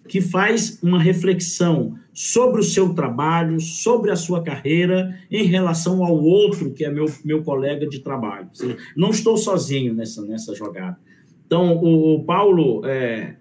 que 0.08 0.22
faz 0.22 0.80
uma 0.84 1.02
reflexão 1.02 1.98
sobre 2.14 2.62
o 2.62 2.64
seu 2.64 2.94
trabalho, 2.94 3.60
sobre 3.60 4.12
a 4.12 4.16
sua 4.16 4.42
carreira, 4.42 5.20
em 5.30 5.44
relação 5.44 6.04
ao 6.04 6.16
outro, 6.22 6.72
que 6.72 6.86
é 6.86 6.92
meu, 6.92 7.06
meu 7.24 7.44
colega 7.44 7.88
de 7.88 8.00
trabalho. 8.00 8.48
Seja, 8.54 8.78
não 8.96 9.10
estou 9.10 9.38
sozinho 9.38 9.94
nessa, 9.94 10.22
nessa 10.22 10.54
jogada. 10.54 10.98
Então, 11.46 11.76
o, 11.78 12.16
o 12.16 12.24
Paulo, 12.24 12.86
é, 12.86 13.36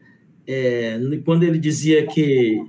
é, 0.47 0.99
quando 1.25 1.45
ele 1.45 1.59
dizia 1.59 2.07
que 2.07 2.61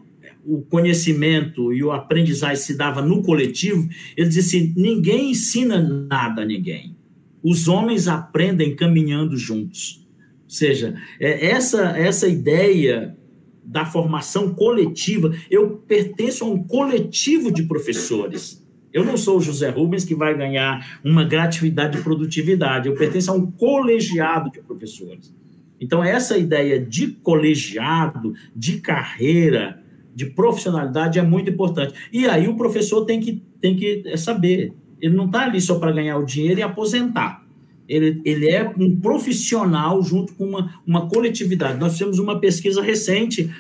o 0.46 0.62
conhecimento 0.62 1.74
e 1.74 1.84
o 1.84 1.92
aprendizagem 1.92 2.64
se 2.64 2.78
dava 2.78 3.02
no 3.02 3.24
coletivo, 3.24 3.90
ele 4.16 4.28
dizia 4.28 4.44
assim: 4.44 4.74
ninguém 4.78 5.32
ensina 5.32 5.82
nada 5.82 6.44
a 6.44 6.46
ninguém. 6.46 6.96
Os 7.44 7.68
homens 7.68 8.08
aprendem 8.08 8.76
caminhando 8.76 9.38
juntos. 9.38 10.06
Ou 10.44 10.50
seja, 10.50 10.96
é 11.20 11.48
essa, 11.48 11.98
essa 11.98 12.28
ideia 12.28 13.18
da 13.64 13.86
formação 13.86 14.54
coletiva. 14.54 15.34
Eu 15.50 15.78
pertenço 15.88 16.44
a 16.44 16.48
um 16.48 16.64
coletivo 16.64 17.52
de 17.52 17.64
professores. 17.64 18.64
Eu 18.94 19.04
não 19.04 19.18
sou 19.18 19.38
o 19.38 19.42
José 19.42 19.70
Rubens 19.70 20.06
que 20.06 20.16
vai 20.16 20.38
ganhar 20.38 21.00
uma 21.04 21.24
gratividade 21.24 21.98
de 21.98 22.04
produtividade. 22.04 22.88
Eu 22.88 22.96
pertenço 22.96 23.32
a 23.32 23.36
um 23.36 23.52
colegiado 23.52 24.52
de 24.52 24.62
professores. 24.62 25.34
Então, 25.80 26.04
essa 26.04 26.38
ideia 26.38 26.80
de 26.80 27.08
colegiado, 27.08 28.34
de 28.56 28.80
carreira, 28.80 29.84
de 30.16 30.28
profissionalidade 30.28 31.20
é 31.20 31.22
muito 31.22 31.52
importante. 31.52 31.94
E 32.12 32.26
aí 32.26 32.48
o 32.48 32.56
professor 32.56 33.04
tem 33.04 33.20
que, 33.20 33.44
tem 33.60 33.76
que 33.76 34.18
saber. 34.18 34.74
Ele 35.02 35.14
não 35.14 35.26
está 35.26 35.44
ali 35.44 35.60
só 35.60 35.78
para 35.78 35.92
ganhar 35.92 36.18
o 36.18 36.26
dinheiro 36.26 36.62
e 36.62 36.64
aposentar. 36.64 37.44
Ele, 37.88 38.22
ele 38.26 38.50
é 38.50 38.74
um 38.80 39.00
profissional 39.00 40.02
junto 40.02 40.34
com 40.34 40.46
uma, 40.46 40.82
uma 40.88 41.08
coletividade. 41.08 41.80
Nós 41.80 41.94
fizemos 41.94 42.18
uma 42.18 42.40
pesquisa 42.40 42.82
recente 42.82 43.52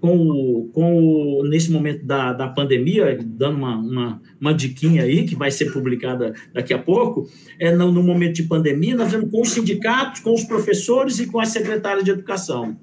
com, 0.00 0.16
o, 0.16 0.70
com 0.72 1.40
o, 1.40 1.48
nesse 1.48 1.70
momento 1.70 2.04
da, 2.04 2.32
da 2.32 2.48
pandemia, 2.48 3.18
dando 3.22 3.58
uma, 3.58 3.76
uma, 3.76 4.22
uma 4.40 4.54
diquinha 4.54 5.02
aí, 5.02 5.24
que 5.24 5.36
vai 5.36 5.50
ser 5.50 5.72
publicada 5.72 6.34
daqui 6.52 6.72
a 6.72 6.78
pouco, 6.78 7.28
é, 7.58 7.74
no, 7.74 7.92
no 7.92 8.02
momento 8.02 8.36
de 8.36 8.44
pandemia, 8.44 8.96
nós 8.96 9.06
fizemos 9.06 9.30
com 9.30 9.40
os 9.40 9.50
sindicatos, 9.50 10.20
com 10.20 10.32
os 10.32 10.44
professores 10.44 11.18
e 11.18 11.26
com 11.26 11.40
as 11.40 11.48
secretárias 11.48 12.04
de 12.04 12.10
educação, 12.10 12.76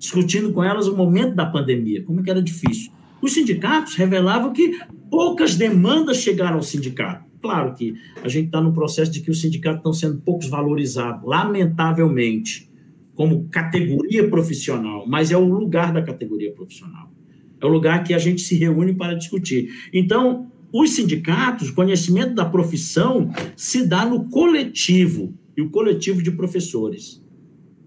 discutindo 0.00 0.50
com 0.50 0.64
elas 0.64 0.88
o 0.88 0.96
momento 0.96 1.34
da 1.34 1.44
pandemia, 1.44 2.02
como 2.02 2.22
que 2.22 2.30
era 2.30 2.42
difícil. 2.42 2.90
Os 3.20 3.34
sindicatos 3.34 3.96
revelavam 3.96 4.50
que 4.50 4.80
poucas 5.10 5.56
demandas 5.56 6.16
chegaram 6.16 6.56
ao 6.56 6.62
sindicato. 6.62 7.28
Claro 7.38 7.74
que 7.74 7.94
a 8.24 8.28
gente 8.28 8.46
está 8.46 8.62
no 8.62 8.72
processo 8.72 9.12
de 9.12 9.20
que 9.20 9.30
os 9.30 9.42
sindicatos 9.42 9.80
estão 9.80 9.92
sendo 9.92 10.22
poucos 10.22 10.48
valorizados, 10.48 11.22
lamentavelmente, 11.28 12.70
como 13.14 13.44
categoria 13.50 14.26
profissional, 14.28 15.04
mas 15.06 15.30
é 15.30 15.36
o 15.36 15.44
lugar 15.44 15.92
da 15.92 16.02
categoria 16.02 16.50
profissional. 16.52 17.12
É 17.60 17.66
o 17.66 17.68
lugar 17.68 18.02
que 18.02 18.14
a 18.14 18.18
gente 18.18 18.40
se 18.40 18.54
reúne 18.54 18.94
para 18.94 19.12
discutir. 19.14 19.68
Então, 19.92 20.50
os 20.72 20.92
sindicatos, 20.92 21.68
o 21.68 21.74
conhecimento 21.74 22.34
da 22.34 22.46
profissão 22.46 23.30
se 23.54 23.86
dá 23.86 24.06
no 24.06 24.30
coletivo, 24.30 25.34
e 25.54 25.60
o 25.60 25.68
coletivo 25.68 26.22
de 26.22 26.30
professores. 26.30 27.19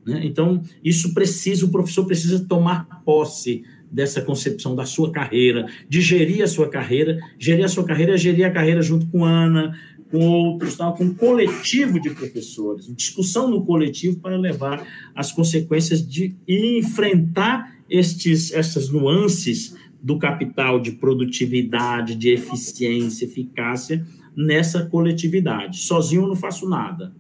Né? 0.05 0.21
Então, 0.23 0.61
isso 0.83 1.13
precisa, 1.13 1.65
o 1.65 1.71
professor 1.71 2.05
precisa 2.05 2.45
tomar 2.45 3.03
posse 3.05 3.63
dessa 3.91 4.21
concepção 4.21 4.75
da 4.75 4.85
sua 4.85 5.11
carreira, 5.11 5.67
de 5.87 6.01
gerir 6.01 6.43
a 6.43 6.47
sua 6.47 6.67
carreira, 6.67 7.19
gerir 7.37 7.63
a 7.63 7.67
sua 7.67 7.85
carreira, 7.85 8.17
gerir 8.17 8.45
a 8.45 8.51
carreira 8.51 8.81
junto 8.81 9.05
com 9.07 9.23
Ana, 9.23 9.77
com 10.09 10.27
outros, 10.27 10.75
tal, 10.75 10.93
com 10.93 11.05
um 11.05 11.13
coletivo 11.13 11.99
de 11.99 12.09
professores, 12.11 12.91
discussão 12.95 13.49
no 13.49 13.65
coletivo 13.65 14.19
para 14.19 14.37
levar 14.37 14.85
as 15.15 15.31
consequências 15.31 16.05
de 16.05 16.35
enfrentar 16.47 17.75
estes, 17.89 18.51
essas 18.51 18.89
nuances 18.89 19.75
do 20.01 20.19
capital 20.19 20.79
de 20.79 20.91
produtividade, 20.91 22.15
de 22.15 22.29
eficiência, 22.29 23.25
eficácia 23.25 24.05
nessa 24.35 24.85
coletividade. 24.85 25.79
Sozinho 25.79 26.23
eu 26.23 26.27
não 26.27 26.35
faço 26.35 26.67
nada, 26.67 27.15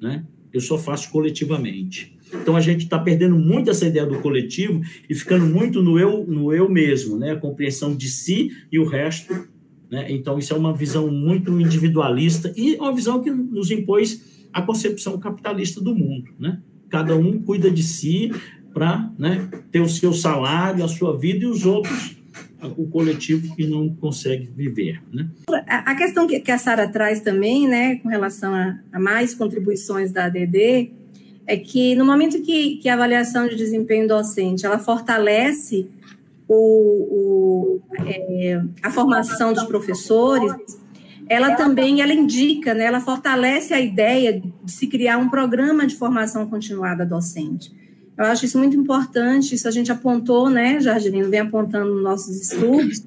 né? 0.00 0.24
Eu 0.56 0.60
só 0.60 0.78
faço 0.78 1.10
coletivamente. 1.10 2.16
Então 2.32 2.56
a 2.56 2.60
gente 2.60 2.84
está 2.84 2.98
perdendo 2.98 3.36
muito 3.36 3.70
essa 3.70 3.86
ideia 3.86 4.06
do 4.06 4.18
coletivo 4.18 4.80
e 5.08 5.14
ficando 5.14 5.46
muito 5.46 5.82
no 5.82 5.98
eu, 5.98 6.26
no 6.26 6.52
eu 6.52 6.68
mesmo, 6.68 7.16
né? 7.16 7.32
A 7.32 7.36
compreensão 7.36 7.94
de 7.94 8.08
si 8.08 8.50
e 8.70 8.78
o 8.78 8.86
resto. 8.86 9.32
Né? 9.90 10.06
Então 10.10 10.38
isso 10.38 10.52
é 10.52 10.56
uma 10.56 10.74
visão 10.74 11.10
muito 11.10 11.60
individualista 11.60 12.52
e 12.56 12.74
uma 12.76 12.92
visão 12.92 13.22
que 13.22 13.30
nos 13.30 13.70
impôs 13.70 14.48
a 14.52 14.62
concepção 14.62 15.18
capitalista 15.18 15.80
do 15.80 15.94
mundo, 15.94 16.30
né? 16.38 16.60
Cada 16.88 17.16
um 17.16 17.40
cuida 17.40 17.70
de 17.70 17.82
si 17.82 18.30
para 18.72 19.10
né, 19.18 19.48
ter 19.70 19.80
o 19.80 19.88
seu 19.88 20.12
salário, 20.12 20.84
a 20.84 20.88
sua 20.88 21.16
vida 21.16 21.44
e 21.44 21.48
os 21.48 21.64
outros 21.64 22.16
o 22.76 22.88
coletivo 22.88 23.54
que 23.54 23.66
não 23.66 23.88
consegue 23.88 24.50
viver. 24.54 25.02
Né? 25.12 25.28
A 25.66 25.94
questão 25.94 26.26
que 26.26 26.50
a 26.50 26.58
Sara 26.58 26.88
traz 26.88 27.20
também, 27.20 27.68
né, 27.68 27.96
com 27.96 28.08
relação 28.08 28.54
a, 28.54 28.78
a 28.92 28.98
mais 28.98 29.34
contribuições 29.34 30.10
da 30.10 30.24
ADD, 30.24 30.92
é 31.46 31.56
que 31.56 31.94
no 31.94 32.04
momento 32.04 32.42
que, 32.42 32.76
que 32.76 32.88
a 32.88 32.94
avaliação 32.94 33.46
de 33.46 33.54
desempenho 33.54 34.08
docente 34.08 34.66
ela 34.66 34.78
fortalece 34.78 35.88
o, 36.48 36.54
o 36.54 37.80
é, 38.04 38.62
a 38.82 38.90
formação 38.90 39.52
dos 39.52 39.64
professores, 39.64 40.52
ela 41.28 41.54
também 41.54 42.00
ela 42.00 42.12
indica, 42.12 42.74
né, 42.74 42.84
ela 42.84 43.00
fortalece 43.00 43.74
a 43.74 43.80
ideia 43.80 44.40
de 44.40 44.72
se 44.72 44.86
criar 44.86 45.18
um 45.18 45.28
programa 45.28 45.86
de 45.86 45.94
formação 45.94 46.46
continuada 46.48 47.04
docente. 47.04 47.72
Eu 48.16 48.24
acho 48.24 48.44
isso 48.44 48.58
muito 48.58 48.76
importante, 48.76 49.54
isso 49.54 49.68
a 49.68 49.70
gente 49.70 49.92
apontou, 49.92 50.48
né, 50.48 50.80
Jardinino, 50.80 51.28
vem 51.28 51.40
apontando 51.40 51.92
nos 51.92 52.02
nossos 52.02 52.40
estudos, 52.40 53.02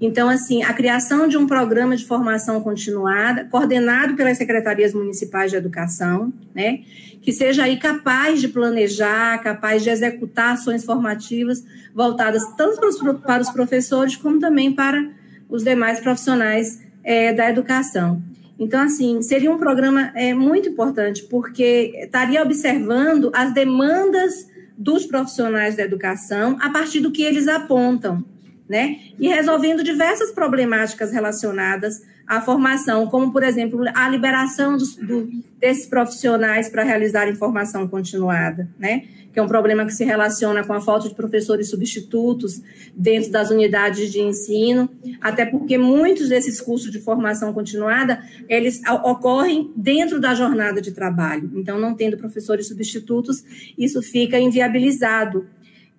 então, 0.00 0.28
assim, 0.28 0.62
a 0.62 0.72
criação 0.72 1.28
de 1.28 1.38
um 1.38 1.46
programa 1.46 1.96
de 1.96 2.04
formação 2.04 2.60
continuada, 2.60 3.44
coordenado 3.44 4.14
pelas 4.14 4.36
secretarias 4.36 4.92
municipais 4.92 5.50
de 5.50 5.56
educação, 5.56 6.32
né, 6.54 6.80
que 7.22 7.32
seja 7.32 7.64
aí 7.64 7.78
capaz 7.78 8.40
de 8.40 8.48
planejar, 8.48 9.38
capaz 9.42 9.82
de 9.82 9.90
executar 9.90 10.54
ações 10.54 10.84
formativas 10.84 11.64
voltadas 11.94 12.42
tanto 12.56 12.80
para 12.80 12.88
os, 12.88 13.20
para 13.20 13.42
os 13.42 13.50
professores 13.50 14.16
como 14.16 14.38
também 14.38 14.74
para 14.74 15.10
os 15.48 15.64
demais 15.64 16.00
profissionais 16.00 16.82
é, 17.02 17.32
da 17.32 17.48
educação. 17.48 18.22
Então, 18.58 18.82
assim, 18.82 19.20
seria 19.20 19.50
um 19.50 19.58
programa 19.58 20.12
é, 20.14 20.32
muito 20.32 20.68
importante, 20.68 21.24
porque 21.24 21.92
estaria 21.96 22.42
observando 22.42 23.30
as 23.34 23.52
demandas 23.52 24.48
dos 24.76 25.06
profissionais 25.06 25.76
da 25.76 25.82
educação 25.82 26.56
a 26.60 26.70
partir 26.70 27.00
do 27.00 27.10
que 27.10 27.22
eles 27.22 27.48
apontam, 27.48 28.24
né? 28.68 28.98
E 29.18 29.28
resolvendo 29.28 29.82
diversas 29.82 30.30
problemáticas 30.30 31.12
relacionadas 31.12 32.02
à 32.26 32.40
formação, 32.40 33.06
como, 33.06 33.32
por 33.32 33.42
exemplo, 33.42 33.84
a 33.94 34.08
liberação 34.08 34.76
dos, 34.76 34.96
do, 34.96 35.28
desses 35.58 35.86
profissionais 35.86 36.68
para 36.68 36.82
realizar 36.82 37.32
formação 37.36 37.86
continuada, 37.88 38.68
né? 38.78 39.04
que 39.34 39.40
é 39.40 39.42
um 39.42 39.48
problema 39.48 39.84
que 39.84 39.92
se 39.92 40.04
relaciona 40.04 40.62
com 40.62 40.72
a 40.72 40.80
falta 40.80 41.08
de 41.08 41.14
professores 41.16 41.68
substitutos 41.68 42.62
dentro 42.94 43.32
das 43.32 43.50
unidades 43.50 44.12
de 44.12 44.20
ensino, 44.20 44.88
até 45.20 45.44
porque 45.44 45.76
muitos 45.76 46.28
desses 46.28 46.60
cursos 46.60 46.92
de 46.92 47.00
formação 47.00 47.52
continuada, 47.52 48.22
eles 48.48 48.80
ocorrem 49.02 49.72
dentro 49.74 50.20
da 50.20 50.36
jornada 50.36 50.80
de 50.80 50.92
trabalho. 50.92 51.50
Então, 51.56 51.80
não 51.80 51.96
tendo 51.96 52.16
professores 52.16 52.68
substitutos, 52.68 53.42
isso 53.76 54.00
fica 54.00 54.38
inviabilizado. 54.38 55.44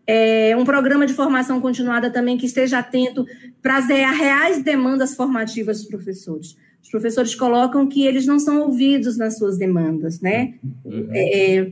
É 0.07 0.55
um 0.55 0.63
programa 0.63 1.05
de 1.05 1.13
formação 1.13 1.59
continuada 1.59 2.11
também 2.11 2.37
que 2.37 2.45
esteja 2.45 2.79
atento 2.79 3.25
para 3.61 3.77
as 3.77 3.87
reais 3.87 4.63
demandas 4.63 5.15
formativas 5.15 5.79
dos 5.79 5.87
professores. 5.87 6.55
Os 6.83 6.89
professores 6.89 7.33
colocam 7.33 7.87
que 7.87 8.05
eles 8.05 8.27
não 8.27 8.37
são 8.37 8.61
ouvidos 8.61 9.17
nas 9.17 9.37
suas 9.37 9.57
demandas, 9.57 10.21
né? 10.21 10.53
Uhum. 10.83 11.09
É, 11.11 11.71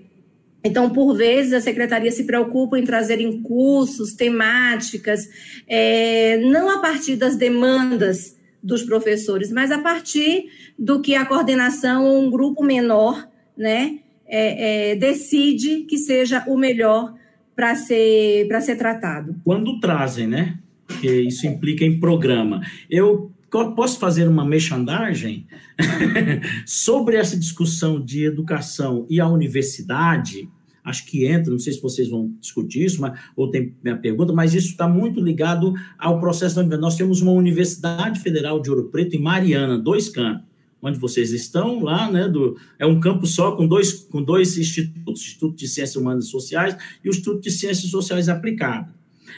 então, 0.63 0.89
por 0.89 1.13
vezes, 1.15 1.53
a 1.53 1.61
secretaria 1.61 2.11
se 2.11 2.23
preocupa 2.23 2.79
em 2.79 2.85
trazer 2.85 3.19
em 3.19 3.41
cursos, 3.41 4.13
temáticas, 4.13 5.29
é, 5.67 6.37
não 6.37 6.69
a 6.69 6.79
partir 6.79 7.17
das 7.17 7.35
demandas 7.35 8.35
dos 8.61 8.81
professores, 8.81 9.51
mas 9.51 9.71
a 9.71 9.79
partir 9.79 10.45
do 10.79 11.01
que 11.01 11.15
a 11.15 11.25
coordenação 11.25 12.05
ou 12.05 12.23
um 12.23 12.31
grupo 12.31 12.63
menor 12.63 13.27
né, 13.57 13.99
é, 14.25 14.91
é, 14.91 14.95
decide 14.95 15.81
que 15.81 15.97
seja 15.97 16.45
o 16.47 16.57
melhor 16.57 17.13
para 17.55 17.75
ser, 17.75 18.47
ser 18.61 18.75
tratado. 18.77 19.35
Quando 19.43 19.79
trazem, 19.79 20.27
né? 20.27 20.57
Porque 20.87 21.21
isso 21.21 21.47
implica 21.47 21.85
em 21.85 21.99
programa. 21.99 22.61
Eu 22.89 23.31
posso 23.75 23.99
fazer 23.99 24.27
uma 24.27 24.43
mexandagem 24.43 25.45
sobre 26.65 27.17
essa 27.17 27.37
discussão 27.37 28.03
de 28.03 28.25
educação 28.25 29.05
e 29.09 29.19
a 29.19 29.27
universidade? 29.27 30.49
acho 30.83 31.05
que 31.05 31.25
entra, 31.25 31.51
não 31.51 31.59
sei 31.59 31.73
se 31.73 31.81
vocês 31.81 32.09
vão 32.09 32.33
discutir 32.39 32.83
isso, 32.83 32.99
mas, 32.99 33.17
ou 33.35 33.49
tem 33.49 33.73
minha 33.81 33.95
pergunta, 33.95 34.33
mas 34.33 34.53
isso 34.53 34.69
está 34.69 34.87
muito 34.87 35.21
ligado 35.21 35.73
ao 35.97 36.19
processo 36.19 36.55
da 36.55 36.61
universidade. 36.61 36.81
Nós 36.81 36.97
temos 36.97 37.21
uma 37.21 37.31
Universidade 37.31 38.19
Federal 38.19 38.61
de 38.61 38.69
Ouro 38.69 38.89
Preto 38.89 39.15
em 39.15 39.21
Mariana, 39.21 39.77
dois 39.77 40.09
campos, 40.09 40.45
onde 40.83 40.99
vocês 40.99 41.31
estão 41.31 41.81
lá, 41.81 42.11
né, 42.11 42.27
do, 42.27 42.57
é 42.77 42.85
um 42.85 42.99
campo 42.99 43.25
só 43.25 43.55
com 43.55 43.65
dois, 43.65 43.93
com 43.93 44.21
dois 44.21 44.57
institutos, 44.57 45.21
o 45.21 45.25
Instituto 45.25 45.55
de 45.55 45.67
Ciências 45.67 45.95
Humanas 45.95 46.25
e 46.25 46.29
Sociais 46.29 46.77
e 47.03 47.07
o 47.07 47.11
Instituto 47.11 47.41
de 47.41 47.51
Ciências 47.51 47.89
Sociais 47.89 48.27
Aplicadas. 48.27 48.93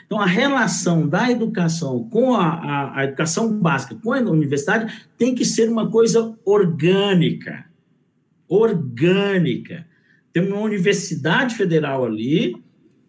Então, 0.05 0.19
a 0.19 0.25
relação 0.25 1.07
da 1.07 1.31
educação 1.31 2.03
com 2.09 2.33
a, 2.33 2.47
a, 2.47 2.99
a 2.99 3.03
educação 3.05 3.57
básica 3.59 3.95
com 3.95 4.11
a 4.11 4.19
universidade 4.19 4.91
tem 5.17 5.33
que 5.35 5.45
ser 5.45 5.69
uma 5.69 5.89
coisa 5.89 6.35
orgânica, 6.43 7.65
orgânica 8.47 9.85
tem 10.33 10.45
uma 10.45 10.59
universidade 10.59 11.55
federal 11.55 12.03
ali, 12.03 12.61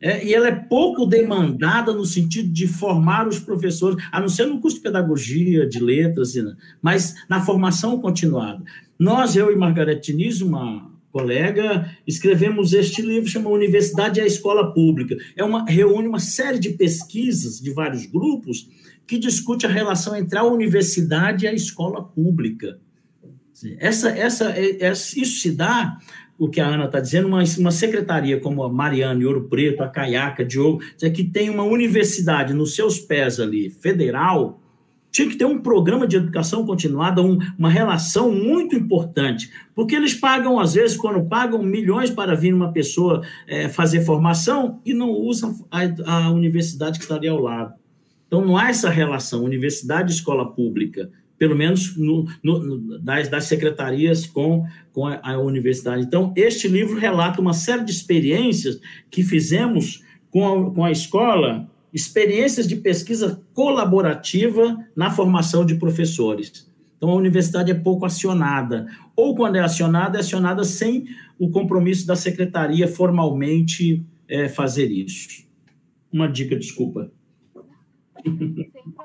é, 0.07 0.24
e 0.24 0.32
ela 0.32 0.46
é 0.46 0.54
pouco 0.54 1.04
demandada 1.04 1.92
no 1.92 2.04
sentido 2.04 2.48
de 2.48 2.68
formar 2.68 3.26
os 3.26 3.40
professores, 3.40 4.00
a 4.12 4.20
não 4.20 4.28
ser 4.28 4.46
no 4.46 4.61
curso 4.61 4.76
de 4.76 4.82
pedagogia, 4.84 5.68
de 5.68 5.80
letras, 5.80 6.34
mas 6.80 7.16
na 7.28 7.44
formação 7.44 8.00
continuada. 8.00 8.62
Nós, 8.96 9.34
eu 9.34 9.50
e 9.50 9.57
Margarete 9.57 10.12
Diniz, 10.12 10.40
uma 10.40 10.92
colega, 11.11 11.90
escrevemos 12.07 12.72
este 12.72 13.02
livro, 13.02 13.28
chama 13.28 13.50
Universidade 13.50 14.20
e 14.20 14.22
a 14.22 14.26
Escola 14.26 14.72
Pública. 14.72 15.16
É 15.34 15.42
uma, 15.42 15.64
reúne 15.64 16.07
uma 16.07 16.20
série 16.20 16.61
de 16.61 16.70
pesquisas 16.70 17.61
de 17.61 17.72
vários 17.72 18.07
grupos 18.07 18.68
que 19.09 19.18
discute 19.18 19.66
a 19.66 19.70
relação 19.70 20.14
entre 20.14 20.38
a 20.38 20.44
universidade 20.44 21.46
e 21.46 21.48
a 21.48 21.52
escola 21.52 22.04
pública. 22.04 22.78
Essa, 23.78 24.11
essa, 24.11 24.52
é, 24.52 24.84
é, 24.84 24.92
isso 24.92 25.40
se 25.40 25.50
dá 25.50 25.98
o 26.39 26.49
que 26.49 26.61
a 26.61 26.66
Ana 26.66 26.84
está 26.84 27.01
dizendo, 27.01 27.28
uma, 27.28 27.43
uma 27.59 27.70
secretaria 27.70 28.39
como 28.39 28.62
a 28.62 28.72
Mariana, 28.72 29.26
Ouro 29.26 29.49
Preto, 29.49 29.82
a 29.82 29.89
Caiaca, 29.89 30.45
Diogo, 30.45 30.80
que 31.14 31.24
tem 31.24 31.49
uma 31.49 31.62
universidade 31.62 32.53
nos 32.53 32.74
seus 32.74 32.99
pés 32.99 33.41
ali, 33.41 33.70
federal, 33.70 34.61
tinha 35.16 35.28
que 35.30 35.37
ter 35.37 35.47
um 35.47 35.59
programa 35.59 36.07
de 36.07 36.16
educação 36.16 36.66
continuada, 36.66 37.22
um, 37.22 37.39
uma 37.59 37.70
relação 37.70 38.30
muito 38.30 38.76
importante, 38.76 39.51
porque 39.74 39.97
eles 39.97 40.14
pagam, 40.14 40.61
às 40.61 40.74
vezes, 40.74 40.95
quando 40.95 41.26
pagam 41.26 41.62
milhões 41.62 42.11
para 42.11 42.34
vir 42.34 42.53
uma 42.53 42.70
pessoa 42.70 43.22
é, 43.47 43.66
fazer 43.66 44.05
formação 44.05 44.78
e 44.84 44.93
não 44.93 45.11
usam 45.11 45.57
a, 45.70 46.26
a 46.26 46.30
universidade 46.30 46.99
que 46.99 47.05
está 47.05 47.14
ali 47.14 47.28
ao 47.28 47.41
lado. 47.41 47.72
Então, 48.26 48.45
não 48.45 48.59
há 48.59 48.68
essa 48.68 48.91
relação 48.91 49.43
universidade 49.43 50.12
escola 50.12 50.53
pública 50.53 51.09
pelo 51.39 51.55
menos 51.55 51.97
no, 51.97 52.26
no, 52.43 52.99
das, 52.99 53.28
das, 53.28 53.45
secretarias 53.45 54.26
com, 54.26 54.64
com 54.93 55.07
a, 55.07 55.20
a, 55.22 55.39
universidade. 55.39 56.03
Então, 56.03 56.32
este 56.37 56.68
livro 56.68 56.99
relata 56.99 57.41
uma 57.41 57.53
série 57.53 57.84
de 57.84 57.91
experiências 57.91 58.80
que 59.11 59.22
fizemos 59.22 60.03
com 60.30 60.47
a, 60.47 60.74
com 60.74 60.84
a 60.84 60.91
escola, 60.91 61.70
experiências 61.93 62.66
de 62.66 62.76
pesquisa 62.76 63.43
colaborativa 63.53 64.76
na 64.95 65.11
formação 65.11 65.64
de 65.64 65.76
professores. 65.76 66.70
Então, 66.97 67.11
a 67.11 67.14
universidade 67.14 67.70
é 67.70 67.74
pouco 67.74 68.07
acionada, 68.07 68.87
ou 69.14 69.34
quando 69.34 69.57
é 69.57 69.61
acionada, 69.61 70.18
é 70.18 70.20
acionada 70.20 70.64
sem 70.64 71.05
o 71.39 71.51
compromisso 71.51 72.07
da 72.07 72.16
secretaria 72.16 72.89
formalmente 72.89 74.05
é, 74.26 74.49
fazer 74.49 74.91
isso. 74.91 75.47
Uma 76.11 76.28
dica, 76.28 76.57
desculpa. 76.57 77.12
Problema. 77.53 78.95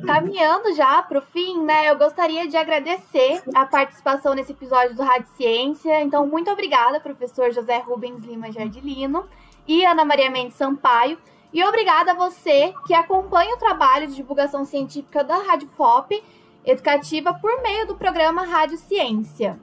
Caminhando 0.00 0.74
já 0.74 1.02
para 1.02 1.18
o 1.18 1.22
fim, 1.22 1.62
né? 1.64 1.90
Eu 1.90 1.96
gostaria 1.96 2.48
de 2.48 2.56
agradecer 2.56 3.42
a 3.54 3.64
participação 3.66 4.34
nesse 4.34 4.52
episódio 4.52 4.94
do 4.94 5.02
Rádio 5.02 5.28
Ciência. 5.36 6.02
Então, 6.02 6.26
muito 6.26 6.50
obrigada, 6.50 7.00
professor 7.00 7.52
José 7.52 7.78
Rubens 7.78 8.22
Lima 8.22 8.50
Jardilino 8.50 9.24
e 9.66 9.84
Ana 9.84 10.04
Maria 10.04 10.30
Mendes 10.30 10.56
Sampaio. 10.56 11.18
E 11.52 11.62
obrigada 11.64 12.12
a 12.12 12.14
você 12.14 12.72
que 12.86 12.94
acompanha 12.94 13.54
o 13.54 13.58
trabalho 13.58 14.06
de 14.06 14.14
divulgação 14.14 14.64
científica 14.64 15.22
da 15.22 15.36
Rádio 15.36 15.68
FOP 15.76 16.22
Educativa 16.64 17.34
por 17.34 17.60
meio 17.62 17.86
do 17.86 17.96
programa 17.96 18.44
Rádio 18.44 18.78
Ciência. 18.78 19.58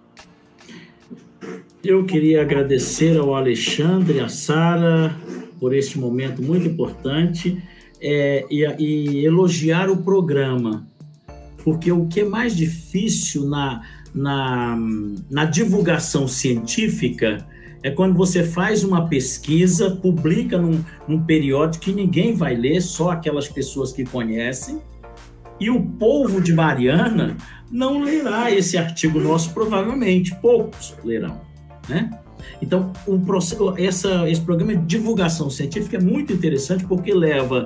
Eu 1.83 2.05
queria 2.05 2.41
agradecer 2.41 3.17
ao 3.17 3.33
Alexandre 3.33 4.19
à 4.19 4.27
Sara 4.27 5.15
por 5.59 5.73
este 5.73 5.97
momento 5.97 6.41
muito 6.41 6.67
importante 6.67 7.61
é, 8.01 8.45
e, 8.49 8.65
e, 8.79 9.25
elogiar 9.25 9.89
o 9.89 9.97
programa, 9.97 10.87
porque 11.63 11.91
o 11.91 12.07
que 12.07 12.21
é 12.21 12.25
mais 12.25 12.55
difícil 12.55 13.45
na, 13.47 13.81
na, 14.13 14.77
na 15.29 15.45
divulgação 15.45 16.27
científica 16.27 17.45
é 17.81 17.89
quando 17.89 18.15
você 18.15 18.43
faz 18.43 18.83
uma 18.83 19.07
pesquisa, 19.07 19.91
publica 19.91 20.57
num, 20.57 20.83
num 21.07 21.23
periódico 21.23 21.85
que 21.85 21.93
ninguém 21.93 22.33
vai 22.33 22.55
ler, 22.55 22.81
só 22.81 23.11
aquelas 23.11 23.47
pessoas 23.47 23.93
que 23.93 24.03
conhecem, 24.03 24.81
e 25.59 25.69
o 25.69 25.81
povo 25.81 26.41
de 26.41 26.53
Mariana 26.53 27.35
não 27.71 28.01
lerá 28.01 28.51
esse 28.51 28.77
artigo 28.77 29.19
nosso, 29.19 29.53
provavelmente, 29.53 30.35
poucos 30.35 30.95
lerão, 31.03 31.41
né? 31.87 32.09
Então, 32.61 32.91
processo, 33.25 33.73
essa, 33.77 34.29
esse 34.29 34.41
programa 34.41 34.75
de 34.75 34.85
divulgação 34.85 35.49
científica 35.49 35.97
é 35.97 36.01
muito 36.01 36.33
interessante 36.33 36.85
porque 36.85 37.13
leva 37.13 37.65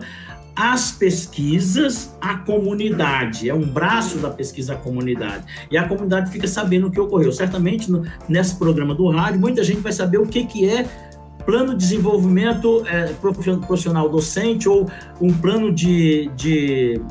as 0.55 0.91
pesquisas 0.91 2.15
à 2.21 2.37
comunidade, 2.37 3.49
é 3.49 3.53
um 3.53 3.65
braço 3.65 4.19
da 4.19 4.29
pesquisa 4.29 4.73
à 4.73 4.75
comunidade. 4.75 5.45
E 5.71 5.77
a 5.77 5.87
comunidade 5.87 6.31
fica 6.31 6.47
sabendo 6.47 6.87
o 6.87 6.91
que 6.91 6.99
ocorreu. 6.99 7.31
Certamente, 7.31 7.91
no, 7.91 8.03
nesse 8.29 8.55
programa 8.55 8.93
do 8.93 9.09
rádio, 9.09 9.39
muita 9.39 9.63
gente 9.63 9.79
vai 9.79 9.91
saber 9.91 10.19
o 10.19 10.27
que, 10.27 10.45
que 10.45 10.69
é 10.69 10.87
plano 11.43 11.71
de 11.71 11.77
desenvolvimento 11.77 12.85
é, 12.87 13.13
profissional 13.13 14.07
docente 14.07 14.69
ou 14.69 14.89
um 15.19 15.33
plano 15.33 15.73
de, 15.73 16.29
de, 16.35 17.01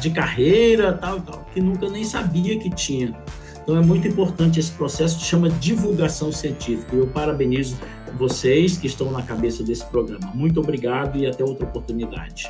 de 0.00 0.10
carreira, 0.10 0.92
tal, 0.92 1.20
tal, 1.20 1.46
que 1.52 1.60
nunca 1.60 1.88
nem 1.88 2.02
sabia 2.02 2.58
que 2.58 2.70
tinha. 2.70 3.14
Então 3.66 3.76
é 3.76 3.82
muito 3.84 4.06
importante 4.06 4.60
esse 4.60 4.70
processo, 4.70 5.18
que 5.18 5.24
chama 5.24 5.50
divulgação 5.50 6.30
científica. 6.30 6.94
Eu 6.94 7.08
parabenizo 7.08 7.76
vocês 8.16 8.78
que 8.78 8.86
estão 8.86 9.10
na 9.10 9.22
cabeça 9.22 9.64
desse 9.64 9.84
programa. 9.86 10.30
Muito 10.32 10.60
obrigado 10.60 11.18
e 11.18 11.26
até 11.26 11.42
outra 11.42 11.66
oportunidade. 11.66 12.48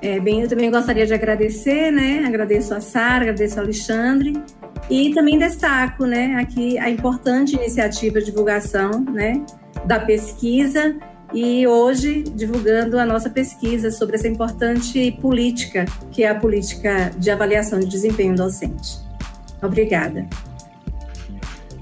É, 0.00 0.18
bem, 0.18 0.40
eu 0.40 0.48
também 0.48 0.70
gostaria 0.70 1.04
de 1.04 1.12
agradecer, 1.12 1.90
né? 1.90 2.24
Agradeço 2.26 2.72
a 2.72 2.80
Sara, 2.80 3.24
agradeço 3.24 3.58
ao 3.58 3.64
Alexandre 3.64 4.42
e 4.88 5.12
também 5.12 5.38
destaco, 5.38 6.06
né, 6.06 6.36
aqui 6.36 6.78
a 6.78 6.88
importante 6.88 7.54
iniciativa 7.54 8.20
de 8.20 8.26
divulgação, 8.26 9.04
né, 9.04 9.44
da 9.84 10.00
pesquisa 10.00 10.96
e 11.32 11.66
hoje 11.66 12.22
divulgando 12.22 12.98
a 12.98 13.04
nossa 13.04 13.28
pesquisa 13.28 13.90
sobre 13.90 14.16
essa 14.16 14.28
importante 14.28 15.12
política, 15.20 15.84
que 16.10 16.22
é 16.22 16.28
a 16.28 16.34
política 16.34 17.10
de 17.18 17.30
avaliação 17.30 17.78
de 17.78 17.86
desempenho 17.86 18.34
docente. 18.34 18.98
Obrigada. 19.62 20.26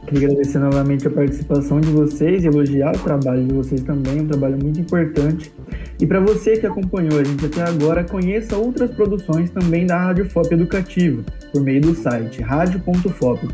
Queria 0.07 0.29
agradecer 0.29 0.59
novamente 0.59 1.09
a 1.09 1.11
participação 1.11 1.81
de 1.81 1.89
vocês 1.89 2.45
elogiar 2.45 2.95
o 2.95 2.99
trabalho 3.01 3.45
de 3.45 3.53
vocês 3.53 3.81
também, 3.83 4.21
um 4.21 4.29
trabalho 4.29 4.57
muito 4.57 4.81
importante. 4.81 5.53
E 5.99 6.07
para 6.07 6.21
você 6.21 6.57
que 6.57 6.67
acompanhou 6.67 7.19
a 7.19 7.25
gente 7.25 7.45
até 7.45 7.63
agora, 7.63 8.05
conheça 8.05 8.57
outras 8.57 8.93
produções 8.93 9.51
também 9.51 9.85
da 9.85 9.99
Rádio 9.99 10.31
FOP 10.31 10.55
Educativa, 10.55 11.25
por 11.53 11.61
meio 11.61 11.81
do 11.81 11.95
site 11.95 12.41
radio.fop.br 12.41 13.45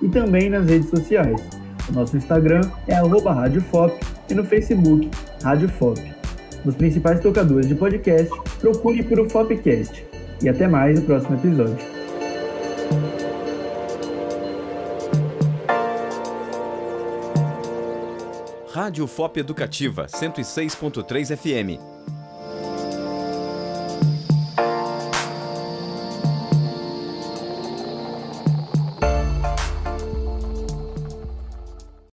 e 0.00 0.08
também 0.08 0.48
nas 0.48 0.68
redes 0.68 0.90
sociais. 0.90 1.67
O 1.88 1.92
nosso 1.92 2.16
Instagram 2.16 2.62
é 2.86 2.94
@radiofop 2.94 3.98
e 4.28 4.34
no 4.34 4.44
Facebook 4.44 5.10
Rádio 5.42 5.68
FOP. 5.68 6.00
Nos 6.64 6.74
principais 6.74 7.20
tocadores 7.20 7.68
de 7.68 7.74
podcast, 7.74 8.30
procure 8.60 9.02
por 9.02 9.20
o 9.20 9.30
Fopcast. 9.30 10.04
E 10.42 10.48
até 10.48 10.68
mais 10.68 11.00
no 11.00 11.06
próximo 11.06 11.36
episódio. 11.36 11.98
Rádio 18.72 19.06
FOP 19.06 19.40
Educativa 19.40 20.06
106.3 20.06 21.36
FM. 21.36 21.80